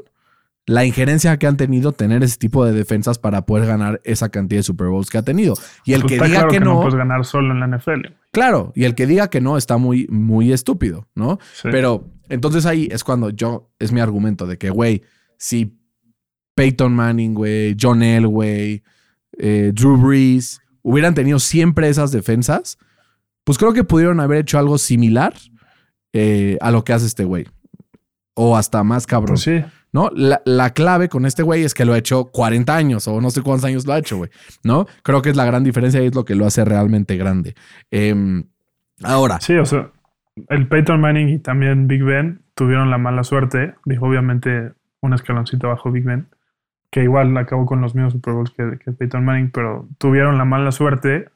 la 0.65 0.85
injerencia 0.85 1.37
que 1.37 1.45
han 1.45 1.57
tenido 1.57 1.91
tener 1.91 2.23
ese 2.23 2.37
tipo 2.37 2.65
de 2.65 2.71
defensas 2.71 3.19
para 3.19 3.45
poder 3.45 3.67
ganar 3.67 4.01
esa 4.03 4.29
cantidad 4.29 4.59
de 4.59 4.63
Super 4.63 4.87
Bowls 4.87 5.09
que 5.09 5.17
ha 5.17 5.23
tenido. 5.23 5.55
Y 5.85 5.93
el 5.93 6.01
Pues 6.01 6.13
que 6.13 6.25
diga 6.25 6.39
claro 6.39 6.49
que, 6.49 6.59
no, 6.59 6.73
no, 6.73 6.79
puedes 6.79 6.95
ganar 6.95 7.25
solo 7.25 7.53
en 7.53 7.59
la 7.59 7.77
NFL. 7.77 8.13
claro, 8.31 8.71
y 8.75 8.85
el 8.85 8.95
que 8.95 9.05
diga 9.05 9.29
que 9.29 9.41
no 9.41 9.57
está 9.57 9.77
muy, 9.77 10.07
muy 10.09 10.51
estúpido, 10.51 11.07
¿no? 11.15 11.39
Sí. 11.53 11.67
Pero 11.71 12.12
entonces 12.29 12.65
ahí 12.65 12.87
es 12.91 13.03
cuando 13.03 13.29
yo, 13.29 13.71
es 13.79 13.91
mi 13.91 13.99
argumento 13.99 14.47
de 14.47 14.57
que, 14.57 14.69
güey, 14.69 15.03
si 15.37 15.77
Peyton 16.55 16.93
Manning, 16.93 17.33
güey, 17.33 17.75
John 17.79 18.03
Elway, 18.03 18.83
eh, 19.37 19.71
Drew 19.73 19.97
Brees 19.97 20.61
hubieran 20.81 21.13
tenido 21.13 21.39
siempre 21.39 21.89
esas 21.89 22.11
defensas, 22.11 22.77
pues 23.43 23.57
creo 23.57 23.73
que 23.73 23.83
pudieron 23.83 24.19
haber 24.19 24.39
hecho 24.39 24.57
algo 24.57 24.77
similar 24.77 25.33
eh, 26.13 26.57
a 26.61 26.71
lo 26.71 26.83
que 26.83 26.93
hace 26.93 27.07
este 27.07 27.25
güey. 27.25 27.45
O 28.35 28.57
hasta 28.57 28.83
más 28.83 29.05
cabrón. 29.05 29.35
Pues 29.35 29.41
sí. 29.41 29.63
¿no? 29.93 30.09
La, 30.15 30.41
la 30.45 30.71
clave 30.71 31.07
con 31.07 31.25
este 31.25 31.43
güey 31.43 31.63
es 31.63 31.73
que 31.73 31.85
lo 31.85 31.93
ha 31.93 31.97
hecho 31.97 32.25
40 32.25 32.75
años 32.75 33.07
o 33.07 33.21
no 33.21 33.29
sé 33.29 33.41
cuántos 33.41 33.65
años 33.65 33.85
lo 33.85 33.93
ha 33.93 33.99
hecho, 33.99 34.17
güey, 34.17 34.31
¿no? 34.63 34.87
Creo 35.03 35.21
que 35.21 35.29
es 35.29 35.35
la 35.35 35.45
gran 35.45 35.63
diferencia 35.63 36.01
y 36.01 36.07
es 36.07 36.15
lo 36.15 36.25
que 36.25 36.35
lo 36.35 36.45
hace 36.45 36.65
realmente 36.65 37.15
grande. 37.15 37.55
Em, 37.91 38.43
ahora, 39.03 39.39
Sí, 39.39 39.53
o 39.53 39.65
sea, 39.65 39.91
el 40.49 40.67
Peyton 40.67 40.99
Manning 40.99 41.29
y 41.29 41.39
también 41.39 41.87
Big 41.87 42.03
Ben 42.03 42.41
tuvieron 42.55 42.89
la 42.89 42.97
mala 42.97 43.23
suerte. 43.23 43.75
Dijo, 43.85 44.07
obviamente, 44.07 44.73
un 45.01 45.13
escaloncito 45.13 45.67
bajo 45.67 45.91
Big 45.91 46.03
Ben, 46.03 46.27
que 46.91 47.03
igual 47.03 47.35
acabó 47.37 47.65
con 47.65 47.81
los 47.81 47.95
mismos 47.95 48.13
Super 48.13 48.33
Bowls 48.33 48.51
que, 48.51 48.79
que 48.83 48.91
Peyton 48.91 49.25
Manning, 49.25 49.51
pero 49.51 49.87
tuvieron 49.97 50.37
la 50.37 50.45
mala 50.45 50.71
suerte 50.71 51.29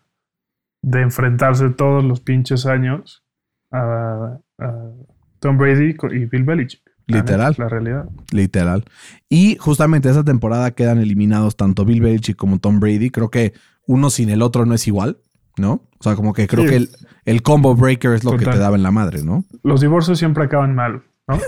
de 0.82 1.02
enfrentarse 1.02 1.70
todos 1.70 2.04
los 2.04 2.22
pinches 2.22 2.66
años 2.66 3.24
a, 3.72 4.40
a 4.60 4.92
Tom 5.40 5.58
Brady 5.58 5.96
y 6.12 6.26
Bill 6.26 6.44
Belichick. 6.44 6.82
Literal. 7.08 7.56
La 7.58 7.70
realidad. 7.70 8.10
literal. 8.32 8.84
Y 9.30 9.56
justamente 9.60 10.10
esa 10.10 10.26
temporada 10.26 10.72
quedan 10.72 11.00
eliminados 11.00 11.56
tanto 11.56 11.86
Bill 11.86 12.02
Belichick 12.02 12.36
como 12.36 12.60
Tom 12.60 12.82
Brady. 12.82 13.10
Creo 13.10 13.30
que 13.30 13.54
uno 13.86 14.10
sin 14.10 14.30
el 14.30 14.42
otro 14.42 14.66
no 14.66 14.74
es 14.74 14.86
igual, 14.88 15.18
¿no? 15.58 15.82
O 16.00 16.04
sea, 16.04 16.16
como 16.16 16.34
que 16.34 16.48
creo 16.48 16.64
Sí. 16.64 16.70
que 16.70 16.76
el, 16.78 16.90
el 17.26 17.42
combo 17.42 17.76
breaker 17.76 18.14
es 18.14 18.24
lo 18.24 18.38
que 18.38 18.46
te 18.46 18.58
daba 18.58 18.76
en 18.76 18.84
la 18.84 18.92
madre, 18.92 19.24
¿no? 19.24 19.44
Los 19.64 19.82
divorcios 19.82 20.18
siempre 20.20 20.44
acaban 20.46 20.76
mal, 20.76 21.04
¿no? 21.28 21.36
O 21.36 21.40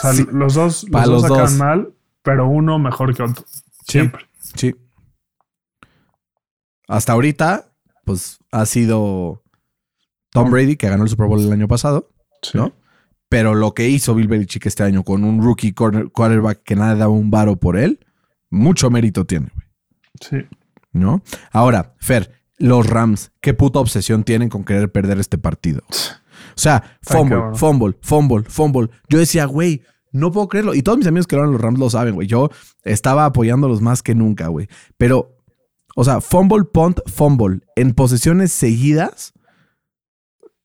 sea, 0.00 0.12
Sí. 0.14 0.26
los 0.32 0.54
dos, 0.54 0.84
los 0.88 1.04
dos 1.04 1.08
los 1.08 1.24
acaban 1.24 1.44
dos. 1.44 1.54
mal, 1.56 1.94
pero 2.22 2.48
uno 2.48 2.78
mejor 2.78 3.14
que 3.14 3.22
otro. 3.22 3.44
Siempre. 3.86 4.26
Sí. 4.54 4.74
Hasta 6.88 7.12
ahorita, 7.12 7.72
pues 8.04 8.38
ha 8.52 8.64
sido 8.66 9.42
Tom 10.30 10.50
Brady 10.50 10.76
que 10.76 10.88
ganó 10.88 11.02
el 11.02 11.08
Super 11.08 11.26
Bowl 11.26 11.40
el 11.40 11.52
año 11.52 11.68
pasado. 11.68 12.10
Sí. 12.42 12.56
¿no? 12.58 12.72
Pero 13.28 13.54
lo 13.54 13.74
que 13.74 13.88
hizo 13.88 14.14
Bill 14.14 14.28
Belichick 14.28 14.66
este 14.66 14.84
año 14.84 15.02
con 15.02 15.24
un 15.24 15.42
rookie 15.42 15.72
corner- 15.72 16.10
quarterback 16.12 16.62
que 16.62 16.76
nadie 16.76 16.96
daba 16.98 17.12
un 17.12 17.30
varo 17.30 17.56
por 17.56 17.76
él, 17.76 18.06
mucho 18.50 18.88
mérito 18.90 19.24
tiene, 19.24 19.48
güey, 19.52 19.66
Sí. 20.20 20.36
¿no? 20.92 21.22
Ahora, 21.50 21.94
Fer, 21.98 22.40
los 22.58 22.86
Rams, 22.88 23.32
qué 23.40 23.54
puta 23.54 23.78
obsesión 23.78 24.24
tienen 24.24 24.48
con 24.48 24.64
querer 24.64 24.90
perder 24.90 25.18
este 25.18 25.38
partido. 25.38 25.82
O 25.88 26.58
sea, 26.58 26.98
fumble, 27.02 27.54
fumble, 27.54 27.96
fumble, 28.00 28.44
fumble. 28.48 28.90
Yo 29.08 29.18
decía, 29.18 29.44
güey, 29.44 29.82
no 30.12 30.32
puedo 30.32 30.48
creerlo. 30.48 30.74
Y 30.74 30.82
todos 30.82 30.98
mis 30.98 31.06
amigos 31.06 31.26
que 31.26 31.36
eran 31.36 31.52
los 31.52 31.60
Rams 31.60 31.78
lo 31.78 31.90
saben, 31.90 32.14
güey. 32.14 32.26
Yo 32.26 32.50
estaba 32.82 33.26
apoyándolos 33.26 33.82
más 33.82 34.02
que 34.02 34.14
nunca, 34.14 34.48
güey. 34.48 34.68
Pero, 34.96 35.36
o 35.94 36.04
sea, 36.04 36.20
fumble, 36.20 36.64
punt, 36.64 37.00
fumble 37.06 37.60
en 37.76 37.92
posesiones 37.92 38.52
seguidas. 38.52 39.34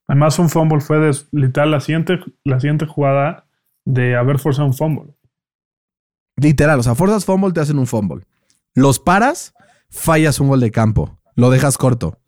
Además, 0.08 0.40
un 0.40 0.50
fumble 0.50 0.82
fue 0.82 1.00
de, 1.00 1.16
literal 1.32 1.72
la 1.72 1.80
siguiente, 1.80 2.20
la 2.44 2.60
siguiente 2.60 2.86
jugada 2.86 3.48
de 3.86 4.16
haber 4.16 4.40
forzado 4.40 4.68
un 4.68 4.74
fumble. 4.74 5.14
Literal, 6.38 6.80
o 6.80 6.84
sea, 6.84 6.96
forzas 6.96 7.26
fumble, 7.26 7.52
te 7.52 7.60
hacen 7.60 7.78
un 7.78 7.88
fumble. 7.88 8.26
Los 8.74 9.00
paras, 9.00 9.54
fallas 9.90 10.40
un 10.40 10.48
gol 10.48 10.62
de 10.62 10.72
campo. 10.72 11.21
Lo 11.36 11.50
dejas 11.50 11.78
corto. 11.78 12.20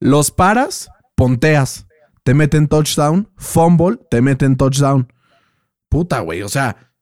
Los 0.00 0.30
paras, 0.30 0.88
ponteas. 1.14 1.86
Te 2.22 2.34
meten 2.34 2.68
touchdown. 2.68 3.28
Fumble, 3.36 3.98
te 4.10 4.20
meten 4.20 4.56
touchdown. 4.56 5.12
Puta, 5.88 6.20
güey. 6.20 6.42
O 6.42 6.48
sea, 6.48 6.92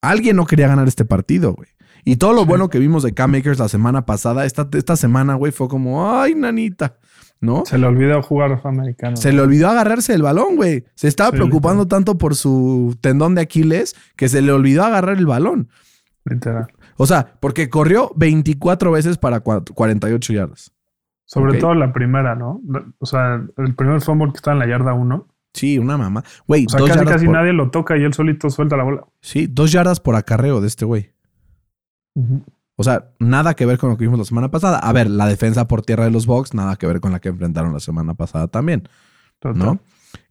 alguien 0.00 0.36
no 0.36 0.46
quería 0.46 0.68
ganar 0.68 0.88
este 0.88 1.04
partido, 1.04 1.54
güey. 1.54 1.68
Y 2.04 2.16
todo 2.16 2.32
lo 2.32 2.44
bueno 2.44 2.68
que 2.68 2.80
vimos 2.80 3.04
de 3.04 3.14
Cam 3.14 3.30
Makers 3.30 3.60
la 3.60 3.68
semana 3.68 4.04
pasada, 4.04 4.44
esta, 4.44 4.68
esta 4.72 4.96
semana, 4.96 5.34
güey, 5.36 5.52
fue 5.52 5.68
como, 5.68 6.12
ay, 6.12 6.34
nanita, 6.34 6.96
¿no? 7.40 7.62
Se 7.64 7.78
le 7.78 7.86
olvidó 7.86 8.20
jugar 8.22 8.60
americano. 8.64 9.16
Se 9.16 9.32
le 9.32 9.40
olvidó 9.40 9.68
agarrarse 9.68 10.12
el 10.12 10.22
balón, 10.22 10.56
güey. 10.56 10.84
Se 10.96 11.06
estaba 11.06 11.30
Sí, 11.30 11.36
preocupando 11.36 11.86
tanto 11.86 12.18
por 12.18 12.34
su 12.34 12.98
tendón 13.00 13.36
de 13.36 13.42
Aquiles 13.42 13.94
que 14.16 14.28
se 14.28 14.42
le 14.42 14.50
olvidó 14.50 14.82
agarrar 14.82 15.16
el 15.16 15.26
balón. 15.26 15.68
Literal. 16.24 16.66
O 17.02 17.06
sea, 17.06 17.34
porque 17.40 17.68
corrió 17.68 18.12
24 18.14 18.92
veces 18.92 19.18
para 19.18 19.42
cua- 19.42 19.64
48 19.74 20.32
yardas. 20.32 20.72
Sobre 21.24 21.58
todo 21.58 21.74
la 21.74 21.92
primera, 21.92 22.34
¿no? 22.36 22.60
O 22.98 23.06
sea, 23.06 23.42
el 23.56 23.74
primer 23.74 24.00
fumble 24.02 24.30
que 24.32 24.36
está 24.36 24.52
en 24.52 24.58
la 24.60 24.66
yarda 24.68 24.92
1. 24.94 25.26
Sí, 25.54 25.78
una 25.78 25.96
mamá. 25.98 26.22
Güey, 26.46 26.66
O 26.66 26.68
sea, 26.68 26.78
dos 26.78 26.88
casi, 26.88 26.98
yardas 27.00 27.14
casi 27.14 27.24
por- 27.26 27.34
nadie 27.34 27.52
lo 27.52 27.70
toca 27.70 27.96
y 27.96 28.04
él 28.04 28.14
solito 28.14 28.48
suelta 28.50 28.76
la 28.76 28.84
bola. 28.84 29.04
Sí, 29.20 29.46
dos 29.50 29.72
yardas 29.72 29.98
por 30.00 30.14
acarreo 30.14 30.60
de 30.60 30.68
este 30.68 30.84
güey. 30.84 31.10
O 32.76 32.84
sea, 32.84 33.10
nada 33.18 33.54
que 33.54 33.66
ver 33.66 33.78
con 33.78 33.90
lo 33.90 33.96
que 33.96 34.04
vimos 34.04 34.18
la 34.18 34.24
semana 34.24 34.50
pasada. 34.50 34.78
A 34.78 34.92
ver, 34.92 35.08
la 35.10 35.26
defensa 35.26 35.68
por 35.68 35.82
tierra 35.82 36.04
de 36.04 36.10
los 36.10 36.26
Bucks, 36.26 36.54
nada 36.54 36.76
que 36.76 36.86
ver 36.86 37.00
con 37.00 37.12
la 37.12 37.20
que 37.20 37.28
enfrentaron 37.30 37.72
la 37.72 37.80
semana 37.80 38.14
pasada 38.14 38.48
también, 38.48 38.88
Total. 39.38 39.58
¿no? 39.58 39.78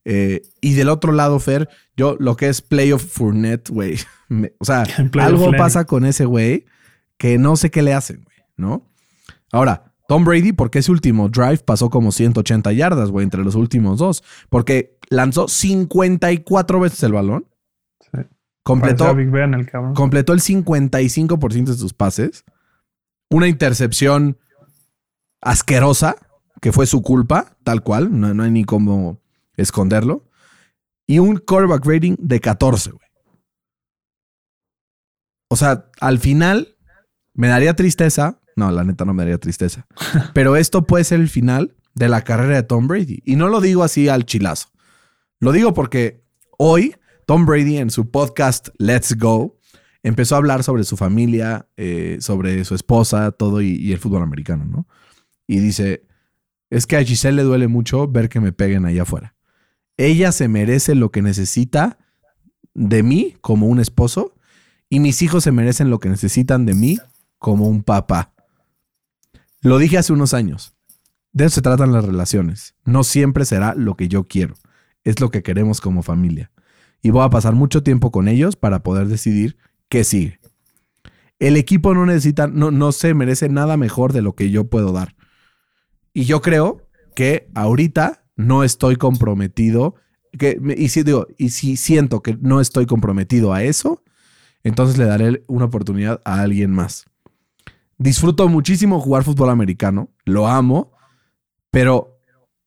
Eh, 0.06 0.42
y 0.62 0.74
del 0.74 0.90
otro 0.90 1.12
lado, 1.12 1.40
Fer, 1.40 1.70
yo 1.96 2.16
lo 2.20 2.36
que 2.36 2.50
es 2.50 2.62
playoff 2.62 3.04
Fournette, 3.04 3.70
güey. 3.70 3.98
O 4.60 4.66
sea, 4.66 4.84
algo 5.20 5.52
pasa 5.58 5.84
con 5.84 6.06
ese 6.06 6.24
güey 6.24 6.66
que 7.18 7.38
no 7.38 7.58
sé 7.58 7.70
qué 7.70 7.82
le 7.82 7.94
hacen, 7.94 8.24
güey, 8.24 8.38
¿no? 8.56 8.90
Ahora, 9.52 9.94
Tom 10.08 10.24
Brady, 10.24 10.54
porque 10.54 10.80
ese 10.80 10.92
último 10.92 11.30
drive 11.30 11.60
pasó 11.60 11.90
como 11.90 12.12
180 12.12 12.72
yardas, 12.74 13.12
güey, 13.12 13.24
entre 13.24 13.44
los 13.44 13.56
últimos 13.56 14.00
dos. 14.00 14.24
Porque 14.50 14.98
lanzó 15.10 15.48
54 15.48 16.80
veces 16.80 17.04
el 17.04 17.14
balón. 17.14 17.48
Sí. 18.00 18.20
Completó, 18.64 19.06
Parecía 19.06 19.24
Big 19.24 19.32
Ben 19.32 19.54
el 19.54 19.70
cabrón. 19.70 19.94
completó 19.94 20.34
el 20.34 20.42
55% 20.42 21.66
de 21.66 21.74
sus 21.76 21.94
pases. 21.94 22.44
Una 23.30 23.48
intercepción 23.48 24.38
asquerosa, 25.42 26.16
que 26.60 26.72
fue 26.72 26.88
su 26.88 27.02
culpa, 27.02 27.56
tal 27.64 27.82
cual. 27.82 28.20
No, 28.20 28.34
no 28.34 28.44
hay 28.44 28.52
ni 28.52 28.66
cómo 28.66 29.21
esconderlo. 29.62 30.28
Y 31.08 31.20
un 31.20 31.38
quarterback 31.38 31.86
rating 31.86 32.16
de 32.20 32.40
14, 32.40 32.92
güey. 32.92 33.08
O 35.50 35.56
sea, 35.56 35.90
al 36.00 36.20
final 36.20 36.78
me 37.34 37.48
daría 37.48 37.76
tristeza. 37.76 38.40
No, 38.56 38.72
la 38.72 38.84
neta 38.84 39.06
no 39.06 39.14
me 39.14 39.24
daría 39.24 39.38
tristeza. 39.38 39.86
Pero 40.34 40.56
esto 40.56 40.86
puede 40.86 41.04
ser 41.04 41.20
el 41.20 41.30
final 41.30 41.76
de 41.94 42.08
la 42.08 42.22
carrera 42.22 42.56
de 42.56 42.64
Tom 42.64 42.88
Brady. 42.88 43.22
Y 43.26 43.36
no 43.36 43.50
lo 43.50 43.60
digo 43.60 43.84
así 43.84 44.08
al 44.08 44.26
chilazo. 44.26 44.70
Lo 45.40 45.52
digo 45.52 45.74
porque 45.74 46.24
hoy 46.58 46.96
Tom 47.26 47.46
Brady 47.46 47.78
en 47.78 47.90
su 47.90 48.10
podcast 48.10 48.70
Let's 48.78 49.18
Go 49.18 49.58
empezó 50.04 50.36
a 50.36 50.38
hablar 50.38 50.64
sobre 50.64 50.84
su 50.84 50.98
familia, 50.98 51.68
eh, 51.78 52.18
sobre 52.22 52.64
su 52.64 52.76
esposa, 52.76 53.32
todo 53.32 53.62
y, 53.62 53.76
y 53.76 53.92
el 53.92 54.00
fútbol 54.00 54.24
americano, 54.24 54.66
¿no? 54.66 54.88
Y 55.48 55.60
dice, 55.60 56.06
es 56.70 56.88
que 56.88 56.96
a 56.96 57.04
Giselle 57.04 57.36
le 57.36 57.44
duele 57.44 57.68
mucho 57.68 58.08
ver 58.08 58.30
que 58.30 58.40
me 58.40 58.54
peguen 58.54 58.86
allá 58.86 59.02
afuera. 59.02 59.36
Ella 60.02 60.32
se 60.32 60.48
merece 60.48 60.96
lo 60.96 61.12
que 61.12 61.22
necesita 61.22 62.00
de 62.74 63.04
mí 63.04 63.36
como 63.40 63.68
un 63.68 63.80
esposo 63.80 64.34
y 64.90 65.00
mis 65.00 65.22
hijos 65.22 65.44
se 65.44 65.52
merecen 65.52 65.92
lo 65.92 66.00
que 66.00 66.10
necesitan 66.10 66.66
de 66.66 66.74
mí 66.74 66.98
como 67.38 67.68
un 67.68 67.84
papá. 67.84 68.34
Lo 69.62 69.78
dije 69.78 70.00
hace 70.00 70.12
unos 70.12 70.34
años. 70.34 70.74
De 71.34 71.46
eso 71.46 71.54
se 71.54 71.62
tratan 71.62 71.94
las 71.94 72.04
relaciones. 72.04 72.74
No 72.84 73.04
siempre 73.04 73.46
será 73.46 73.76
lo 73.76 73.96
que 73.96 74.08
yo 74.08 74.28
quiero. 74.28 74.56
Es 75.04 75.20
lo 75.20 75.30
que 75.30 75.44
queremos 75.44 75.82
como 75.82 76.02
familia. 76.02 76.50
Y 77.04 77.12
voy 77.12 77.24
a 77.24 77.30
pasar 77.30 77.54
mucho 77.54 77.84
tiempo 77.84 78.10
con 78.10 78.28
ellos 78.28 78.56
para 78.56 78.82
poder 78.82 79.08
decidir 79.08 79.56
qué 79.88 80.04
sigue. 80.04 80.40
El 81.38 81.58
equipo 81.58 81.94
no 81.94 82.08
necesita, 82.08 82.48
no, 82.48 82.72
no 82.72 82.92
se 82.92 83.14
merece 83.14 83.50
nada 83.50 83.78
mejor 83.78 84.14
de 84.14 84.24
lo 84.24 84.34
que 84.34 84.50
yo 84.50 84.68
puedo 84.68 84.94
dar. 84.94 85.16
Y 86.12 86.24
yo 86.24 86.42
creo 86.42 86.90
que 87.14 87.52
ahorita 87.54 88.21
no 88.36 88.64
estoy 88.64 88.96
comprometido. 88.96 89.96
Que, 90.38 90.60
y 90.78 90.90
si 90.90 91.04
digo, 91.04 91.28
y 91.38 91.50
si 91.50 91.78
siento 91.78 92.22
que 92.22 92.38
no 92.42 92.62
estoy 92.62 92.86
comprometido 92.86 93.54
a 93.54 93.64
eso, 93.64 94.04
entonces 94.64 94.98
le 94.98 95.06
daré 95.06 95.44
una 95.48 95.66
oportunidad 95.66 96.22
a 96.24 96.42
alguien 96.42 96.72
más. 96.72 97.06
Disfruto 97.98 98.48
muchísimo 98.48 99.00
jugar 99.00 99.24
fútbol 99.24 99.50
americano, 99.50 100.10
lo 100.26 100.48
amo, 100.48 100.92
pero 101.70 102.20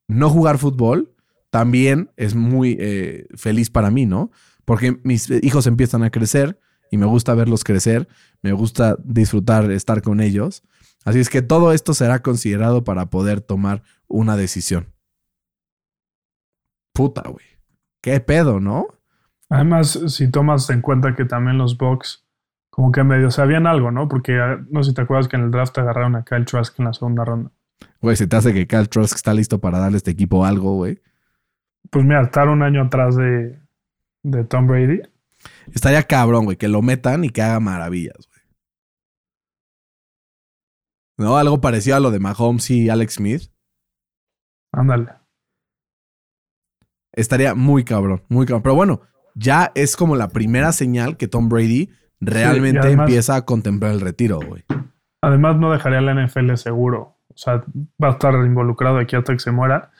no 0.07 0.31
jugar 0.31 0.59
fútbol 0.59 1.15
también 1.51 2.11
es 2.17 2.35
muy 2.35 2.77
eh, 2.81 3.27
feliz 3.35 3.71
para 3.71 3.91
mí, 3.91 4.07
¿no? 4.07 4.31
Porque 4.65 4.99
mis 5.05 5.31
hijos 5.31 5.67
empiezan 5.67 6.03
a 6.03 6.11
crecer 6.11 6.59
y 6.91 6.97
me 6.97 7.07
gusta 7.07 7.35
verlos 7.35 7.65
crecer, 7.65 8.09
me 8.43 8.53
gusta 8.53 8.97
disfrutar 9.05 9.71
estar 9.71 10.03
con 10.03 10.21
ellos. 10.21 10.63
Así 11.05 11.19
es 11.19 11.29
que 11.29 11.43
todo 11.43 11.73
esto 11.73 11.95
será 11.95 12.23
considerado 12.23 12.85
para 12.85 13.11
poder 13.11 13.41
tomar 13.41 13.83
una 14.09 14.37
decisión. 14.37 14.94
Puta, 16.95 17.23
güey. 17.29 17.45
¿Qué 18.01 18.21
pedo, 18.21 18.61
no? 18.61 18.87
Además, 19.51 20.01
si 20.07 20.31
tomas 20.31 20.71
en 20.71 20.81
cuenta 20.81 21.15
que 21.15 21.25
también 21.25 21.59
los 21.59 21.77
Bucks 21.77 22.25
como 22.71 22.91
que 22.91 23.05
medio 23.05 23.31
sabían 23.31 23.67
algo, 23.67 23.91
¿no? 23.91 24.09
Porque 24.09 24.41
ah, 24.41 24.65
no 24.69 24.83
sé 24.83 24.91
si 24.91 24.95
te 24.95 25.03
acuerdas 25.03 25.29
que 25.29 25.37
en 25.37 25.43
el 25.45 25.51
draft 25.51 25.79
agarraron 25.79 26.17
a 26.17 26.25
Kyle 26.25 26.45
Trask 26.45 26.77
en 26.81 26.87
la 26.87 26.93
segunda 26.93 27.25
ronda. 27.25 27.53
Güey, 28.01 28.17
se 28.17 28.27
te 28.27 28.37
hace 28.37 28.53
que 28.53 28.67
Cal 28.67 28.89
Trask 28.89 29.15
está 29.15 29.33
listo 29.33 29.61
para 29.61 29.79
darle 29.79 29.97
a 29.97 29.99
este 29.99 30.11
equipo 30.11 30.45
algo, 30.45 30.75
güey. 30.75 31.01
Pues 31.91 32.05
mira, 32.05 32.23
estar 32.23 32.49
un 32.49 32.63
año 32.63 32.83
atrás 32.83 33.17
de, 33.17 33.61
de 34.23 34.45
Tom 34.45 34.67
Brady. 34.67 35.03
Estaría 35.73 36.03
cabrón, 36.03 36.47
güey, 36.47 36.57
que 36.57 36.69
lo 36.69 36.83
metan 36.83 37.25
y 37.25 37.31
que 37.31 37.43
haga 37.43 37.61
maravillas, 37.61 38.29
güey. 38.29 38.43
¿No? 41.17 41.37
Algo 41.37 41.61
parecido 41.61 41.97
a 41.97 42.01
lo 42.01 42.11
de 42.11 42.19
Mahomes 42.19 42.71
y 42.71 42.91
Alex 42.91 43.15
Smith. 43.15 43.53
Ándale. 44.73 45.13
Estaría 47.15 47.55
muy 47.55 47.85
cabrón, 47.85 48.23
muy 48.29 48.47
cabrón. 48.47 48.63
Pero 48.63 48.75
bueno, 48.75 49.01
ya 49.35 49.73
es 49.75 49.97
como 49.97 50.17
la 50.17 50.29
primera 50.29 50.73
señal 50.73 51.17
que 51.17 51.29
Tom 51.29 51.49
Brady 51.49 51.91
realmente 52.21 52.81
además- 52.81 53.09
empieza 53.09 53.37
a 53.37 53.45
contemplar 53.45 53.93
el 53.93 54.01
retiro, 54.01 54.41
güey. 54.47 54.65
Además, 55.23 55.57
no 55.57 55.73
dejaría 55.73 56.01
la 56.01 56.13
NFL 56.13 56.57
seguro. 56.57 57.17
O 57.29 57.37
sea, 57.37 57.65
va 58.03 58.09
a 58.09 58.13
estar 58.13 58.35
involucrado 58.35 58.99
aquí 58.99 59.17
hasta 59.17 59.33
que 59.33 59.39
se 59.39 59.51
muera. 59.51 59.91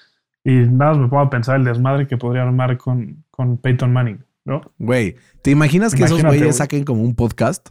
Y 0.45 0.53
nada 0.53 0.93
más 0.93 0.99
me 1.01 1.09
pongo 1.09 1.23
a 1.23 1.31
pensar 1.31 1.57
el 1.57 1.65
desmadre 1.65 2.07
que 2.07 2.17
podría 2.19 2.43
armar 2.43 2.77
con, 2.77 3.25
con 3.31 3.57
Peyton 3.57 3.93
Manning, 3.93 4.23
¿no? 4.45 4.61
Güey, 4.79 5.17
¿te 5.43 5.51
imaginas 5.51 5.95
que 5.95 6.05
esos 6.05 6.23
güeyes 6.23 6.43
güey. 6.43 6.53
saquen 6.53 6.85
como 6.85 7.03
un 7.03 7.15
podcast? 7.15 7.71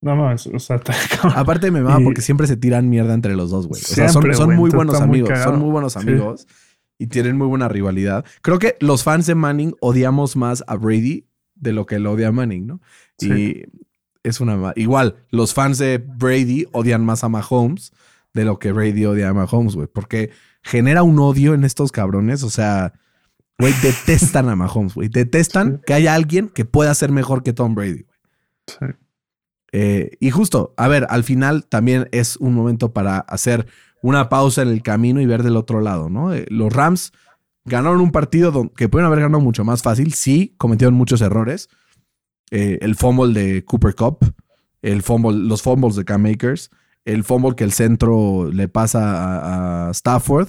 No 0.00 0.16
mames, 0.16 0.46
o 0.46 0.58
sea, 0.58 0.76
está 0.76 0.94
cabrón. 1.20 1.32
Aparte 1.38 1.70
me 1.70 1.82
mama 1.82 2.00
Y- 2.00 2.04
porque 2.04 2.22
siempre 2.22 2.46
se 2.46 2.56
tiran 2.56 2.88
mierda 2.88 3.12
entre 3.12 3.36
los 3.36 3.50
dos, 3.50 3.66
güey. 3.66 3.80
O 3.82 3.84
sea, 3.84 4.08
son, 4.08 4.22
Siempre, 4.22 4.34
son 4.34 4.46
güey, 4.46 4.58
muy 4.58 4.70
buenos 4.70 5.00
amigos, 5.00 5.38
son 5.40 5.58
muy 5.60 5.70
buenos 5.70 5.96
amigos 5.98 6.46
y 6.98 7.06
tienen 7.06 7.36
muy 7.36 7.46
buena 7.46 7.68
rivalidad. 7.68 8.24
Creo 8.42 8.58
que 8.58 8.76
los 8.80 9.04
fans 9.04 9.26
de 9.26 9.34
Manning 9.34 9.74
odiamos 9.80 10.36
más 10.36 10.64
a 10.66 10.74
Brady 10.76 11.26
de 11.54 11.72
lo 11.72 11.86
que 11.86 11.98
lo 11.98 12.12
odia 12.12 12.28
a 12.28 12.32
Manning, 12.32 12.66
¿no? 12.66 12.80
Sí. 13.18 13.32
Y 13.32 13.64
es 14.22 14.40
una... 14.40 14.72
Igual, 14.76 15.16
los 15.30 15.54
fans 15.54 15.78
de 15.78 15.98
Brady 15.98 16.66
odian 16.72 17.04
más 17.04 17.24
a 17.24 17.28
Mahomes 17.28 17.92
de 18.34 18.44
lo 18.44 18.58
que 18.58 18.72
Brady 18.72 19.06
odia 19.06 19.28
a 19.28 19.34
Mahomes, 19.34 19.74
güey. 19.74 19.86
Porque 19.86 20.30
genera 20.62 21.02
un 21.02 21.18
odio 21.18 21.54
en 21.54 21.64
estos 21.64 21.92
cabrones. 21.92 22.42
O 22.42 22.50
sea, 22.50 22.92
güey, 23.58 23.72
detestan 23.82 24.48
a 24.48 24.56
Mahomes, 24.56 24.94
güey. 24.94 25.08
Detestan 25.08 25.76
Sí. 25.76 25.82
que 25.86 25.94
haya 25.94 26.14
alguien 26.14 26.48
que 26.48 26.64
pueda 26.64 26.92
ser 26.94 27.12
mejor 27.12 27.42
que 27.42 27.52
Tom 27.52 27.74
Brady. 27.74 28.06
Sí. 28.66 28.86
Eh, 29.72 30.16
y 30.20 30.30
justo, 30.30 30.74
a 30.76 30.88
ver, 30.88 31.06
al 31.10 31.24
final 31.24 31.66
también 31.66 32.08
es 32.10 32.36
un 32.36 32.54
momento 32.54 32.92
para 32.92 33.18
hacer 33.18 33.66
una 34.02 34.28
pausa 34.28 34.62
en 34.62 34.68
el 34.68 34.82
camino 34.82 35.20
y 35.20 35.26
ver 35.26 35.42
del 35.42 35.56
otro 35.56 35.80
lado, 35.80 36.08
¿no? 36.08 36.32
Eh, 36.32 36.46
los 36.50 36.72
Rams 36.72 37.12
ganaron 37.64 38.00
un 38.00 38.10
partido 38.10 38.72
que 38.72 38.88
pueden 38.88 39.06
haber 39.06 39.20
ganado 39.20 39.42
mucho 39.42 39.64
más 39.64 39.82
fácil, 39.82 40.14
sí, 40.14 40.54
cometieron 40.58 40.94
muchos 40.94 41.20
errores. 41.20 41.68
Eh, 42.50 42.78
el 42.80 42.96
fumble 42.96 43.38
de 43.38 43.64
Cooper 43.64 43.94
Cup, 43.94 44.18
el 44.82 45.02
fumble, 45.02 45.36
los 45.36 45.62
fumbles 45.62 45.96
de 45.96 46.04
Cam 46.04 46.22
Makers, 46.22 46.70
el 47.04 47.24
fumble 47.24 47.54
que 47.54 47.64
el 47.64 47.72
centro 47.72 48.50
le 48.52 48.68
pasa 48.68 49.88
a, 49.88 49.90
Stafford. 49.90 50.48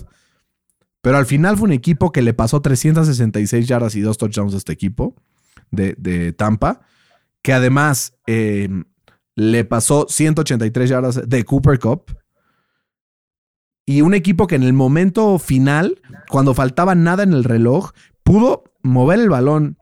Pero 1.02 1.18
al 1.18 1.26
final 1.26 1.58
fue 1.58 1.68
un 1.68 1.74
equipo 1.74 2.12
que 2.12 2.22
le 2.22 2.34
pasó 2.34 2.62
366 2.62 3.68
yardas 3.68 3.96
y 3.96 4.02
dos 4.02 4.18
touchdowns 4.18 4.54
a 4.54 4.58
este 4.58 4.74
equipo 4.74 5.16
de, 5.72 5.96
de 5.98 6.34
Tampa, 6.34 6.82
que 7.42 7.54
además 7.54 8.14
eh, 8.28 8.68
le 9.36 9.64
pasó 9.64 10.08
183 10.10 10.90
yardas 10.90 11.30
de 11.30 11.46
Cooper 11.46 11.80
Cup. 11.80 12.19
Y 13.90 14.04
un 14.04 14.14
equipo 14.14 14.46
que 14.46 14.54
en 14.54 14.62
el 14.62 14.74
momento 14.74 15.40
final, 15.40 16.00
cuando 16.30 16.54
faltaba 16.54 16.94
nada 16.94 17.24
en 17.24 17.34
el 17.34 17.44
reloj, 17.44 17.90
pudo 18.22 18.64
mover 18.84 19.20
el 19.20 19.30
balón, 19.30 19.80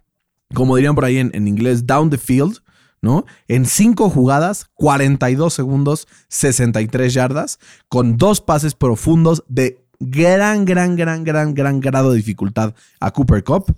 como 0.53 0.77
dirían 0.77 0.95
por 0.95 1.03
ahí 1.03 1.17
en, 1.17 1.29
en 1.33 1.45
inglés, 1.45 1.85
down 1.85 2.09
the 2.09 2.17
field, 2.17 2.59
¿no? 3.01 3.25
En 3.49 3.65
cinco 3.65 4.09
jugadas, 4.09 4.67
42 4.75 5.53
segundos, 5.53 6.07
63 6.29 7.13
yardas, 7.13 7.59
con 7.89 8.15
dos 8.15 8.39
pases 8.39 8.75
profundos 8.75 9.43
de 9.49 9.85
gran, 9.99 10.63
gran, 10.63 10.95
gran, 10.95 11.25
gran, 11.25 11.53
gran 11.53 11.81
grado 11.81 12.11
de 12.11 12.15
dificultad 12.15 12.75
a 13.01 13.11
Cooper 13.11 13.43
Cup. 13.43 13.75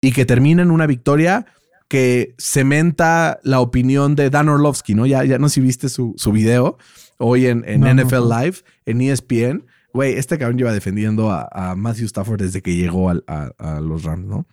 Y 0.00 0.10
que 0.10 0.26
termina 0.26 0.62
en 0.62 0.72
una 0.72 0.88
victoria 0.88 1.46
que 1.86 2.34
cementa 2.38 3.38
la 3.44 3.60
opinión 3.60 4.16
de 4.16 4.30
Dan 4.30 4.48
Orlovsky, 4.48 4.96
¿no? 4.96 5.06
Ya, 5.06 5.22
ya 5.22 5.38
no 5.38 5.48
sé 5.48 5.54
si 5.54 5.60
viste 5.60 5.88
su, 5.88 6.14
su 6.16 6.32
video 6.32 6.76
hoy 7.18 7.46
en, 7.46 7.64
en 7.66 7.80
No, 7.80 7.94
NFL 7.94 8.28
no. 8.28 8.40
Live, 8.40 8.56
en 8.84 9.00
ESPN. 9.00 9.66
Güey, 9.92 10.14
este 10.14 10.38
cabrón 10.38 10.58
lleva 10.58 10.72
defendiendo 10.72 11.30
a, 11.30 11.48
a 11.50 11.74
Matthew 11.74 12.06
Stafford 12.06 12.40
desde 12.42 12.60
que 12.62 12.76
llegó 12.76 13.10
a 13.10 13.80
los 13.80 14.04
Rams, 14.04 14.26
¿no? 14.26 14.46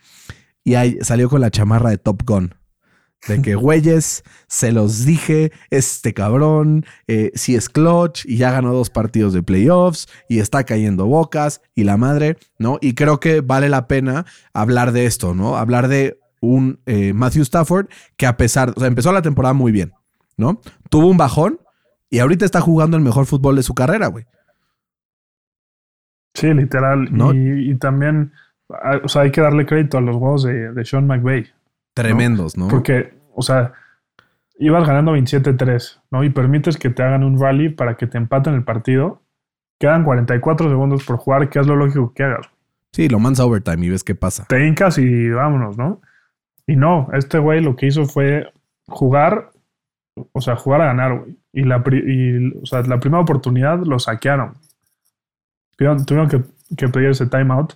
Y 0.63 0.75
ahí 0.75 0.97
salió 1.01 1.29
con 1.29 1.41
la 1.41 1.51
chamarra 1.51 1.89
de 1.89 1.97
Top 1.97 2.23
Gun. 2.25 2.55
De 3.27 3.41
que, 3.41 3.55
güeyes, 3.55 4.23
se 4.47 4.71
los 4.71 5.05
dije, 5.05 5.51
este 5.69 6.13
cabrón, 6.13 6.85
eh, 7.07 7.31
si 7.35 7.55
es 7.55 7.69
clutch 7.69 8.25
y 8.25 8.37
ya 8.37 8.51
ganó 8.51 8.73
dos 8.73 8.89
partidos 8.89 9.33
de 9.33 9.43
playoffs 9.43 10.07
y 10.27 10.39
está 10.39 10.63
cayendo 10.63 11.05
bocas 11.05 11.61
y 11.75 11.83
la 11.83 11.97
madre, 11.97 12.37
¿no? 12.57 12.77
Y 12.81 12.93
creo 12.95 13.19
que 13.19 13.41
vale 13.41 13.69
la 13.69 13.87
pena 13.87 14.25
hablar 14.53 14.91
de 14.91 15.05
esto, 15.05 15.33
¿no? 15.33 15.57
Hablar 15.57 15.87
de 15.87 16.19
un 16.41 16.79
eh, 16.85 17.13
Matthew 17.13 17.43
Stafford 17.43 17.87
que 18.17 18.25
a 18.25 18.35
pesar, 18.35 18.73
o 18.75 18.79
sea, 18.79 18.87
empezó 18.87 19.11
la 19.11 19.21
temporada 19.21 19.53
muy 19.53 19.71
bien, 19.71 19.93
¿no? 20.35 20.61
Tuvo 20.89 21.07
un 21.07 21.17
bajón 21.17 21.59
y 22.13 22.19
ahorita 22.19 22.45
está 22.45 22.61
jugando 22.61 22.95
el 22.95 23.01
mejor 23.01 23.25
fútbol 23.25 23.55
de 23.55 23.63
su 23.63 23.73
carrera, 23.73 24.05
güey. 24.05 24.25
Sí, 26.35 26.53
literal. 26.53 27.07
¿No? 27.11 27.33
Y, 27.33 27.71
y 27.71 27.75
también, 27.79 28.33
ah, 28.69 28.99
o 29.03 29.07
sea, 29.07 29.23
hay 29.23 29.31
que 29.31 29.41
darle 29.41 29.65
crédito 29.65 29.97
a 29.97 30.01
los 30.01 30.17
juegos 30.17 30.43
de, 30.43 30.73
de 30.73 30.85
Sean 30.85 31.07
McVay. 31.07 31.47
Tremendos, 31.95 32.55
¿no? 32.55 32.67
Porque, 32.67 33.15
o 33.33 33.41
sea, 33.41 33.73
ibas 34.59 34.87
ganando 34.87 35.17
27-3, 35.17 36.01
¿no? 36.11 36.23
Y 36.23 36.29
permites 36.29 36.77
que 36.77 36.91
te 36.91 37.01
hagan 37.01 37.23
un 37.23 37.39
rally 37.39 37.69
para 37.69 37.97
que 37.97 38.05
te 38.05 38.19
empaten 38.19 38.53
el 38.53 38.63
partido. 38.63 39.23
Quedan 39.79 40.03
44 40.03 40.69
segundos 40.69 41.03
por 41.03 41.17
jugar, 41.17 41.49
que 41.49 41.57
es 41.57 41.65
lo 41.65 41.75
lógico 41.75 42.13
que 42.13 42.25
hagas. 42.25 42.47
Sí, 42.91 43.09
lo 43.09 43.17
mandas 43.17 43.39
a 43.39 43.45
overtime 43.45 43.87
y 43.87 43.89
ves 43.89 44.03
qué 44.03 44.13
pasa. 44.13 44.45
Te 44.47 44.67
hincas 44.67 44.99
y 44.99 45.31
vámonos, 45.31 45.79
¿no? 45.79 45.99
Y 46.67 46.75
no, 46.75 47.07
este 47.13 47.39
güey 47.39 47.59
lo 47.59 47.75
que 47.75 47.87
hizo 47.87 48.05
fue 48.05 48.53
jugar, 48.85 49.49
o 50.15 50.41
sea, 50.41 50.55
jugar 50.55 50.81
a 50.81 50.85
ganar, 50.85 51.19
güey. 51.19 51.37
Y 51.51 51.63
la, 51.63 51.83
y, 51.91 52.51
o 52.61 52.65
sea, 52.65 52.81
la 52.83 52.99
primera 52.99 53.21
oportunidad 53.21 53.79
lo 53.83 53.99
saquearon. 53.99 54.53
Tuvieron, 55.77 56.05
tuvieron 56.05 56.29
que, 56.29 56.41
que 56.75 56.89
pedir 56.89 57.09
ese 57.09 57.27
timeout. 57.27 57.73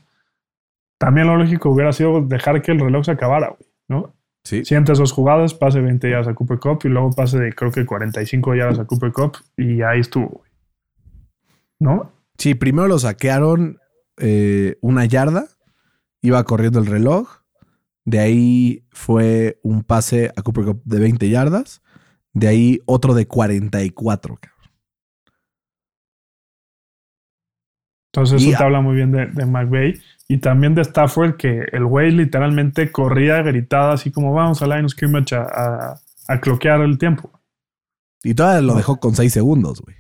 También 0.98 1.28
lo 1.28 1.38
lógico 1.38 1.70
hubiera 1.70 1.94
sido 1.94 2.22
dejar 2.22 2.62
que 2.62 2.72
el 2.72 2.80
reloj 2.80 3.06
se 3.06 3.12
acabara, 3.12 3.50
güey, 3.50 3.70
¿no? 3.88 4.14
Sí. 4.44 4.64
Sientes 4.66 4.98
dos 4.98 5.12
jugadas, 5.12 5.54
pase 5.54 5.82
20 5.82 6.10
yardas 6.10 6.30
a 6.30 6.34
Cooper 6.34 6.60
Cup 6.60 6.80
y 6.86 6.88
luego 6.88 7.12
pase 7.12 7.38
de 7.38 7.54
creo 7.54 7.72
que 7.72 7.86
45 7.86 8.56
yardas 8.56 8.80
a 8.80 8.86
Cooper 8.86 9.12
Cup 9.12 9.38
y 9.58 9.82
ahí 9.82 10.00
estuvo, 10.00 10.28
güey. 10.28 10.52
¿No? 11.80 12.12
Sí, 12.38 12.56
primero 12.56 12.88
lo 12.88 12.98
saquearon 12.98 13.80
eh, 14.18 14.78
una 14.82 15.06
yarda, 15.06 15.48
iba 16.22 16.44
corriendo 16.46 16.80
el 16.80 16.86
reloj, 16.86 17.42
de 18.06 18.20
ahí 18.20 18.88
fue 18.92 19.60
un 19.64 19.84
pase 19.84 20.32
a 20.36 20.42
Cooper 20.42 20.66
Cup 20.66 20.82
de 20.86 21.00
20 21.00 21.30
yardas, 21.30 21.82
de 22.40 22.48
ahí 22.48 22.82
otro 22.86 23.14
de 23.14 23.28
44. 23.28 24.38
cabrón. 24.40 24.58
Entonces 28.14 28.42
Y 28.42 28.50
eso 28.50 28.58
te 28.58 28.64
habla 28.64 28.82
muy 28.82 28.96
bien 28.96 29.12
de, 29.12 29.28
de 29.28 29.46
McVay 29.46 30.00
y 30.28 30.38
también 30.40 30.76
de 30.76 30.82
Stafford 30.82 31.38
que 31.38 31.68
el 31.72 31.86
güey 31.86 32.12
literalmente 32.12 32.92
corría 32.92 33.42
gritada 33.42 33.94
así 33.94 34.12
como 34.12 34.34
vamos 34.34 34.62
a 34.62 34.68
line 34.68 34.90
scrimmage 34.90 35.36
a, 35.36 35.44
a, 35.44 36.02
a 36.28 36.42
cloquear 36.42 36.82
el 36.82 36.98
tiempo. 36.98 37.32
Y 38.24 38.34
todavía 38.34 38.62
lo 38.62 38.76
dejó 38.76 39.00
con 39.00 39.16
6 39.16 39.32
segundos, 39.32 39.82
güey. 39.82 39.96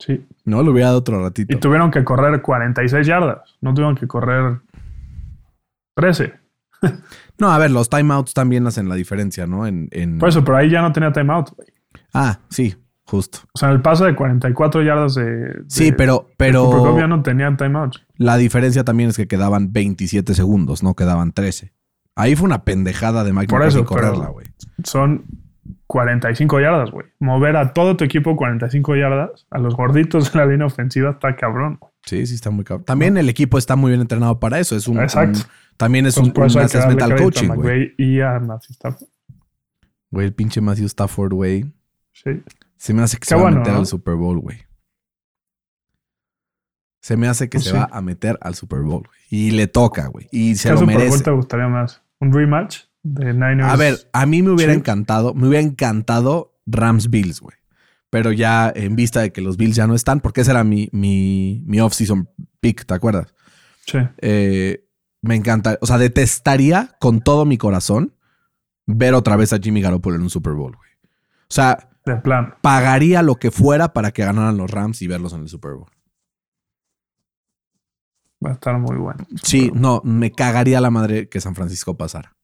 Sí. 0.00 0.26
No, 0.44 0.62
le 0.62 0.70
hubiera 0.70 0.88
dado 0.88 0.98
otro 0.98 1.22
ratito. 1.22 1.54
Y 1.54 1.60
tuvieron 1.60 1.90
que 1.90 2.04
correr 2.04 2.42
46 2.42 3.06
yardas, 3.06 3.56
no 3.60 3.72
tuvieron 3.72 3.94
que 3.94 4.06
correr 4.06 4.60
13. 5.96 6.34
No, 7.38 7.50
a 7.50 7.58
ver, 7.58 7.70
los 7.70 7.88
timeouts 7.90 8.32
también 8.34 8.66
hacen 8.66 8.88
la 8.88 8.94
diferencia, 8.94 9.46
¿no? 9.46 9.66
En, 9.66 9.88
en... 9.90 10.18
Por 10.18 10.28
eso, 10.28 10.44
pero 10.44 10.56
ahí 10.58 10.70
ya 10.70 10.82
no 10.82 10.92
tenía 10.92 11.12
timeout. 11.12 11.50
güey. 11.56 11.68
Ah, 12.12 12.38
sí, 12.48 12.74
justo. 13.04 13.38
O 13.54 13.58
sea, 13.58 13.70
el 13.70 13.82
pase 13.82 14.04
de 14.04 14.14
44 14.14 14.82
yardas 14.82 15.14
de, 15.16 15.24
de- 15.24 15.64
Sí, 15.68 15.92
pero, 15.92 16.20
Cup 16.22 16.28
ya 16.30 16.34
pero 16.38 17.08
no 17.08 17.22
tenía 17.22 17.56
timeout. 17.56 17.96
la 18.16 18.36
diferencia 18.36 18.84
también 18.84 19.10
es 19.10 19.16
que 19.16 19.26
quedaban 19.26 19.72
27 19.72 20.32
segundos, 20.34 20.82
no 20.82 20.94
quedaban 20.94 21.32
13. 21.32 21.72
Ahí 22.16 22.36
fue 22.36 22.46
una 22.46 22.62
pendejada 22.62 23.24
de 23.24 23.32
Mike 23.32 23.48
Por 23.48 23.62
eso, 23.64 23.78
pero- 23.78 23.86
correrla, 23.86 24.28
güey. 24.28 24.46
Son 24.84 25.24
45 25.88 26.60
yardas, 26.60 26.90
güey. 26.90 27.06
Mover 27.20 27.56
a 27.56 27.72
todo 27.72 27.96
tu 27.96 28.04
equipo 28.04 28.36
45 28.36 28.96
yardas, 28.96 29.46
a 29.50 29.58
los 29.58 29.74
gorditos 29.76 30.32
de 30.32 30.38
la 30.38 30.46
línea 30.46 30.66
ofensiva 30.66 31.10
está 31.10 31.34
cabrón. 31.36 31.78
güey. 31.80 31.92
Sí, 32.06 32.26
sí, 32.26 32.34
está 32.34 32.50
muy 32.50 32.64
cabrón. 32.64 32.84
También 32.84 33.16
el 33.16 33.28
equipo 33.28 33.56
está 33.58 33.76
muy 33.76 33.90
bien 33.90 34.00
entrenado 34.00 34.38
para 34.38 34.58
eso. 34.58 34.76
Es 34.76 34.88
un, 34.88 35.00
Exacto. 35.00 35.38
un- 35.38 35.44
también 35.76 36.06
es 36.06 36.16
un, 36.18 36.32
por 36.32 36.46
eso 36.46 36.58
un 36.58 36.64
hay 36.64 36.70
que 36.70 36.78
darle 36.78 36.92
assessment 36.94 37.02
al 37.02 37.16
crédito 37.18 37.48
coaching, 37.48 37.62
güey. 37.62 37.94
Y 37.98 38.20
a 38.20 38.38
Matthew 38.40 38.72
Stafford. 38.72 39.08
Güey, 40.10 40.26
el 40.26 40.32
pinche 40.34 40.60
Matthew 40.60 40.86
Stafford, 40.86 41.32
güey. 41.32 41.64
Sí. 42.12 42.30
Se 42.76 42.92
me 42.94 43.02
hace 43.02 43.16
que 43.16 43.20
Qué 43.22 43.26
se 43.30 43.34
va 43.36 43.42
bueno, 43.42 43.56
a 43.56 43.60
meter 43.60 43.72
¿no? 43.72 43.78
al 43.80 43.86
Super 43.86 44.14
Bowl, 44.14 44.38
güey. 44.38 44.58
Se 47.00 47.16
me 47.16 47.28
hace 47.28 47.48
que 47.48 47.56
Pues 47.58 47.64
se 47.64 47.70
sí. 47.70 47.76
va 47.76 47.88
a 47.92 48.00
meter 48.00 48.38
al 48.40 48.54
Super 48.54 48.80
Bowl, 48.80 49.02
güey. 49.06 49.18
Y 49.30 49.50
le 49.50 49.66
toca, 49.66 50.06
güey. 50.06 50.28
Y 50.30 50.54
se 50.56 50.68
¿Qué 50.68 50.72
lo 50.74 50.80
Super 50.80 50.94
Bowl 50.94 51.04
merece. 51.04 51.24
te 51.24 51.30
gustaría 51.32 51.68
más? 51.68 52.02
¿Un 52.20 52.32
rematch 52.32 52.78
de 53.02 53.32
Niners? 53.34 53.64
A 53.64 53.76
ver, 53.76 53.96
a 54.12 54.24
mí 54.26 54.42
me 54.42 54.50
hubiera 54.50 54.72
Sí. 54.72 54.78
encantado, 54.78 55.34
me 55.34 55.48
hubiera 55.48 55.64
encantado 55.64 56.54
Rams 56.66 57.10
Bills, 57.10 57.40
güey. 57.40 57.56
Pero 58.14 58.30
ya 58.30 58.72
en 58.76 58.94
vista 58.94 59.22
de 59.22 59.32
que 59.32 59.40
los 59.40 59.56
Bills 59.56 59.74
ya 59.74 59.88
no 59.88 59.96
están, 59.96 60.20
porque 60.20 60.42
ese 60.42 60.52
era 60.52 60.62
mi, 60.62 60.88
mi, 60.92 61.64
mi 61.66 61.80
off-season 61.80 62.30
pick, 62.60 62.86
¿te 62.86 62.94
acuerdas? 62.94 63.34
Sí. 63.88 63.98
Eh, 64.18 64.86
me 65.20 65.34
encanta, 65.34 65.78
o 65.80 65.86
sea, 65.86 65.98
detestaría 65.98 66.94
con 67.00 67.22
todo 67.22 67.44
mi 67.44 67.58
corazón 67.58 68.14
ver 68.86 69.14
otra 69.14 69.34
vez 69.34 69.52
a 69.52 69.58
Jimmy 69.58 69.80
Garoppolo 69.80 70.14
en 70.14 70.22
un 70.22 70.30
Super 70.30 70.52
Bowl, 70.52 70.76
güey. 70.76 70.90
O 71.02 71.52
sea, 71.52 71.90
De 72.06 72.14
plan. 72.14 72.54
pagaría 72.60 73.20
lo 73.22 73.34
que 73.34 73.50
fuera 73.50 73.92
para 73.92 74.12
que 74.12 74.24
ganaran 74.24 74.58
los 74.58 74.70
Rams 74.70 75.02
y 75.02 75.08
verlos 75.08 75.32
en 75.32 75.40
el 75.40 75.48
Super 75.48 75.72
Bowl. 75.72 75.90
Va 78.46 78.50
a 78.50 78.52
estar 78.54 78.78
muy 78.78 78.96
bueno. 78.96 79.26
Sí, 79.42 79.72
no, 79.74 80.02
me 80.04 80.30
cagaría 80.30 80.80
la 80.80 80.92
madre 80.92 81.28
que 81.28 81.40
San 81.40 81.56
Francisco 81.56 81.96
pasara. 81.96 82.36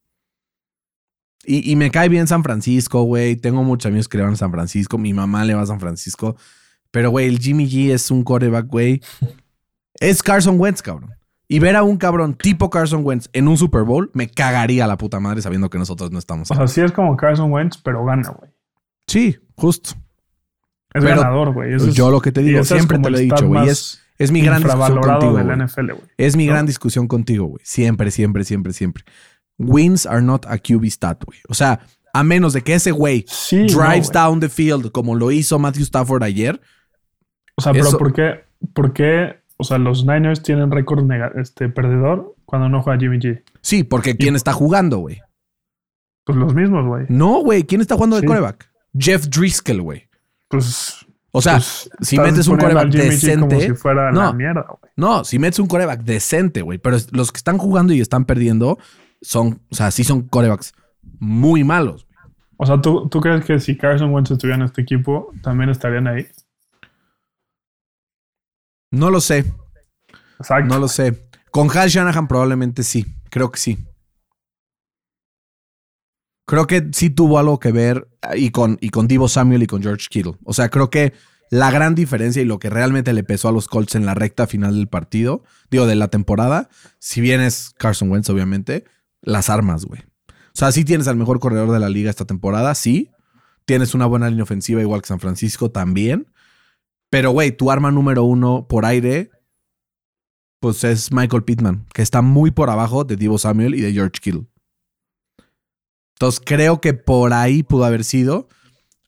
Y, 1.44 1.70
y 1.70 1.76
me 1.76 1.90
cae 1.90 2.08
bien 2.08 2.26
San 2.26 2.42
Francisco, 2.42 3.02
güey. 3.02 3.36
Tengo 3.36 3.62
muchos 3.64 3.86
amigos 3.88 4.08
que 4.08 4.18
le 4.18 4.24
van 4.24 4.34
a 4.34 4.36
San 4.36 4.50
Francisco. 4.50 4.98
Mi 4.98 5.12
mamá 5.14 5.44
le 5.44 5.54
va 5.54 5.62
a 5.62 5.66
San 5.66 5.80
Francisco. 5.80 6.36
Pero, 6.90 7.10
güey, 7.10 7.28
el 7.28 7.38
Jimmy 7.38 7.68
G 7.68 7.92
es 7.92 8.10
un 8.10 8.24
coreback, 8.24 8.66
güey. 8.66 9.00
Es 9.94 10.22
Carson 10.22 10.58
Wentz, 10.58 10.82
cabrón. 10.82 11.14
Y 11.48 11.58
ver 11.58 11.76
a 11.76 11.82
un 11.82 11.96
cabrón 11.96 12.34
tipo 12.34 12.70
Carson 12.70 13.04
Wentz 13.04 13.28
en 13.32 13.48
un 13.48 13.56
Super 13.56 13.82
Bowl, 13.82 14.10
me 14.14 14.28
cagaría 14.28 14.86
la 14.86 14.96
puta 14.96 15.18
madre 15.18 15.42
sabiendo 15.42 15.68
que 15.68 15.78
nosotros 15.78 16.12
no 16.12 16.18
estamos 16.18 16.48
O 16.50 16.54
sea, 16.54 16.68
sí 16.68 16.80
es 16.80 16.92
como 16.92 17.16
Carson 17.16 17.50
Wentz, 17.50 17.76
pero 17.78 18.04
gana, 18.04 18.28
güey. 18.30 18.50
Sí, 19.06 19.36
justo. 19.56 19.90
Es 20.94 21.04
Pero 21.04 21.20
ganador, 21.20 21.52
güey. 21.52 21.74
Es- 21.74 21.94
Yo 21.94 22.10
lo 22.10 22.20
que 22.20 22.30
te 22.32 22.42
digo, 22.42 22.62
siempre 22.64 22.98
te 22.98 23.10
lo 23.10 23.18
he 23.18 23.22
dicho, 23.22 23.46
güey. 23.46 23.68
Es, 23.68 24.00
es 24.18 24.30
mi 24.30 24.42
gran 24.42 24.62
discusión 24.62 25.00
contigo. 25.00 25.38
NFL. 25.40 25.90
Es 26.16 26.36
mi 26.36 26.46
¿no? 26.46 26.52
gran 26.52 26.66
discusión 26.66 27.08
contigo, 27.08 27.46
güey. 27.46 27.60
Siempre, 27.64 28.10
siempre, 28.10 28.44
siempre, 28.44 28.72
siempre. 28.72 29.04
Wins 29.60 30.06
are 30.06 30.22
not 30.22 30.46
a 30.46 30.58
QB 30.58 30.86
stat, 30.90 31.22
güey. 31.24 31.38
O 31.48 31.54
sea, 31.54 31.80
a 32.12 32.24
menos 32.24 32.52
de 32.54 32.62
que 32.62 32.74
ese 32.74 32.90
güey 32.90 33.24
Sí, 33.28 33.56
no, 33.56 33.66
drives 33.66 34.10
güey. 34.10 34.24
down 34.24 34.40
the 34.40 34.48
field 34.48 34.90
como 34.90 35.14
lo 35.14 35.30
hizo 35.30 35.58
Matthew 35.58 35.82
Stafford 35.84 36.22
ayer. 36.22 36.60
O 37.56 37.62
sea, 37.62 37.72
pero 37.72 37.90
¿por 37.98 38.12
qué, 38.12 38.44
por 38.72 38.92
qué, 38.92 39.36
o 39.58 39.64
sea, 39.64 39.78
los 39.78 40.04
Niners 40.06 40.42
tienen 40.42 40.70
récord 40.70 41.06
este, 41.38 41.68
perdedor 41.68 42.34
cuando 42.46 42.68
no 42.68 42.82
juega 42.82 42.98
Jimmy 42.98 43.18
G? 43.18 43.42
Sí, 43.60 43.84
porque 43.84 44.16
¿quién 44.16 44.34
está 44.34 44.52
jugando, 44.52 44.98
güey? 44.98 45.20
Pues 46.24 46.38
los 46.38 46.54
mismos, 46.54 46.86
güey. 46.86 47.06
No, 47.08 47.42
güey. 47.42 47.64
¿Quién 47.64 47.80
está 47.80 47.94
jugando 47.96 48.16
de 48.16 48.22
Sí. 48.22 48.26
coreback? 48.26 48.70
Jeff 48.96 49.26
Driscoll, 49.28 49.82
güey. 49.82 50.08
Pues, 50.48 51.06
O 51.32 51.40
sea, 51.42 51.54
pues, 51.54 51.88
si 52.00 52.18
metes 52.18 52.48
un 52.48 52.56
coreback 52.58 52.88
G 52.88 52.98
como 52.98 53.10
decente. 53.10 53.60
si 53.60 53.74
fuera 53.74 54.10
no, 54.10 54.20
la 54.22 54.32
mierda, 54.32 54.64
güey. 54.68 54.92
no, 54.96 55.22
si 55.24 55.38
metes 55.38 55.58
un 55.60 55.66
coreback 55.68 56.02
decente, 56.02 56.62
güey. 56.62 56.78
Pero 56.78 56.96
los 57.12 57.30
que 57.30 57.36
están 57.36 57.56
jugando 57.58 57.92
y 57.92 58.00
están 58.00 58.24
perdiendo 58.24 58.78
son, 59.20 59.60
o 59.70 59.74
sea, 59.74 59.90
sí 59.90 60.04
son 60.04 60.22
corebacks 60.22 60.72
muy 61.18 61.64
malos. 61.64 62.06
O 62.56 62.66
sea, 62.66 62.80
¿tú, 62.80 63.08
¿tú 63.08 63.20
crees 63.20 63.44
que 63.44 63.58
si 63.58 63.76
Carson 63.76 64.12
Wentz 64.12 64.30
estuviera 64.30 64.56
en 64.56 64.66
este 64.66 64.82
equipo, 64.82 65.32
también 65.42 65.70
estarían 65.70 66.06
ahí? 66.06 66.26
No 68.90 69.10
lo 69.10 69.20
sé. 69.20 69.44
Exacto. 70.38 70.74
No 70.74 70.78
lo 70.80 70.88
sé. 70.88 71.28
Con 71.50 71.70
Hal 71.70 71.88
Shanahan 71.88 72.28
probablemente 72.28 72.82
sí. 72.82 73.06
Creo 73.30 73.50
que 73.50 73.58
sí. 73.58 73.78
Creo 76.46 76.66
que 76.66 76.88
sí 76.92 77.10
tuvo 77.10 77.38
algo 77.38 77.60
que 77.60 77.70
ver 77.70 78.08
eh, 78.22 78.38
y 78.38 78.50
con, 78.50 78.76
y 78.80 78.90
con 78.90 79.06
Divo 79.06 79.28
Samuel 79.28 79.62
y 79.62 79.66
con 79.66 79.82
George 79.82 80.08
Kittle. 80.10 80.34
O 80.44 80.52
sea, 80.52 80.68
creo 80.68 80.90
que 80.90 81.12
la 81.50 81.70
gran 81.70 81.94
diferencia 81.94 82.42
y 82.42 82.44
lo 82.44 82.58
que 82.58 82.70
realmente 82.70 83.12
le 83.12 83.24
pesó 83.24 83.48
a 83.48 83.52
los 83.52 83.68
Colts 83.68 83.94
en 83.94 84.04
la 84.04 84.14
recta 84.14 84.46
final 84.46 84.74
del 84.76 84.88
partido, 84.88 85.42
digo, 85.70 85.86
de 85.86 85.96
la 85.96 86.08
temporada, 86.08 86.68
si 86.98 87.20
bien 87.20 87.40
es 87.40 87.72
Carson 87.76 88.10
Wentz, 88.10 88.30
obviamente, 88.30 88.84
las 89.22 89.50
armas, 89.50 89.84
güey. 89.84 90.00
O 90.28 90.54
sea, 90.60 90.72
sí 90.72 90.84
tienes 90.84 91.08
al 91.08 91.16
mejor 91.16 91.40
corredor 91.40 91.70
de 91.70 91.78
la 91.78 91.88
liga 91.88 92.10
esta 92.10 92.24
temporada, 92.24 92.74
sí. 92.74 93.10
Tienes 93.64 93.94
una 93.94 94.06
buena 94.06 94.28
línea 94.28 94.42
ofensiva 94.42 94.80
igual 94.80 95.02
que 95.02 95.08
San 95.08 95.20
Francisco 95.20 95.70
también. 95.70 96.32
Pero, 97.08 97.30
güey, 97.30 97.52
tu 97.56 97.70
arma 97.70 97.90
número 97.90 98.24
uno 98.24 98.66
por 98.68 98.84
aire 98.84 99.30
pues 100.60 100.84
es 100.84 101.10
Michael 101.10 101.42
Pittman, 101.42 101.86
que 101.92 102.02
está 102.02 102.20
muy 102.20 102.50
por 102.50 102.68
abajo 102.70 103.04
de 103.04 103.16
Divo 103.16 103.38
Samuel 103.38 103.74
y 103.74 103.80
de 103.80 103.92
George 103.92 104.20
Kittle. 104.20 104.46
Entonces 106.14 106.40
creo 106.44 106.82
que 106.82 106.92
por 106.92 107.32
ahí 107.32 107.62
pudo 107.62 107.86
haber 107.86 108.04
sido. 108.04 108.48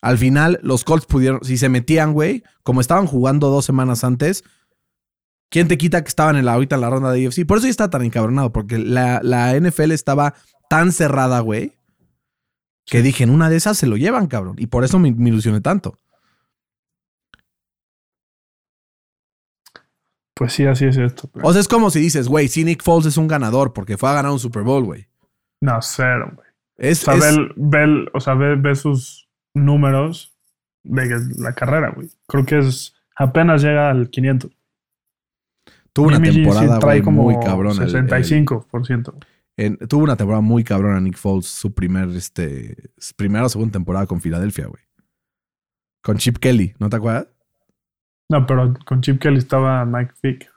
Al 0.00 0.16
final, 0.16 0.58
los 0.62 0.82
Colts 0.82 1.04
pudieron, 1.04 1.44
si 1.44 1.58
se 1.58 1.68
metían, 1.68 2.14
güey, 2.14 2.42
como 2.62 2.80
estaban 2.80 3.06
jugando 3.06 3.50
dos 3.50 3.66
semanas 3.66 4.02
antes, 4.02 4.44
¿quién 5.52 5.68
te 5.68 5.78
quita 5.78 6.02
que 6.02 6.08
estaban 6.08 6.34
en 6.34 6.44
la, 6.46 6.54
ahorita 6.54 6.74
en 6.74 6.80
la 6.80 6.90
ronda 6.90 7.12
de 7.12 7.28
UFC? 7.28 7.46
Por 7.46 7.58
eso 7.58 7.66
ya 7.68 7.70
está 7.70 7.88
tan 7.90 8.02
encabronado, 8.02 8.50
porque 8.52 8.78
la, 8.78 9.20
la 9.22 9.54
NFL 9.56 9.92
estaba 9.92 10.34
tan 10.68 10.90
cerrada, 10.90 11.38
güey, 11.40 11.72
Que 12.86 13.02
dije, 13.02 13.22
en 13.22 13.30
una 13.30 13.48
de 13.48 13.56
esas 13.56 13.78
se 13.78 13.86
lo 13.86 13.96
llevan, 13.96 14.26
cabrón. 14.26 14.56
Y 14.58 14.66
por 14.66 14.82
eso 14.82 14.98
me, 14.98 15.12
me 15.12 15.28
ilusioné 15.28 15.60
tanto. 15.60 15.98
Pues 20.34 20.52
sí, 20.54 20.64
así 20.66 20.86
es 20.86 20.96
esto. 20.96 21.28
pero- 21.32 21.46
O 21.46 21.52
sea, 21.52 21.60
es 21.60 21.68
como 21.68 21.90
si 21.90 22.00
dices, 22.00 22.26
güey, 22.28 22.48
si 22.48 22.64
Nick 22.64 22.82
Foles 22.82 23.06
es 23.06 23.16
un 23.16 23.28
ganador 23.28 23.72
porque 23.72 23.96
fue 23.98 24.08
a 24.10 24.14
ganar 24.14 24.32
un 24.32 24.38
Super 24.40 24.62
Bowl, 24.62 24.84
güey. 24.84 25.06
No, 25.60 25.78
cero, 25.82 26.32
güey. 26.34 26.48
Es, 26.76 27.06
O 27.06 27.12
sea, 27.12 27.30
es- 27.30 27.36
ve, 27.36 27.52
ve 27.56 28.06
o 28.14 28.20
sea, 28.20 28.34
ve, 28.34 28.56
ve 28.56 28.74
sus 28.74 29.28
números 29.54 30.34
de 30.82 31.06
la 31.38 31.54
carrera, 31.54 31.90
güey. 31.94 32.08
Creo 32.26 32.44
que 32.44 32.58
es 32.58 32.94
apenas 33.14 33.62
llega 33.62 33.90
al 33.90 34.08
500. 34.10 34.50
Tuvo 35.92 36.08
una 36.08 36.16
Jimmy 36.16 36.44
temporada 36.44 36.78
trae 36.78 37.00
güey, 37.00 37.02
como 37.02 37.22
muy 37.24 37.34
cabrona. 37.44 37.84
el- 37.84 37.94
el- 37.94 38.08
65%. 38.08 39.14
en- 39.56 39.76
tuvo 39.88 40.04
una 40.04 40.16
temporada 40.16 40.40
muy 40.40 40.64
cabrona 40.64 41.00
Nick 41.00 41.16
Foles, 41.16 41.46
su 41.46 41.72
primer, 41.74 42.08
este, 42.10 42.76
primera 43.16 43.44
o 43.46 43.48
segunda 43.48 43.72
temporada 43.72 44.06
con 44.06 44.20
Filadelfia, 44.20 44.66
güey. 44.66 44.82
Con 46.02 46.16
Chip 46.18 46.38
Kelly, 46.38 46.74
¿no 46.78 46.88
te 46.88 46.96
acuerdas? 46.96 47.28
No, 48.30 48.46
pero 48.46 48.74
con 48.86 49.00
Chip 49.02 49.20
Kelly 49.20 49.38
estaba 49.38 49.84
Mike 49.84 50.14
Vick. 50.22 50.50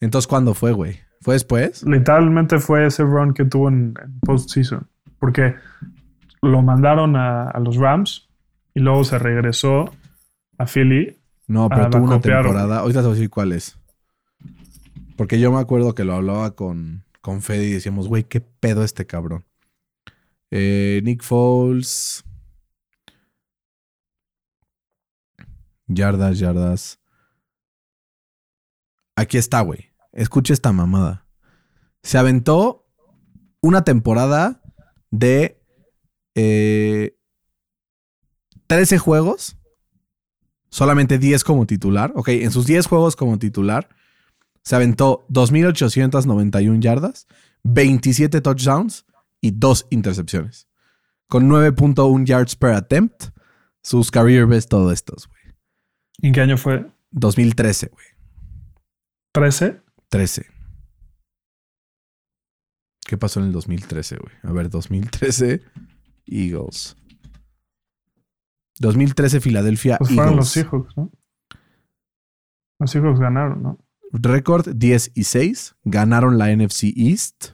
Entonces, 0.00 0.26
¿cuándo 0.28 0.54
fue, 0.54 0.72
güey? 0.72 1.00
¿Fue 1.20 1.34
después? 1.34 1.82
Literalmente 1.84 2.58
fue 2.58 2.86
ese 2.86 3.02
run 3.02 3.32
que 3.32 3.44
tuvo 3.44 3.68
en, 3.68 3.94
en 4.04 4.20
postseason. 4.20 4.86
Porque 5.18 5.54
lo 6.42 6.60
mandaron 6.62 7.16
a, 7.16 7.48
a 7.48 7.58
los 7.60 7.76
Rams 7.76 8.28
y 8.74 8.80
luego 8.80 9.04
se 9.04 9.18
regresó 9.18 9.90
a 10.58 10.66
Philly. 10.66 11.16
No, 11.46 11.68
pero 11.68 11.84
Ah, 11.84 11.90
tuvo 11.90 12.00
la 12.00 12.06
una 12.06 12.16
copiaron. 12.16 12.44
temporada. 12.44 12.78
Ahorita 12.80 13.00
te 13.00 13.06
voy 13.06 13.12
a 13.12 13.14
decir 13.16 13.30
cuál 13.30 13.52
es. 13.52 13.78
Porque 15.16 15.38
yo 15.38 15.52
me 15.52 15.60
acuerdo 15.60 15.94
que 15.94 16.04
lo 16.04 16.14
hablaba 16.14 16.54
con, 16.56 17.04
con 17.20 17.42
Fede 17.42 17.64
y 17.66 17.72
decíamos, 17.72 18.08
güey, 18.08 18.24
qué 18.24 18.40
pedo 18.40 18.82
este 18.82 19.06
cabrón. 19.06 19.44
Eh, 20.50 21.00
Nick 21.04 21.22
Foles. 21.22 22.24
Yardas, 25.86 26.38
yardas. 26.38 26.98
Aquí 29.16 29.36
está, 29.36 29.60
güey. 29.60 29.90
Escucha 30.12 30.52
esta 30.54 30.72
mamada. 30.72 31.26
Se 32.02 32.18
aventó 32.18 32.86
una 33.60 33.84
temporada 33.84 34.62
de 35.10 35.60
eh, 36.34 37.16
13 38.66 38.98
juegos 38.98 39.56
solamente 40.74 41.18
10 41.18 41.44
como 41.44 41.66
titular. 41.66 42.12
Ok, 42.16 42.30
en 42.30 42.50
sus 42.50 42.66
10 42.66 42.86
juegos 42.88 43.14
como 43.14 43.38
titular, 43.38 43.88
se 44.64 44.74
aventó 44.74 45.24
2.891 45.30 46.80
yardas, 46.80 47.28
27 47.62 48.40
touchdowns 48.40 49.06
y 49.40 49.52
2 49.52 49.86
intercepciones. 49.90 50.66
Con 51.28 51.48
9.1 51.48 52.24
yards 52.24 52.56
per 52.56 52.72
attempt. 52.72 53.26
Sus 53.82 54.10
career 54.10 54.46
best, 54.46 54.68
todo 54.68 54.90
estos, 54.90 55.28
güey. 55.28 55.54
¿En 56.22 56.32
qué 56.32 56.40
año 56.40 56.56
fue? 56.56 56.90
2013, 57.12 57.90
güey. 57.92 58.06
13. 59.32 59.80
13. 60.08 60.46
¿Qué 63.06 63.16
pasó 63.16 63.38
en 63.40 63.46
el 63.46 63.52
2013, 63.52 64.16
güey? 64.16 64.34
A 64.42 64.52
ver, 64.52 64.70
2013 64.70 65.60
Eagles. 66.26 66.96
2013 68.80 69.40
Filadelfia 69.40 69.98
Pues 69.98 70.14
fueron 70.14 70.36
los. 70.36 70.48
Seahawks, 70.48 70.96
¿no? 70.96 71.10
Los 72.78 72.90
Seahawks 72.90 73.20
ganaron, 73.20 73.62
¿no? 73.62 73.78
Récord 74.12 74.68
10 74.74 75.12
y 75.14 75.24
6. 75.24 75.76
Ganaron 75.84 76.38
la 76.38 76.54
NFC 76.54 76.84
East. 76.96 77.50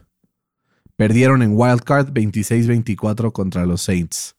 Perdieron 0.95 1.41
en 1.41 1.53
Wildcard 1.55 2.09
26-24 2.11 3.31
contra 3.31 3.65
los 3.65 3.81
Saints. 3.81 4.35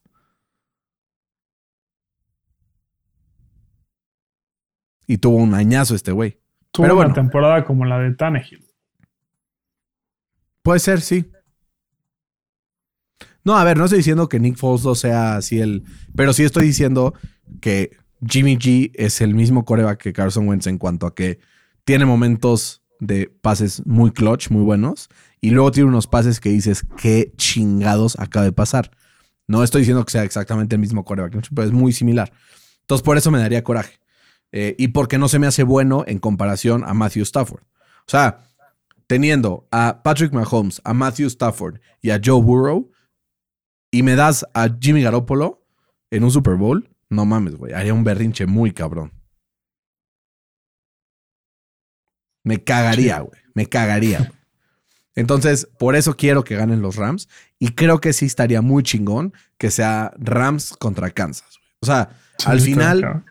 Y 5.05 5.17
tuvo 5.17 5.35
un 5.37 5.53
añazo 5.53 5.95
este 5.95 6.11
güey. 6.11 6.39
Tuvo 6.71 6.85
Pero 6.85 6.95
una 6.95 7.03
bueno. 7.03 7.13
temporada 7.13 7.65
como 7.65 7.85
la 7.85 7.99
de 7.99 8.15
Tannehill. 8.15 8.65
Puede 10.61 10.79
ser, 10.79 11.01
sí. 11.01 11.29
No, 13.43 13.57
a 13.57 13.63
ver, 13.63 13.77
no 13.77 13.85
estoy 13.85 13.99
diciendo 13.99 14.29
que 14.29 14.39
Nick 14.39 14.57
Foles 14.57 14.85
no 14.85 14.95
sea 14.95 15.35
así 15.35 15.59
el. 15.59 15.83
Pero 16.15 16.33
sí 16.33 16.43
estoy 16.43 16.65
diciendo 16.67 17.13
que 17.61 17.97
Jimmy 18.25 18.57
G 18.57 18.91
es 18.95 19.21
el 19.21 19.35
mismo 19.35 19.65
coreback 19.65 20.01
que 20.01 20.13
Carson 20.13 20.47
Wentz 20.47 20.67
en 20.67 20.77
cuanto 20.77 21.07
a 21.07 21.13
que 21.13 21.39
tiene 21.83 22.05
momentos 22.05 22.81
de 22.99 23.27
pases 23.41 23.85
muy 23.85 24.11
clutch, 24.11 24.49
muy 24.49 24.63
buenos. 24.63 25.09
Y 25.41 25.49
luego 25.49 25.71
tiene 25.71 25.89
unos 25.89 26.07
pases 26.07 26.39
que 26.39 26.49
dices, 26.49 26.85
qué 26.97 27.33
chingados 27.35 28.17
acaba 28.17 28.45
de 28.45 28.53
pasar. 28.53 28.91
No 29.45 29.61
estoy 29.61 29.81
diciendo 29.81 30.05
que 30.05 30.11
sea 30.11 30.23
exactamente 30.23 30.75
el 30.75 30.81
mismo 30.81 31.03
coreback, 31.03 31.49
pero 31.53 31.67
es 31.67 31.73
muy 31.73 31.91
similar. 31.91 32.31
Entonces, 32.79 33.03
por 33.03 33.17
eso 33.17 33.29
me 33.29 33.39
daría 33.39 33.63
coraje. 33.63 33.99
Eh, 34.53 34.75
y 34.77 34.89
porque 34.89 35.17
no 35.17 35.27
se 35.27 35.39
me 35.39 35.47
hace 35.47 35.63
bueno 35.63 36.05
en 36.07 36.19
comparación 36.19 36.83
a 36.85 36.93
Matthew 36.93 37.23
Stafford. 37.23 37.63
O 37.63 38.09
sea, 38.09 38.45
teniendo 39.07 39.67
a 39.71 40.01
Patrick 40.03 40.31
Mahomes, 40.31 40.79
a 40.83 40.93
Matthew 40.93 41.27
Stafford 41.27 41.79
y 42.01 42.11
a 42.11 42.21
Joe 42.23 42.41
Burrow, 42.41 42.89
y 43.93 44.01
me 44.01 44.15
das 44.15 44.43
a 44.55 44.67
Jimmy 44.81 45.03
Garoppolo 45.03 45.61
en 46.09 46.23
un 46.23 46.31
Super 46.31 46.55
Bowl, 46.55 46.89
no 47.09 47.25
mames, 47.25 47.55
güey. 47.55 47.73
Haría 47.73 47.93
un 47.93 48.03
berrinche 48.03 48.47
muy 48.47 48.71
cabrón. 48.73 49.11
Me 52.43 52.63
cagaría, 52.63 53.19
güey. 53.19 53.39
Me 53.53 53.67
cagaría, 53.67 54.17
güey. 54.17 54.31
Entonces, 55.15 55.69
por 55.77 55.95
eso 55.95 56.17
quiero 56.17 56.43
que 56.43 56.55
ganen 56.55 56.81
los 56.81 56.95
Rams. 56.95 57.29
Y 57.59 57.69
creo 57.69 58.01
que 58.01 58.13
sí 58.13 58.25
estaría 58.25 58.63
muy 58.63 58.81
chingón 58.81 59.31
que 59.59 59.69
sea 59.69 60.11
Rams 60.17 60.75
contra 60.77 61.11
Kansas. 61.11 61.59
güey. 61.59 61.69
O 61.81 61.85
sea, 61.85 62.17
Sí, 62.39 62.45
al 62.49 62.61
final, 62.61 63.23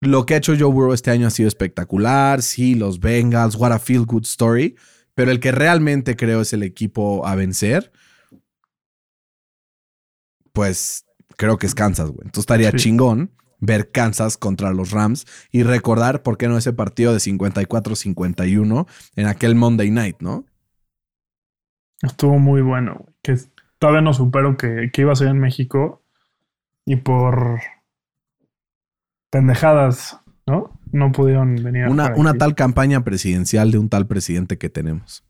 lo 0.00 0.24
que 0.24 0.34
ha 0.34 0.36
hecho 0.36 0.54
Joe 0.56 0.72
Burrow 0.72 0.92
este 0.92 1.10
año 1.10 1.26
ha 1.26 1.30
sido 1.30 1.48
espectacular. 1.48 2.40
Sí, 2.40 2.76
los 2.76 3.00
Bengals, 3.00 3.56
what 3.56 3.72
a 3.72 3.80
feel 3.80 4.04
good 4.06 4.22
story. 4.22 4.76
Pero 5.14 5.32
el 5.32 5.40
que 5.40 5.50
realmente 5.50 6.14
creo 6.14 6.42
es 6.42 6.52
el 6.52 6.62
equipo 6.62 7.26
a 7.26 7.34
vencer, 7.34 7.90
pues 10.52 11.04
creo 11.36 11.58
que 11.58 11.66
es 11.66 11.74
Kansas, 11.74 12.08
güey. 12.10 12.20
Entonces 12.24 12.42
estaría 12.42 12.70
Sí. 12.72 12.76
chingón 12.78 13.32
ver 13.58 13.90
Kansas 13.90 14.36
contra 14.36 14.72
los 14.72 14.90
Rams 14.90 15.26
y 15.52 15.62
recordar, 15.62 16.22
¿por 16.22 16.36
qué 16.36 16.48
no 16.48 16.58
ese 16.58 16.72
partido 16.72 17.12
de 17.12 17.20
54-51 17.20 18.86
en 19.16 19.26
aquel 19.26 19.54
Monday 19.54 19.90
night, 19.90 20.16
no? 20.20 20.44
Estuvo 22.02 22.38
muy 22.38 22.60
bueno, 22.62 22.96
güey. 22.98 23.14
Que 23.22 23.36
todavía 23.78 24.00
no 24.02 24.12
supero 24.12 24.56
que, 24.56 24.90
que 24.92 25.02
iba 25.02 25.12
a 25.12 25.16
ser 25.16 25.28
en 25.28 25.38
México 25.38 26.02
y 26.84 26.96
por 26.96 27.60
pendejadas, 29.30 30.18
¿no? 30.46 30.78
No 30.90 31.12
pudieron 31.12 31.54
venir. 31.62 31.86
Una, 31.88 32.12
una 32.16 32.30
aquí. 32.30 32.38
tal 32.40 32.54
campaña 32.54 33.02
presidencial 33.04 33.70
de 33.70 33.78
un 33.78 33.88
tal 33.88 34.06
presidente 34.06 34.58
que 34.58 34.68
tenemos. 34.68 35.24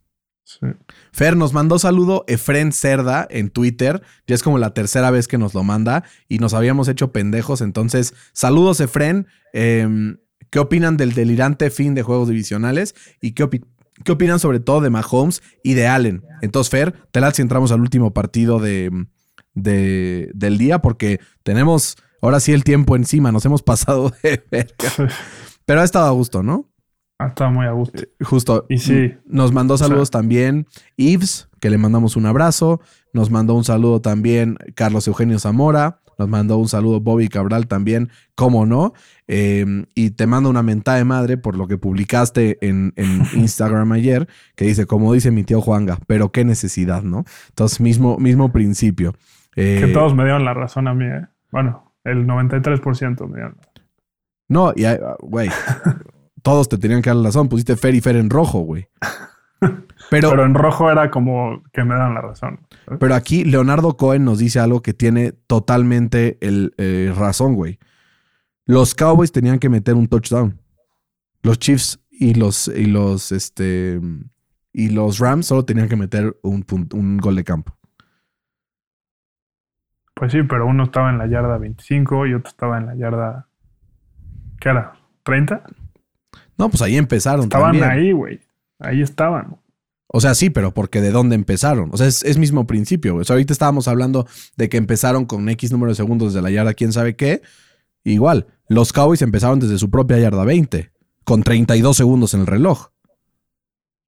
Sí. 0.45 0.66
Fer 1.12 1.36
nos 1.36 1.53
mandó 1.53 1.78
saludo 1.78 2.24
Efren 2.26 2.72
Cerda 2.72 3.26
en 3.30 3.49
Twitter. 3.51 4.03
Ya 4.26 4.34
es 4.34 4.43
como 4.43 4.59
la 4.59 4.74
tercera 4.74 5.11
vez 5.11 5.28
que 5.28 5.38
nos 5.38 5.55
lo 5.55 5.62
manda 5.62 6.05
y 6.28 6.38
nos 6.38 6.53
habíamos 6.55 6.88
hecho 6.88 7.12
pendejos. 7.12 7.61
Entonces, 7.61 8.14
saludos 8.32 8.80
Efren. 8.80 9.26
Eh, 9.53 10.16
¿Qué 10.51 10.59
opinan 10.59 10.97
del 10.99 11.14
delirante 11.14 11.70
fin 11.70 11.95
de 11.95 12.03
juegos 12.03 12.28
divisionales? 12.28 12.95
¿Y 13.22 13.32
qué, 13.32 13.45
opi- 13.45 13.64
qué 14.05 14.12
opinan 14.12 14.38
sobre 14.38 14.61
todo 14.61 14.80
de 14.82 14.90
Mahomes 14.90 15.43
y 15.62 15.72
de 15.74 15.86
Allen? 15.86 16.22
Entonces, 16.43 16.70
Fer, 16.70 16.93
te 17.11 17.20
la 17.20 17.30
si 17.32 17.40
entramos 17.40 17.72
al 17.72 17.80
último 17.80 18.12
partido 18.12 18.59
de, 18.59 18.90
de- 19.55 20.30
del 20.34 20.59
día 20.59 20.80
porque 20.80 21.20
tenemos 21.43 21.97
ahora 22.20 22.40
sí 22.40 22.53
el 22.53 22.64
tiempo 22.64 22.97
encima. 22.97 23.32
Nos 23.32 23.45
hemos 23.47 23.62
pasado 23.62 24.12
de 24.22 24.45
verga. 24.51 25.09
Pero 25.64 25.80
ha 25.80 25.84
estado 25.84 26.07
a 26.07 26.11
gusto, 26.11 26.43
¿no? 26.43 26.68
Ah, 27.23 27.29
Estaba 27.29 27.51
muy 27.51 27.66
a 27.66 27.73
gusto. 27.73 28.03
Justo. 28.20 28.66
Y 28.68 28.79
sí. 28.79 29.14
Nos 29.27 29.53
mandó 29.53 29.77
saludos 29.79 30.03
O 30.03 30.07
sea- 30.07 30.20
también 30.20 30.66
Yves, 30.97 31.49
que 31.61 31.70
le 31.70 31.79
mandamos 31.79 32.16
un 32.16 32.27
abrazo. 32.27 32.81
Nos 33.12 33.31
mandó 33.31 33.55
un 33.55 33.64
saludo 33.64 34.01
también 34.01 34.57
Carlos 34.75 35.07
Eugenio 35.07 35.39
Zamora. 35.39 36.01
Nos 36.18 36.29
mandó 36.29 36.59
un 36.59 36.68
saludo 36.68 37.01
Bobby 37.01 37.29
Cabral 37.29 37.66
también, 37.66 38.11
cómo 38.35 38.66
no. 38.66 38.93
Eh, 39.29 39.87
y 39.95 40.11
te 40.11 40.27
mando 40.27 40.51
una 40.51 40.62
mentada 40.62 40.99
de 40.99 41.05
madre 41.05 41.37
por 41.39 41.57
lo 41.57 41.66
que 41.66 41.79
publicaste 41.79 42.59
en, 42.61 42.93
en 42.97 43.23
Instagram 43.35 43.91
ayer, 43.93 44.29
que 44.55 44.66
dice, 44.66 44.87
como 44.87 45.12
dice 45.14 45.31
mi 45.31 45.43
tío 45.43 45.61
Juanga, 45.62 45.99
pero 46.07 46.31
qué 46.31 46.45
necesidad, 46.45 47.03
¿no? 47.03 47.25
Entonces, 47.49 47.81
mismo, 47.81 48.18
mismo 48.18 48.53
principio. 48.53 49.14
Eh, 49.57 49.81
Que 49.87 49.93
todos 49.93 50.14
me 50.14 50.25
dieron 50.25 50.45
la 50.45 50.53
razón 50.55 50.87
a 50.87 50.95
mí, 50.95 51.07
¿eh? 51.07 51.27
Bueno, 51.51 51.93
el 52.05 52.27
93% 52.27 53.27
me 53.27 53.37
dieron. 53.37 53.57
No, 54.49 54.73
y 54.77 54.85
ah, 54.85 55.16
güey, 55.20 55.49
todos 56.43 56.68
te 56.68 56.78
tenían 56.78 57.03
que 57.03 57.11
dar 57.11 57.16
la 57.16 57.28
razón. 57.28 57.49
Pusiste 57.49 57.76
Fer 57.76 57.95
y 57.95 58.01
Fer 58.01 58.16
en 58.16 58.30
rojo, 58.30 58.61
güey. 58.61 58.88
Pero, 60.11 60.30
Pero 60.30 60.45
en 60.45 60.55
rojo 60.55 60.90
era 60.90 61.11
como 61.11 61.62
que 61.72 61.84
me 61.84 61.95
dan 61.95 62.14
la 62.14 62.20
razón. 62.20 62.61
¿sabes? 62.84 63.01
Pero 63.01 63.14
aquí 63.14 63.45
Leonardo 63.45 63.97
Cohen 63.97 64.24
nos 64.24 64.38
dice 64.38 64.61
algo 64.61 64.82
que 64.82 64.93
tiene 64.93 65.32
totalmente 65.32 66.36
el 66.43 66.74
eh, 66.76 67.14
razón, 67.16 67.55
güey. 67.55 67.78
Los 68.66 68.95
Cowboys 68.95 69.32
tenían 69.32 69.59
que 69.59 69.68
meter 69.68 69.95
un 69.95 70.09
touchdown. 70.09 70.61
Los 71.43 71.59
Chiefs 71.59 72.01
y 72.11 72.34
los 72.34 72.68
y 72.68 72.86
los 72.86 73.32
este 73.32 74.01
y 74.72 74.90
los 74.90 75.18
Rams 75.18 75.47
solo 75.47 75.64
tenían 75.64 75.88
que 75.88 75.97
meter 75.97 76.36
un, 76.43 76.64
un 76.93 77.16
gol 77.18 77.36
de 77.36 77.45
campo. 77.45 77.74
Pues 80.14 80.32
sí, 80.32 80.43
pero 80.43 80.66
uno 80.66 80.84
estaba 80.84 81.11
en 81.11 81.18
la 81.18 81.26
yarda 81.26 81.59
25 81.59 82.26
y 82.26 82.34
otro 82.34 82.51
estaba 82.51 82.78
en 82.78 82.86
la 82.86 82.95
yarda. 82.95 83.49
¿Qué 84.61 84.68
era? 84.68 84.93
¿30? 85.24 85.62
No, 86.59 86.68
pues 86.68 86.82
ahí 86.82 86.96
empezaron. 86.96 87.44
Estaban 87.44 87.78
también. 87.78 87.90
ahí, 87.90 88.12
güey. 88.12 88.40
Ahí 88.78 89.03
estaban. 89.03 89.57
O 90.07 90.20
sea, 90.20 90.34
sí, 90.34 90.50
pero 90.50 90.72
porque 90.74 91.00
de 91.00 91.11
dónde 91.11 91.34
empezaron. 91.34 91.88
O 91.92 91.96
sea, 91.96 92.07
es, 92.07 92.22
es 92.24 92.36
mismo 92.36 92.66
principio. 92.66 93.14
güey. 93.14 93.22
O 93.22 93.24
sea, 93.24 93.34
ahorita 93.34 93.53
estábamos 93.53 93.88
hablando 93.88 94.26
de 94.57 94.68
que 94.68 94.76
empezaron 94.76 95.24
con 95.24 95.48
X 95.48 95.72
número 95.72 95.90
de 95.90 95.96
segundos 95.96 96.34
desde 96.34 96.42
la 96.42 96.50
yarda, 96.50 96.74
quién 96.74 96.92
sabe 96.92 97.16
qué. 97.16 97.42
Igual, 98.05 98.46
los 98.68 98.92
Cowboys 98.92 99.22
empezaron 99.22 99.61
desde 99.61 99.78
su 99.78 99.90
propia 99.90 100.18
yarda 100.18 100.44
20, 100.44 100.90
con 101.24 101.42
32 101.42 101.96
segundos 101.96 102.34
en 102.34 102.40
el 102.40 102.46
reloj. 102.46 102.88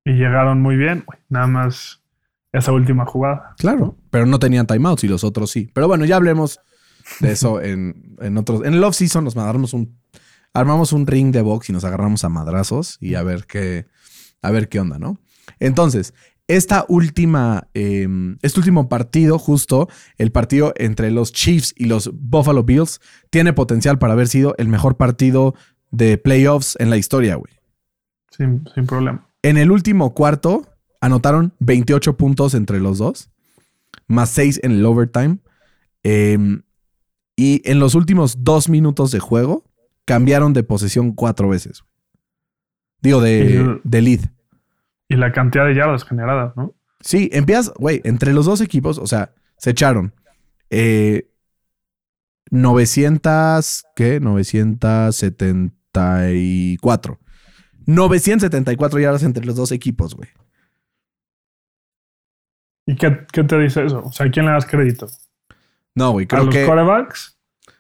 Y 0.05 0.12
llegaron 0.12 0.61
muy 0.61 0.76
bien, 0.76 1.05
güey. 1.07 1.18
Nada 1.28 1.47
más 1.47 2.03
esa 2.53 2.72
última 2.72 3.07
jugada. 3.07 3.55
Claro, 3.59 3.97
pero 4.11 4.26
no 4.26 4.38
tenían 4.38 4.66
timeouts 4.66 5.05
y 5.05 5.09
los 5.09 5.24
otros 5.24 5.51
sí. 5.51 5.70
Pero 5.72 5.88
bueno, 5.88 6.05
ya 6.05 6.16
hablemos 6.16 6.61
de 7.20 7.32
eso 7.32 7.61
en, 7.62 8.16
en 8.20 8.36
otros. 8.36 8.64
En 8.64 8.74
el 8.74 8.84
off-season 8.84 9.24
nos 9.24 9.36
agarramos 9.36 9.72
un. 9.72 9.97
Armamos 10.55 10.92
un 10.92 11.07
ring 11.07 11.32
de 11.32 11.42
box 11.42 11.68
y 11.68 11.72
nos 11.72 11.84
agarramos 11.84 12.24
a 12.24 12.28
madrazos 12.28 12.96
y 13.00 13.16
a 13.16 13.22
ver 13.22 13.46
qué. 13.46 13.86
A 14.40 14.50
ver 14.50 14.68
qué 14.68 14.78
onda, 14.78 14.98
¿no? 14.98 15.18
Entonces, 15.59 16.14
esta 16.48 16.84
última. 16.88 17.68
eh, 17.74 18.07
este 18.42 18.61
último 18.61 18.88
partido, 18.88 19.38
justo, 19.38 19.88
el 20.18 20.30
partido 20.32 20.72
entre 20.76 21.11
los 21.11 21.32
Chiefs 21.32 21.74
y 21.76 21.86
los 21.86 22.11
Buffalo 22.14 22.62
Bills, 22.62 23.00
tiene 23.30 23.52
potencial 23.52 23.98
para 23.98 24.12
haber 24.12 24.28
sido 24.28 24.55
el 24.59 24.68
mejor 24.68 24.96
partido 24.96 25.55
de 25.90 26.18
playoffs 26.18 26.76
en 26.78 26.90
la 26.90 26.96
historia, 26.96 27.36
güey. 27.36 27.52
Sin, 28.30 28.64
sin 28.74 28.86
problema. 28.86 29.26
En 29.42 29.57
el 29.59 29.70
último 29.70 30.14
cuarto 30.14 30.66
anotaron 31.00 31.55
28 31.61 32.16
puntos 32.16 32.55
entre 32.55 32.80
los 32.80 32.98
dos, 32.98 33.30
más 34.07 34.30
6 34.30 34.61
en 34.62 34.72
el 34.72 34.84
overtime. 34.86 35.38
Eh, 36.02 36.38
y 37.36 37.62
en 37.68 37.80
los 37.80 37.94
últimos 37.94 38.44
dos 38.44 38.68
minutos 38.68 39.11
de 39.11 39.18
juego 39.18 39.64
cambiaron 40.05 40.52
de 40.52 40.62
posesión 40.62 41.12
cuatro 41.12 41.48
veces. 41.48 41.82
Digo, 43.00 43.20
de, 43.20 43.80
de 43.84 44.02
lead. 44.02 44.20
Y 45.09 45.16
la 45.16 45.32
cantidad 45.32 45.66
de 45.66 45.74
yardas 45.74 46.05
generadas, 46.05 46.57
¿no? 46.57 46.74
Sí, 47.00 47.28
empiezas, 47.32 47.74
güey, 47.74 48.00
entre 48.05 48.32
los 48.32 48.46
dos 48.46 48.62
equipos, 48.62 48.98
o 48.98 49.07
sea, 49.07 49.34
se 49.59 49.70
echaron 49.70 50.14
eh, 50.70 51.28
900, 52.50 53.84
¿qué? 53.94 54.18
974. 54.20 57.20
974 57.86 59.00
yardas 59.00 59.22
entre 59.22 59.44
los 59.44 59.57
dos 59.57 59.70
equipos, 59.72 60.14
güey. 60.14 60.30
¿Y 62.86 62.96
qué, 62.96 63.26
qué 63.32 63.44
te 63.44 63.59
dice 63.59 63.84
eso? 63.84 64.02
O 64.05 64.12
sea, 64.12 64.26
¿a 64.26 64.30
quién 64.30 64.46
le 64.46 64.52
das 64.52 64.66
crédito? 64.66 65.09
No, 65.94 66.12
güey, 66.12 66.24
¿A 66.24 66.28
creo 66.28 66.44
los 66.44 66.55
que 66.55 66.66
quarterbacks 66.66 67.34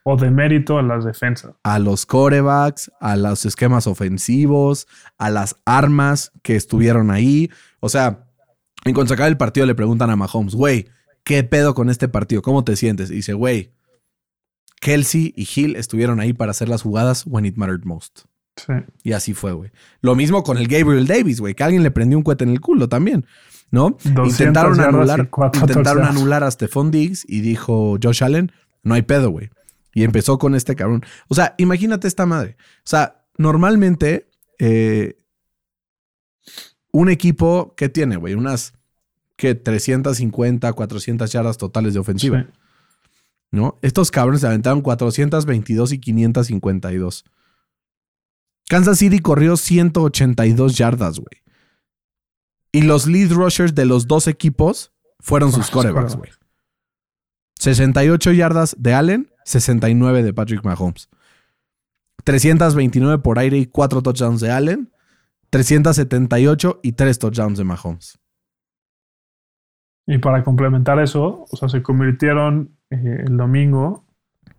o 0.04 0.16
de 0.16 0.30
mérito 0.30 0.78
a 0.78 0.82
las 0.82 1.04
defensas? 1.04 1.54
a 1.62 1.78
los 1.78 2.06
corebacks, 2.06 2.92
a 3.00 3.16
los 3.16 3.44
esquemas 3.46 3.86
ofensivos, 3.86 4.86
a 5.18 5.30
las 5.30 5.56
armas 5.64 6.30
que 6.42 6.56
estuvieron 6.56 7.10
ahí. 7.10 7.50
O 7.80 7.88
sea, 7.88 8.28
en 8.84 8.94
cuanto 8.94 9.08
se 9.08 9.14
acaba 9.14 9.28
el 9.28 9.36
partido 9.36 9.66
le 9.66 9.74
preguntan 9.74 10.10
a 10.10 10.16
Mahomes, 10.16 10.54
güey, 10.54 10.88
¿qué 11.24 11.42
pedo 11.42 11.74
con 11.74 11.88
este 11.90 12.06
partido? 12.08 12.42
¿Cómo 12.42 12.64
te 12.64 12.76
sientes? 12.76 13.10
Y 13.10 13.16
dice, 13.16 13.32
güey, 13.32 13.72
Kelsey 14.80 15.32
y 15.34 15.48
Hill 15.52 15.76
estuvieron 15.76 16.20
ahí 16.20 16.34
para 16.34 16.50
hacer 16.50 16.68
las 16.68 16.82
jugadas 16.82 17.24
when 17.26 17.46
it 17.46 17.56
mattered 17.56 17.84
most. 17.84 18.26
Sí. 18.56 18.74
Y 19.02 19.12
así 19.12 19.32
fue, 19.32 19.52
güey. 19.52 19.70
Lo 20.02 20.14
mismo 20.14 20.44
con 20.44 20.58
el 20.58 20.68
Gabriel 20.68 21.06
Davis, 21.06 21.40
güey, 21.40 21.54
que 21.54 21.64
alguien 21.64 21.82
le 21.82 21.90
prendió 21.90 22.18
un 22.18 22.24
cohete 22.24 22.44
en 22.44 22.50
el 22.50 22.60
culo 22.60 22.88
también, 22.88 23.24
¿no? 23.70 23.96
200 24.04 24.28
Intentaron 24.28 24.80
anular, 24.80 25.30
cuatro 25.30 25.62
intentaron 25.62 26.04
anular 26.04 26.44
a 26.44 26.50
Stephon 26.50 26.90
Diggs 26.90 27.24
y 27.26 27.40
dijo 27.40 27.96
Josh 28.00 28.22
Allen, 28.22 28.52
no 28.82 28.94
hay 28.94 29.02
pedo, 29.02 29.30
güey. 29.30 29.48
Y 29.94 30.04
empezó 30.04 30.38
con 30.38 30.54
este 30.54 30.74
cabrón. 30.74 31.04
O 31.28 31.34
sea, 31.34 31.54
imagínate 31.58 32.08
esta 32.08 32.26
madre. 32.26 32.56
O 32.78 32.88
sea, 32.88 33.24
normalmente 33.38 34.28
eh, 34.58 35.18
un 36.92 37.08
equipo, 37.08 37.74
¿qué 37.76 37.88
tiene, 37.88 38.16
güey? 38.16 38.34
Unas, 38.34 38.74
¿qué? 39.36 39.54
350, 39.54 40.72
400 40.72 41.32
yardas 41.32 41.58
totales 41.58 41.94
de 41.94 42.00
ofensiva. 42.00 42.42
Sí. 42.42 42.48
¿no? 43.54 43.78
Estos 43.82 44.10
cabrones 44.10 44.42
se 44.42 44.48
aventaron 44.48 44.82
422 44.82 45.92
y 45.92 45.98
552. 45.98 47.24
Kansas 48.68 48.98
City 48.98 49.20
corrió 49.20 49.56
182 49.56 50.76
yardas, 50.76 51.18
güey. 51.18 51.42
Y 52.72 52.82
los 52.82 53.06
lead 53.06 53.30
rushers 53.30 53.74
de 53.74 53.86
los 53.86 54.08
dos 54.08 54.26
equipos 54.26 54.92
fueron 55.20 55.52
sus 55.52 55.66
Sus 55.66 55.70
corebacks, 55.70 56.16
güey. 56.16 56.30
Quarterbacks. 57.58 57.60
68 57.60 58.32
yardas 58.32 58.76
de 58.78 58.94
Allen, 58.94 59.30
69 59.44 60.22
de 60.22 60.32
Patrick 60.32 60.64
Mahomes. 60.64 61.08
329 62.24 63.18
por 63.22 63.38
aire 63.38 63.58
y 63.58 63.66
4 63.66 64.02
touchdowns 64.02 64.40
de 64.40 64.50
Allen. 64.50 64.90
378 65.50 66.80
y 66.82 66.92
3 66.92 67.18
touchdowns 67.18 67.58
de 67.58 67.64
Mahomes. 67.64 68.18
Y 70.06 70.18
para 70.18 70.42
complementar 70.42 70.98
eso, 70.98 71.46
o 71.50 71.56
sea, 71.56 71.68
se 71.68 71.82
convirtieron 71.82 72.76
eh, 72.90 73.24
el 73.26 73.36
domingo 73.36 74.04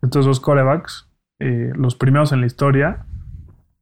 estos 0.01 0.25
dos 0.25 0.39
corebacks, 0.39 1.09
eh, 1.39 1.71
los 1.75 1.95
primeros 1.95 2.31
en 2.31 2.41
la 2.41 2.47
historia, 2.47 3.05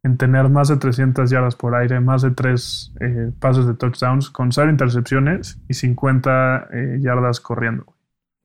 en 0.03 0.17
tener 0.17 0.49
más 0.49 0.67
de 0.67 0.77
300 0.77 1.29
yardas 1.29 1.55
por 1.55 1.75
aire, 1.75 1.99
más 1.99 2.21
de 2.21 2.31
3 2.31 2.93
pases 3.39 3.65
de 3.67 3.73
touchdowns, 3.73 4.29
con 4.29 4.51
0 4.51 4.69
intercepciones 4.69 5.59
y 5.69 5.75
50 5.75 6.67
eh, 6.73 6.97
yardas 7.01 7.39
corriendo. 7.39 7.92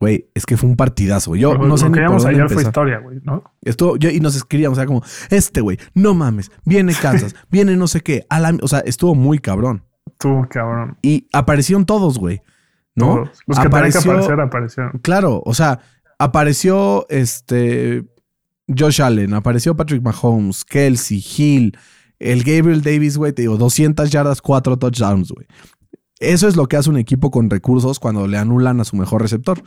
Güey, 0.00 0.28
es 0.34 0.46
que 0.46 0.56
fue 0.56 0.68
un 0.70 0.76
partidazo. 0.76 1.34
Yo 1.34 1.54
Lo- 1.54 1.66
no 1.66 1.76
sé 1.76 1.84
lo 1.84 1.90
ni 1.90 1.94
que 1.94 2.00
por 2.02 2.08
vimos 2.10 2.22
dónde 2.22 2.36
ayer 2.36 2.46
fue 2.48 2.54
empezar. 2.62 2.70
historia, 2.70 2.98
güey, 3.00 3.18
¿no? 3.24 3.42
Estuvo, 3.62 3.96
yo, 3.96 4.10
y 4.10 4.20
nos 4.20 4.36
escribíamos, 4.36 4.78
o 4.78 4.80
sea, 4.80 4.86
como, 4.86 5.02
este 5.30 5.60
güey, 5.60 5.76
no 5.94 6.14
mames, 6.14 6.50
viene 6.64 6.94
Kansas, 6.94 7.34
viene 7.50 7.76
no 7.76 7.88
sé 7.88 8.00
qué. 8.02 8.24
a 8.30 8.38
la- 8.38 8.56
o 8.62 8.68
sea, 8.68 8.78
estuvo 8.80 9.14
muy 9.16 9.38
cabrón. 9.40 9.82
Tú, 10.18 10.46
cabrón. 10.50 10.96
Y 11.02 11.26
aparecieron 11.32 11.84
todos, 11.84 12.18
güey. 12.18 12.42
¿No? 12.94 13.14
Todos. 13.16 13.30
Los 13.46 13.58
que 13.58 13.66
Apareció- 13.66 14.00
aparecer, 14.12 14.40
aparecieron. 14.40 14.92
Claro, 15.02 15.42
o 15.44 15.54
sea, 15.54 15.80
apareció 16.18 17.06
este 17.08 18.04
Josh 18.76 19.00
Allen, 19.02 19.34
apareció 19.34 19.74
Patrick 19.76 20.02
Mahomes, 20.02 20.64
Kelsey, 20.64 21.24
Hill, 21.36 21.76
el 22.18 22.42
Gabriel 22.44 22.82
Davis, 22.82 23.16
güey, 23.16 23.32
te 23.32 23.42
digo, 23.42 23.56
200 23.56 24.10
yardas, 24.10 24.42
4 24.42 24.76
touchdowns, 24.78 25.32
güey. 25.32 25.46
Eso 26.20 26.48
es 26.48 26.56
lo 26.56 26.66
que 26.66 26.76
hace 26.76 26.90
un 26.90 26.98
equipo 26.98 27.30
con 27.30 27.48
recursos 27.48 28.00
cuando 28.00 28.26
le 28.26 28.38
anulan 28.38 28.80
a 28.80 28.84
su 28.84 28.96
mejor 28.96 29.22
receptor. 29.22 29.62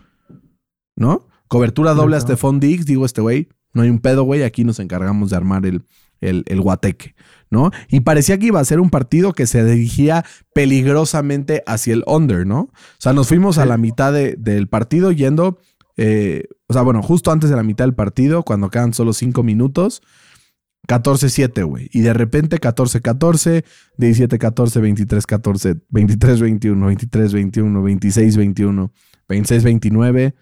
¿No? 0.96 1.28
Cobertura 1.48 1.94
doble 1.94 2.16
a 2.16 2.20
Exacto. 2.20 2.34
Stephon 2.36 2.60
Diggs, 2.60 2.86
digo, 2.86 3.06
este 3.06 3.22
güey, 3.22 3.50
no 3.74 3.82
hay 3.82 3.90
un 3.90 4.00
pedo, 4.00 4.24
güey, 4.24 4.44
aquí 4.44 4.64
nos 4.64 4.80
encargamos 4.80 5.30
de 5.32 5.36
armar 5.38 5.66
el, 5.66 5.84
el, 6.22 6.44
el 6.48 6.62
guateque, 6.62 7.16
¿no? 7.50 7.72
Y 7.90 8.02
parecía 8.02 8.38
que 8.38 8.48
iba 8.48 8.60
a 8.60 8.66
ser 8.66 8.80
un 8.80 8.90
partido 8.90 9.34
que 9.34 9.48
se 9.48 9.64
dirigía 9.66 10.24
peligrosamente 10.54 11.64
hacia 11.68 11.94
el 11.94 12.04
under, 12.08 12.46
¿no? 12.46 12.60
O 12.62 12.72
sea, 13.00 13.14
nos 13.14 13.28
fuimos 13.28 13.58
a 13.58 13.66
la 13.66 13.78
mitad 13.78 14.14
de- 14.14 14.36
del 14.38 14.68
partido 14.68 15.12
yendo, 15.12 15.60
eh, 15.98 16.46
o 16.68 16.74
sea, 16.74 16.82
bueno, 16.84 17.02
justo 17.02 17.32
antes 17.32 17.50
de 17.50 17.56
la 17.56 17.64
mitad 17.64 17.86
del 17.86 17.96
partido, 17.96 18.44
cuando 18.44 18.70
quedan 18.70 18.94
solo 18.94 19.12
cinco 19.14 19.44
minutos, 19.44 20.02
14-7, 20.88 21.64
güey. 21.66 21.90
Y 21.94 22.02
de 22.02 22.14
repente 22.14 22.60
14-14, 22.60 23.64
17-14, 23.98 24.82
23-14, 24.82 25.82
23-21, 25.92 26.98
23-21, 27.12 27.82
26-21, 28.00 28.92
26-29. 29.30 30.34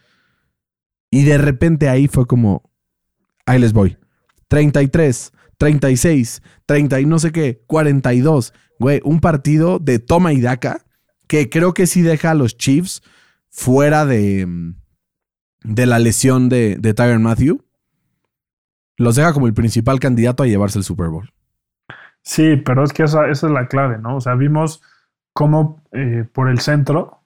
Y 1.11 1.23
de 1.23 1.37
repente 1.37 1.89
ahí 1.89 2.07
fue 2.07 2.25
como, 2.27 2.71
ahí 3.45 3.59
les 3.59 3.73
voy. 3.73 3.97
33, 4.47 5.31
36, 5.57 6.41
30 6.65 6.99
y 7.01 7.05
no 7.05 7.19
sé 7.19 7.31
qué, 7.31 7.63
42. 7.67 8.53
Güey, 8.79 9.01
un 9.03 9.19
partido 9.19 9.79
de 9.79 9.99
toma 9.99 10.33
y 10.33 10.41
daca 10.41 10.85
que 11.27 11.49
creo 11.49 11.73
que 11.73 11.85
sí 11.85 12.01
deja 12.01 12.31
a 12.31 12.35
los 12.35 12.57
Chiefs 12.57 13.01
fuera 13.49 14.05
de, 14.05 14.45
mm, 14.45 14.75
de 15.63 15.85
la 15.85 15.99
lesión 15.99 16.49
de, 16.49 16.77
de 16.77 17.17
Matthew. 17.19 17.63
Los 18.97 19.15
deja 19.15 19.33
como 19.33 19.47
el 19.47 19.53
principal 19.53 19.99
candidato 19.99 20.43
a 20.43 20.47
llevarse 20.47 20.79
el 20.79 20.83
Super 20.83 21.09
Bowl. 21.09 21.31
Sí, 22.21 22.57
pero 22.57 22.83
es 22.83 22.93
que 22.93 23.03
esa, 23.03 23.29
esa 23.29 23.47
es 23.47 23.53
la 23.53 23.67
clave, 23.67 23.97
¿no? 23.97 24.17
O 24.17 24.21
sea, 24.21 24.35
vimos 24.35 24.81
cómo 25.33 25.83
eh, 25.91 26.25
por 26.33 26.49
el 26.49 26.59
centro, 26.59 27.23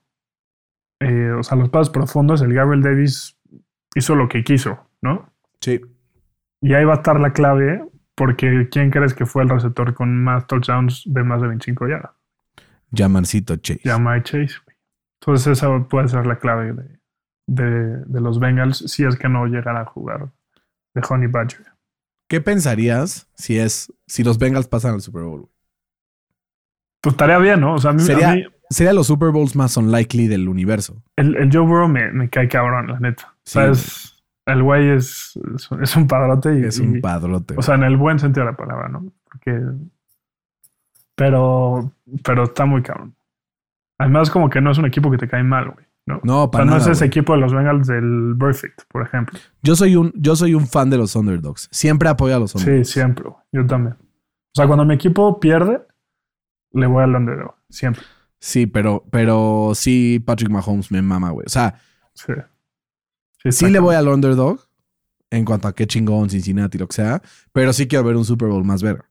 eh, 0.99 1.31
o 1.31 1.43
sea, 1.43 1.57
los 1.57 1.69
pasos 1.69 1.89
profundos, 1.89 2.41
el 2.41 2.53
Gabriel 2.53 2.83
Davis 2.83 3.37
hizo 3.95 4.15
lo 4.15 4.27
que 4.29 4.43
quiso, 4.43 4.87
¿no? 5.01 5.29
Sí. 5.61 5.81
Y 6.61 6.73
ahí 6.73 6.85
va 6.85 6.93
a 6.93 6.97
estar 6.97 7.19
la 7.19 7.33
clave, 7.33 7.83
porque 8.15 8.67
¿quién 8.71 8.89
crees 8.91 9.13
que 9.13 9.25
fue 9.25 9.43
el 9.43 9.49
receptor 9.49 9.93
con 9.93 10.23
más 10.23 10.47
touchdowns 10.47 11.03
de 11.05 11.23
más 11.23 11.41
de 11.41 11.47
25 11.47 11.87
yardas? 11.87 12.11
Llamarcito 12.91 13.55
Chase. 13.57 13.81
Jamai 13.83 14.21
Chase. 14.23 14.55
güey. 14.65 14.77
Entonces 15.21 15.57
esa 15.57 15.79
puede 15.87 16.07
ser 16.09 16.25
la 16.27 16.37
clave 16.37 16.73
de, 16.73 16.99
de- 17.47 18.03
de 18.05 18.21
los 18.21 18.39
Bengals 18.39 18.77
si 18.91 19.03
es 19.05 19.15
que 19.17 19.29
no 19.29 19.45
llegan 19.47 19.77
a 19.77 19.85
jugar 19.85 20.29
de 20.93 21.01
Honey 21.09 21.27
Badger. 21.27 21.65
¿Qué 22.29 22.39
pensarías 22.41 23.29
si 23.35 23.57
es 23.59 23.91
si 24.07 24.23
los 24.23 24.37
Bengals 24.37 24.67
pasan 24.67 24.93
al 24.93 25.01
Super 25.01 25.23
Bowl? 25.23 25.49
Pues 27.01 27.13
estaría 27.13 27.37
bien, 27.37 27.59
¿no? 27.61 27.73
O 27.75 27.77
sea, 27.79 27.91
a 27.91 27.93
mí, 27.93 28.01
a 28.01 28.05
Sería, 28.05 28.33
mí 28.35 28.45
sería 28.69 28.93
los 28.93 29.07
Super 29.07 29.29
Bowls 29.31 29.55
más 29.55 29.75
unlikely 29.77 30.27
del 30.27 30.47
universo. 30.47 31.03
el, 31.17 31.35
el 31.35 31.49
Joe 31.51 31.65
Burrow 31.65 31.87
me, 31.87 32.11
me 32.11 32.29
cae 32.29 32.47
cabrón, 32.47 32.87
la 32.87 32.99
neta. 32.99 33.32
Sí, 33.45 33.53
sea, 33.53 33.67
es, 33.69 34.23
el 34.45 34.63
güey 34.63 34.89
es, 34.89 35.37
es, 35.81 35.95
un 35.95 36.07
padrote. 36.07 36.59
Y, 36.59 36.63
es 36.65 36.79
un 36.79 36.97
y- 36.97 37.01
padrote. 37.01 37.55
O 37.57 37.61
sea, 37.61 37.75
en 37.75 37.83
el 37.83 37.97
buen 37.97 38.19
sentido 38.19 38.45
de 38.45 38.51
la 38.51 38.57
palabra, 38.57 38.89
¿no? 38.89 39.11
Porque. 39.25 39.59
Pero. 41.15 41.93
Pero 42.23 42.43
está 42.43 42.65
muy 42.65 42.81
cabrón. 42.81 43.15
Además, 43.99 44.29
como 44.29 44.49
que 44.49 44.61
no 44.61 44.71
es 44.71 44.77
un 44.77 44.85
equipo 44.85 45.11
que 45.11 45.17
te 45.17 45.27
cae 45.27 45.43
mal, 45.43 45.69
güey. 45.71 45.85
¿no? 46.05 46.19
no, 46.23 46.39
o 46.39 46.43
sea, 46.43 46.51
para 46.51 46.65
no 46.65 46.75
es 46.75 46.85
ese 46.87 47.05
equipo 47.05 47.31
de 47.33 47.39
los 47.39 47.53
Bengals 47.53 47.87
del 47.87 48.35
Perfect, 48.37 48.81
por 48.89 49.03
ejemplo. 49.03 49.39
Yo 49.61 49.73
soy 49.77 49.95
un, 49.95 50.11
yo 50.17 50.35
soy 50.35 50.53
un 50.53 50.67
fan 50.67 50.89
de 50.89 50.97
los 50.97 51.15
underdogs. 51.15 51.69
Siempre 51.71 52.09
apoyo 52.09 52.35
a 52.35 52.39
los 52.39 52.51
Sí, 52.51 52.57
underdogs. 52.59 52.89
siempre, 52.89 53.23
güey. 53.29 53.41
Yo 53.53 53.65
también. 53.65 53.95
O 53.95 54.55
sea, 54.55 54.67
cuando 54.67 54.83
mi 54.85 54.95
equipo 54.95 55.39
pierde, 55.39 55.81
le 56.73 56.87
voy 56.87 57.03
al 57.03 57.15
underdog. 57.15 57.55
Siempre. 57.69 58.03
Sí, 58.39 58.67
pero, 58.67 59.05
pero 59.11 59.71
sí, 59.75 60.21
Patrick 60.25 60.49
Mahomes 60.49 60.91
me 60.91 61.01
mama, 61.01 61.29
güey. 61.29 61.45
O 61.45 61.49
sea, 61.49 61.75
Sí. 62.13 62.33
Sí, 63.51 63.69
le 63.69 63.79
voy 63.79 63.95
al 63.95 64.07
underdog 64.07 64.59
en 65.29 65.45
cuanto 65.45 65.67
a 65.67 65.73
qué 65.73 65.87
chingón, 65.87 66.29
Cincinnati, 66.29 66.77
lo 66.77 66.87
que 66.87 66.95
sea, 66.95 67.21
pero 67.51 67.73
sí 67.73 67.87
quiero 67.87 68.03
ver 68.05 68.15
un 68.15 68.25
Super 68.25 68.49
Bowl 68.49 68.63
más 68.63 68.83
ver. 68.83 69.03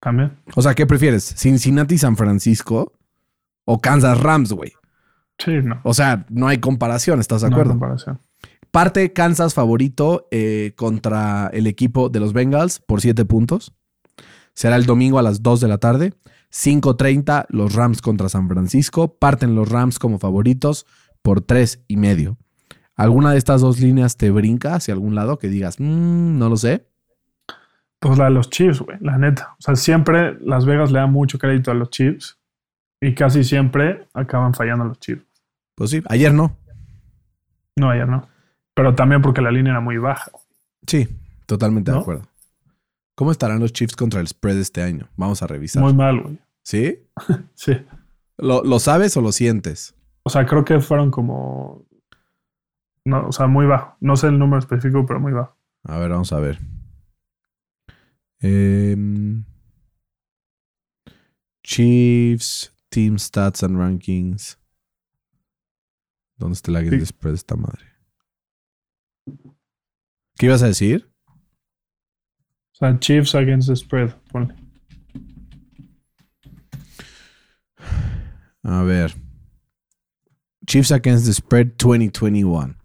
También. 0.00 0.38
O 0.54 0.62
sea, 0.62 0.74
¿qué 0.74 0.86
prefieres? 0.86 1.24
¿Cincinnati, 1.36 1.98
San 1.98 2.16
Francisco 2.16 2.92
o 3.64 3.80
Kansas 3.80 4.18
Rams, 4.20 4.52
güey? 4.52 4.72
Sí, 5.38 5.52
no. 5.62 5.80
O 5.84 5.92
sea, 5.92 6.24
no 6.30 6.48
hay 6.48 6.58
comparación, 6.58 7.20
¿estás 7.20 7.42
de 7.42 7.48
No 7.50 7.56
hay 7.56 7.60
acuerdo? 7.60 7.72
comparación. 7.72 8.20
Parte 8.70 9.12
Kansas 9.12 9.52
favorito 9.54 10.28
eh, 10.30 10.72
contra 10.76 11.48
el 11.52 11.66
equipo 11.66 12.08
de 12.08 12.20
los 12.20 12.32
Bengals 12.32 12.78
por 12.78 13.00
7 13.00 13.24
puntos. 13.24 13.74
Será 14.54 14.76
el 14.76 14.86
domingo 14.86 15.18
a 15.18 15.22
las 15.22 15.42
2 15.42 15.60
de 15.60 15.68
la 15.68 15.78
tarde. 15.78 16.14
5.30 16.52 17.46
los 17.48 17.74
Rams 17.74 18.00
contra 18.00 18.28
San 18.28 18.48
Francisco. 18.48 19.16
Parten 19.18 19.54
los 19.54 19.68
Rams 19.68 19.98
como 19.98 20.18
favoritos 20.18 20.86
por 21.22 21.40
3 21.40 21.84
y 21.88 21.96
medio. 21.96 22.38
¿Alguna 23.00 23.32
de 23.32 23.38
estas 23.38 23.60
dos 23.60 23.80
líneas 23.80 24.16
te 24.16 24.30
brinca 24.30 24.74
hacia 24.74 24.92
algún 24.94 25.14
lado 25.14 25.38
que 25.38 25.48
digas, 25.48 25.80
"Mm, 25.80 26.38
no 26.38 26.48
lo 26.48 26.56
sé? 26.56 26.86
Pues 27.98 28.18
la 28.18 28.24
de 28.26 28.30
los 28.30 28.48
Chiefs, 28.50 28.80
güey, 28.80 28.98
la 29.00 29.18
neta. 29.18 29.54
O 29.58 29.62
sea, 29.62 29.76
siempre 29.76 30.36
Las 30.40 30.64
Vegas 30.64 30.90
le 30.90 30.98
da 31.00 31.06
mucho 31.06 31.38
crédito 31.38 31.70
a 31.70 31.74
los 31.74 31.90
Chiefs 31.90 32.38
y 33.00 33.14
casi 33.14 33.44
siempre 33.44 34.06
acaban 34.14 34.54
fallando 34.54 34.84
los 34.84 34.98
Chiefs. 34.98 35.24
Pues 35.74 35.90
sí, 35.90 36.02
ayer 36.08 36.32
no. 36.32 36.56
No, 37.76 37.90
ayer 37.90 38.08
no. 38.08 38.26
Pero 38.74 38.94
también 38.94 39.20
porque 39.22 39.40
la 39.42 39.50
línea 39.50 39.72
era 39.72 39.80
muy 39.80 39.98
baja. 39.98 40.30
Sí, 40.86 41.08
totalmente 41.46 41.90
de 41.92 41.98
acuerdo. 41.98 42.26
¿Cómo 43.14 43.30
estarán 43.32 43.60
los 43.60 43.72
Chiefs 43.72 43.96
contra 43.96 44.20
el 44.20 44.28
spread 44.28 44.58
este 44.58 44.82
año? 44.82 45.08
Vamos 45.16 45.42
a 45.42 45.46
revisar. 45.46 45.82
Muy 45.82 45.92
mal, 45.94 46.20
güey. 46.20 46.38
¿Sí? 46.62 46.98
Sí. 47.54 47.72
¿Lo, 48.38 48.62
lo 48.64 48.78
sabes 48.78 49.14
o 49.18 49.20
lo 49.20 49.32
sientes? 49.32 49.94
O 50.22 50.30
sea, 50.30 50.46
creo 50.46 50.64
que 50.64 50.80
fueron 50.80 51.10
como. 51.10 51.84
No, 53.04 53.28
o 53.28 53.32
sea, 53.32 53.46
muy 53.46 53.66
bajo. 53.66 53.96
No 54.00 54.16
sé 54.16 54.28
el 54.28 54.38
número 54.38 54.58
específico, 54.58 55.04
pero 55.06 55.20
muy 55.20 55.32
bajo. 55.32 55.56
A 55.84 55.98
ver, 55.98 56.10
vamos 56.10 56.32
a 56.32 56.40
ver. 56.40 56.58
Em, 58.40 59.44
Chiefs, 61.62 62.72
Team 62.90 63.18
Stats 63.18 63.62
and 63.62 63.76
Rankings. 63.78 64.58
¿Dónde 66.36 66.54
está 66.54 66.72
la 66.72 66.80
Sí. 66.80 66.88
de 66.90 67.04
spread 67.06 67.34
esta 67.34 67.54
madre? 67.56 67.84
¿Qué 70.36 70.46
ibas 70.46 70.62
a 70.62 70.66
decir? 70.66 71.10
O 71.26 72.74
sea, 72.74 72.98
Chiefs 72.98 73.34
against 73.34 73.68
the 73.68 73.76
spread. 73.76 74.14
Ponle. 74.32 74.54
A 78.64 78.82
ver. 78.82 79.14
Chiefs 80.66 80.90
against 80.92 81.26
the 81.26 81.32
spread 81.34 81.76
2021. 81.76 82.76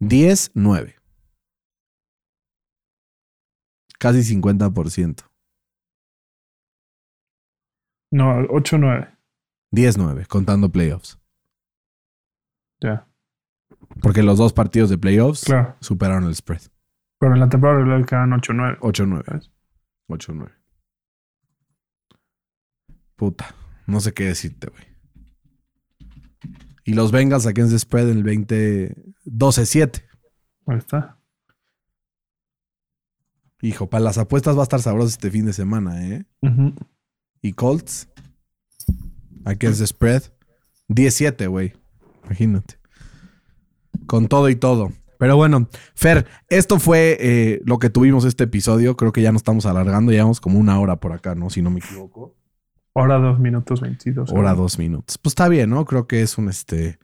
10-9. 0.00 0.94
Casi 3.98 4.22
50%. 4.22 5.22
No, 8.12 8.40
8-9. 8.48 9.16
10-9, 9.72 10.26
contando 10.26 10.70
playoffs. 10.70 11.18
Ya. 12.80 13.06
Porque 14.02 14.22
los 14.22 14.38
dos 14.38 14.52
partidos 14.52 14.90
de 14.90 14.98
playoffs 14.98 15.44
Claro. 15.44 15.76
superaron 15.80 16.24
el 16.24 16.34
spread. 16.34 16.62
Pero 17.18 17.32
en 17.34 17.40
la 17.40 17.48
temporada 17.48 17.78
regular 17.78 18.04
quedan 18.06 18.30
8-9. 18.32 18.78
8-9. 18.80 19.24
¿sabes? 19.24 19.50
8-9. 20.08 20.52
Puta. 23.16 23.54
No 23.86 24.00
sé 24.00 24.12
qué 24.12 24.24
decirte, 24.24 24.68
güey. 24.68 24.84
Y 26.86 26.94
los 26.94 27.10
Bengals 27.10 27.46
against 27.46 27.72
the 27.72 27.78
spread 27.78 28.08
en 28.08 28.18
el 28.18 28.22
20... 28.22 28.94
12-7. 29.26 30.04
Ahí 30.66 30.78
está. 30.78 31.18
Hijo, 33.60 33.90
para 33.90 34.04
las 34.04 34.18
apuestas 34.18 34.56
va 34.56 34.60
a 34.60 34.62
estar 34.62 34.80
sabroso 34.80 35.08
este 35.08 35.30
fin 35.30 35.46
de 35.46 35.52
semana, 35.52 36.06
¿eh? 36.06 36.24
Y 37.42 37.52
Colts 37.54 38.08
against 39.44 39.80
the 39.80 39.86
spread 39.86 40.22
17, 40.88 41.48
güey. 41.48 41.72
Imagínate. 42.24 42.78
Con 44.06 44.28
todo 44.28 44.48
y 44.48 44.54
todo. 44.54 44.92
Pero 45.18 45.36
bueno, 45.36 45.68
Fer, 45.94 46.26
esto 46.48 46.78
fue 46.78 47.16
eh, 47.18 47.62
lo 47.64 47.78
que 47.80 47.90
tuvimos 47.90 48.24
este 48.24 48.44
episodio. 48.44 48.96
Creo 48.96 49.12
que 49.12 49.22
ya 49.22 49.32
nos 49.32 49.40
estamos 49.40 49.66
alargando. 49.66 50.12
Llevamos 50.12 50.40
como 50.40 50.60
una 50.60 50.78
hora 50.78 50.96
por 50.96 51.12
acá, 51.12 51.34
¿no? 51.34 51.50
Si 51.50 51.62
no 51.62 51.70
me 51.70 51.80
equivoco. 51.80 52.36
Hora 52.98 53.18
2 53.18 53.38
minutos 53.40 53.82
22. 53.82 54.32
Hora 54.32 54.54
dos 54.54 54.78
minutos. 54.78 55.18
Pues 55.18 55.32
está 55.32 55.50
bien, 55.50 55.68
¿no? 55.68 55.84
Creo 55.84 56.06
que 56.06 56.22
es 56.22 56.38
un 56.38 56.48
este. 56.48 56.98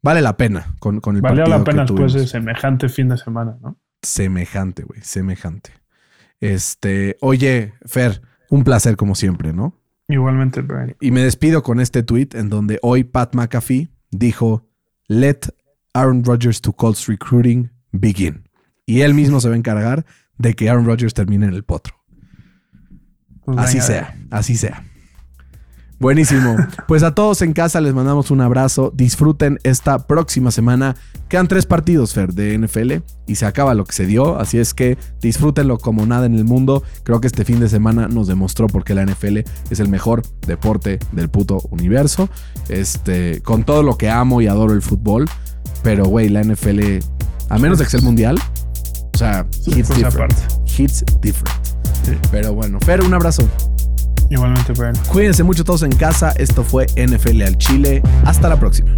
Vale 0.00 0.22
la 0.22 0.36
pena 0.36 0.76
con, 0.78 1.00
con 1.00 1.16
el 1.16 1.22
Valió 1.22 1.42
partido 1.42 1.58
la 1.58 1.64
pena 1.64 1.84
que 1.84 1.92
después 1.92 2.12
de 2.12 2.28
semejante 2.28 2.88
fin 2.88 3.08
de 3.08 3.18
semana, 3.18 3.58
¿no? 3.60 3.76
Semejante, 4.02 4.84
güey. 4.84 5.00
Semejante. 5.02 5.72
Este. 6.38 7.16
Oye, 7.20 7.74
Fer, 7.86 8.22
un 8.50 8.62
placer 8.62 8.96
como 8.96 9.16
siempre, 9.16 9.52
¿no? 9.52 9.76
Igualmente, 10.06 10.60
Brian. 10.60 10.94
Y 11.00 11.10
me 11.10 11.24
despido 11.24 11.64
con 11.64 11.80
este 11.80 12.04
tweet 12.04 12.28
en 12.34 12.48
donde 12.48 12.78
hoy 12.80 13.02
Pat 13.02 13.34
McAfee 13.34 13.90
dijo: 14.12 14.68
Let 15.08 15.40
Aaron 15.92 16.22
Rodgers 16.24 16.60
to 16.60 16.72
Colts 16.72 17.08
recruiting 17.08 17.68
begin. 17.90 18.48
Y 18.86 19.00
él 19.00 19.12
mismo 19.12 19.40
se 19.40 19.48
va 19.48 19.56
a 19.56 19.58
encargar 19.58 20.06
de 20.38 20.54
que 20.54 20.70
Aaron 20.70 20.86
Rodgers 20.86 21.14
termine 21.14 21.46
en 21.46 21.54
el 21.54 21.64
potro. 21.64 21.96
Pues 23.44 23.58
Así 23.58 23.78
venga, 23.78 23.86
sea, 23.86 24.16
así 24.30 24.56
sea. 24.56 24.84
Buenísimo. 26.02 26.56
Pues 26.88 27.04
a 27.04 27.14
todos 27.14 27.42
en 27.42 27.52
casa 27.52 27.80
les 27.80 27.94
mandamos 27.94 28.32
un 28.32 28.40
abrazo. 28.40 28.92
Disfruten 28.92 29.60
esta 29.62 30.08
próxima 30.08 30.50
semana. 30.50 30.96
Quedan 31.28 31.46
tres 31.46 31.64
partidos, 31.64 32.12
Fer, 32.12 32.34
de 32.34 32.58
NFL 32.58 32.94
y 33.28 33.36
se 33.36 33.46
acaba 33.46 33.72
lo 33.74 33.84
que 33.84 33.92
se 33.92 34.04
dio. 34.04 34.36
Así 34.36 34.58
es 34.58 34.74
que 34.74 34.98
disfrútenlo 35.20 35.78
como 35.78 36.04
nada 36.04 36.26
en 36.26 36.34
el 36.34 36.44
mundo. 36.44 36.82
Creo 37.04 37.20
que 37.20 37.28
este 37.28 37.44
fin 37.44 37.60
de 37.60 37.68
semana 37.68 38.08
nos 38.08 38.26
demostró 38.26 38.66
por 38.66 38.82
qué 38.82 38.96
la 38.96 39.06
NFL 39.06 39.38
es 39.70 39.78
el 39.78 39.88
mejor 39.88 40.22
deporte 40.44 40.98
del 41.12 41.28
puto 41.28 41.60
universo. 41.70 42.28
Este, 42.68 43.40
con 43.40 43.62
todo 43.62 43.84
lo 43.84 43.96
que 43.96 44.10
amo 44.10 44.40
y 44.40 44.48
adoro 44.48 44.72
el 44.72 44.82
fútbol. 44.82 45.26
Pero, 45.84 46.06
güey, 46.06 46.30
la 46.30 46.42
NFL, 46.42 46.98
a 47.48 47.58
menos 47.58 47.78
de 47.78 47.84
que 47.84 47.90
sea 47.90 48.00
el 48.00 48.04
mundial, 48.04 48.40
o 49.14 49.18
sea, 49.18 49.46
hits 49.66 49.94
different. 49.94 50.34
Hits 50.76 51.04
different. 51.20 51.56
Pero 52.32 52.54
bueno, 52.54 52.80
Fer, 52.80 53.02
un 53.02 53.14
abrazo. 53.14 53.48
Igualmente. 54.32 54.72
Cuídense 55.10 55.42
mucho 55.42 55.62
todos 55.62 55.82
en 55.82 55.92
casa. 55.92 56.32
Esto 56.36 56.64
fue 56.64 56.86
NFL 56.96 57.42
al 57.42 57.58
Chile. 57.58 58.02
Hasta 58.24 58.48
la 58.48 58.58
próxima. 58.58 58.96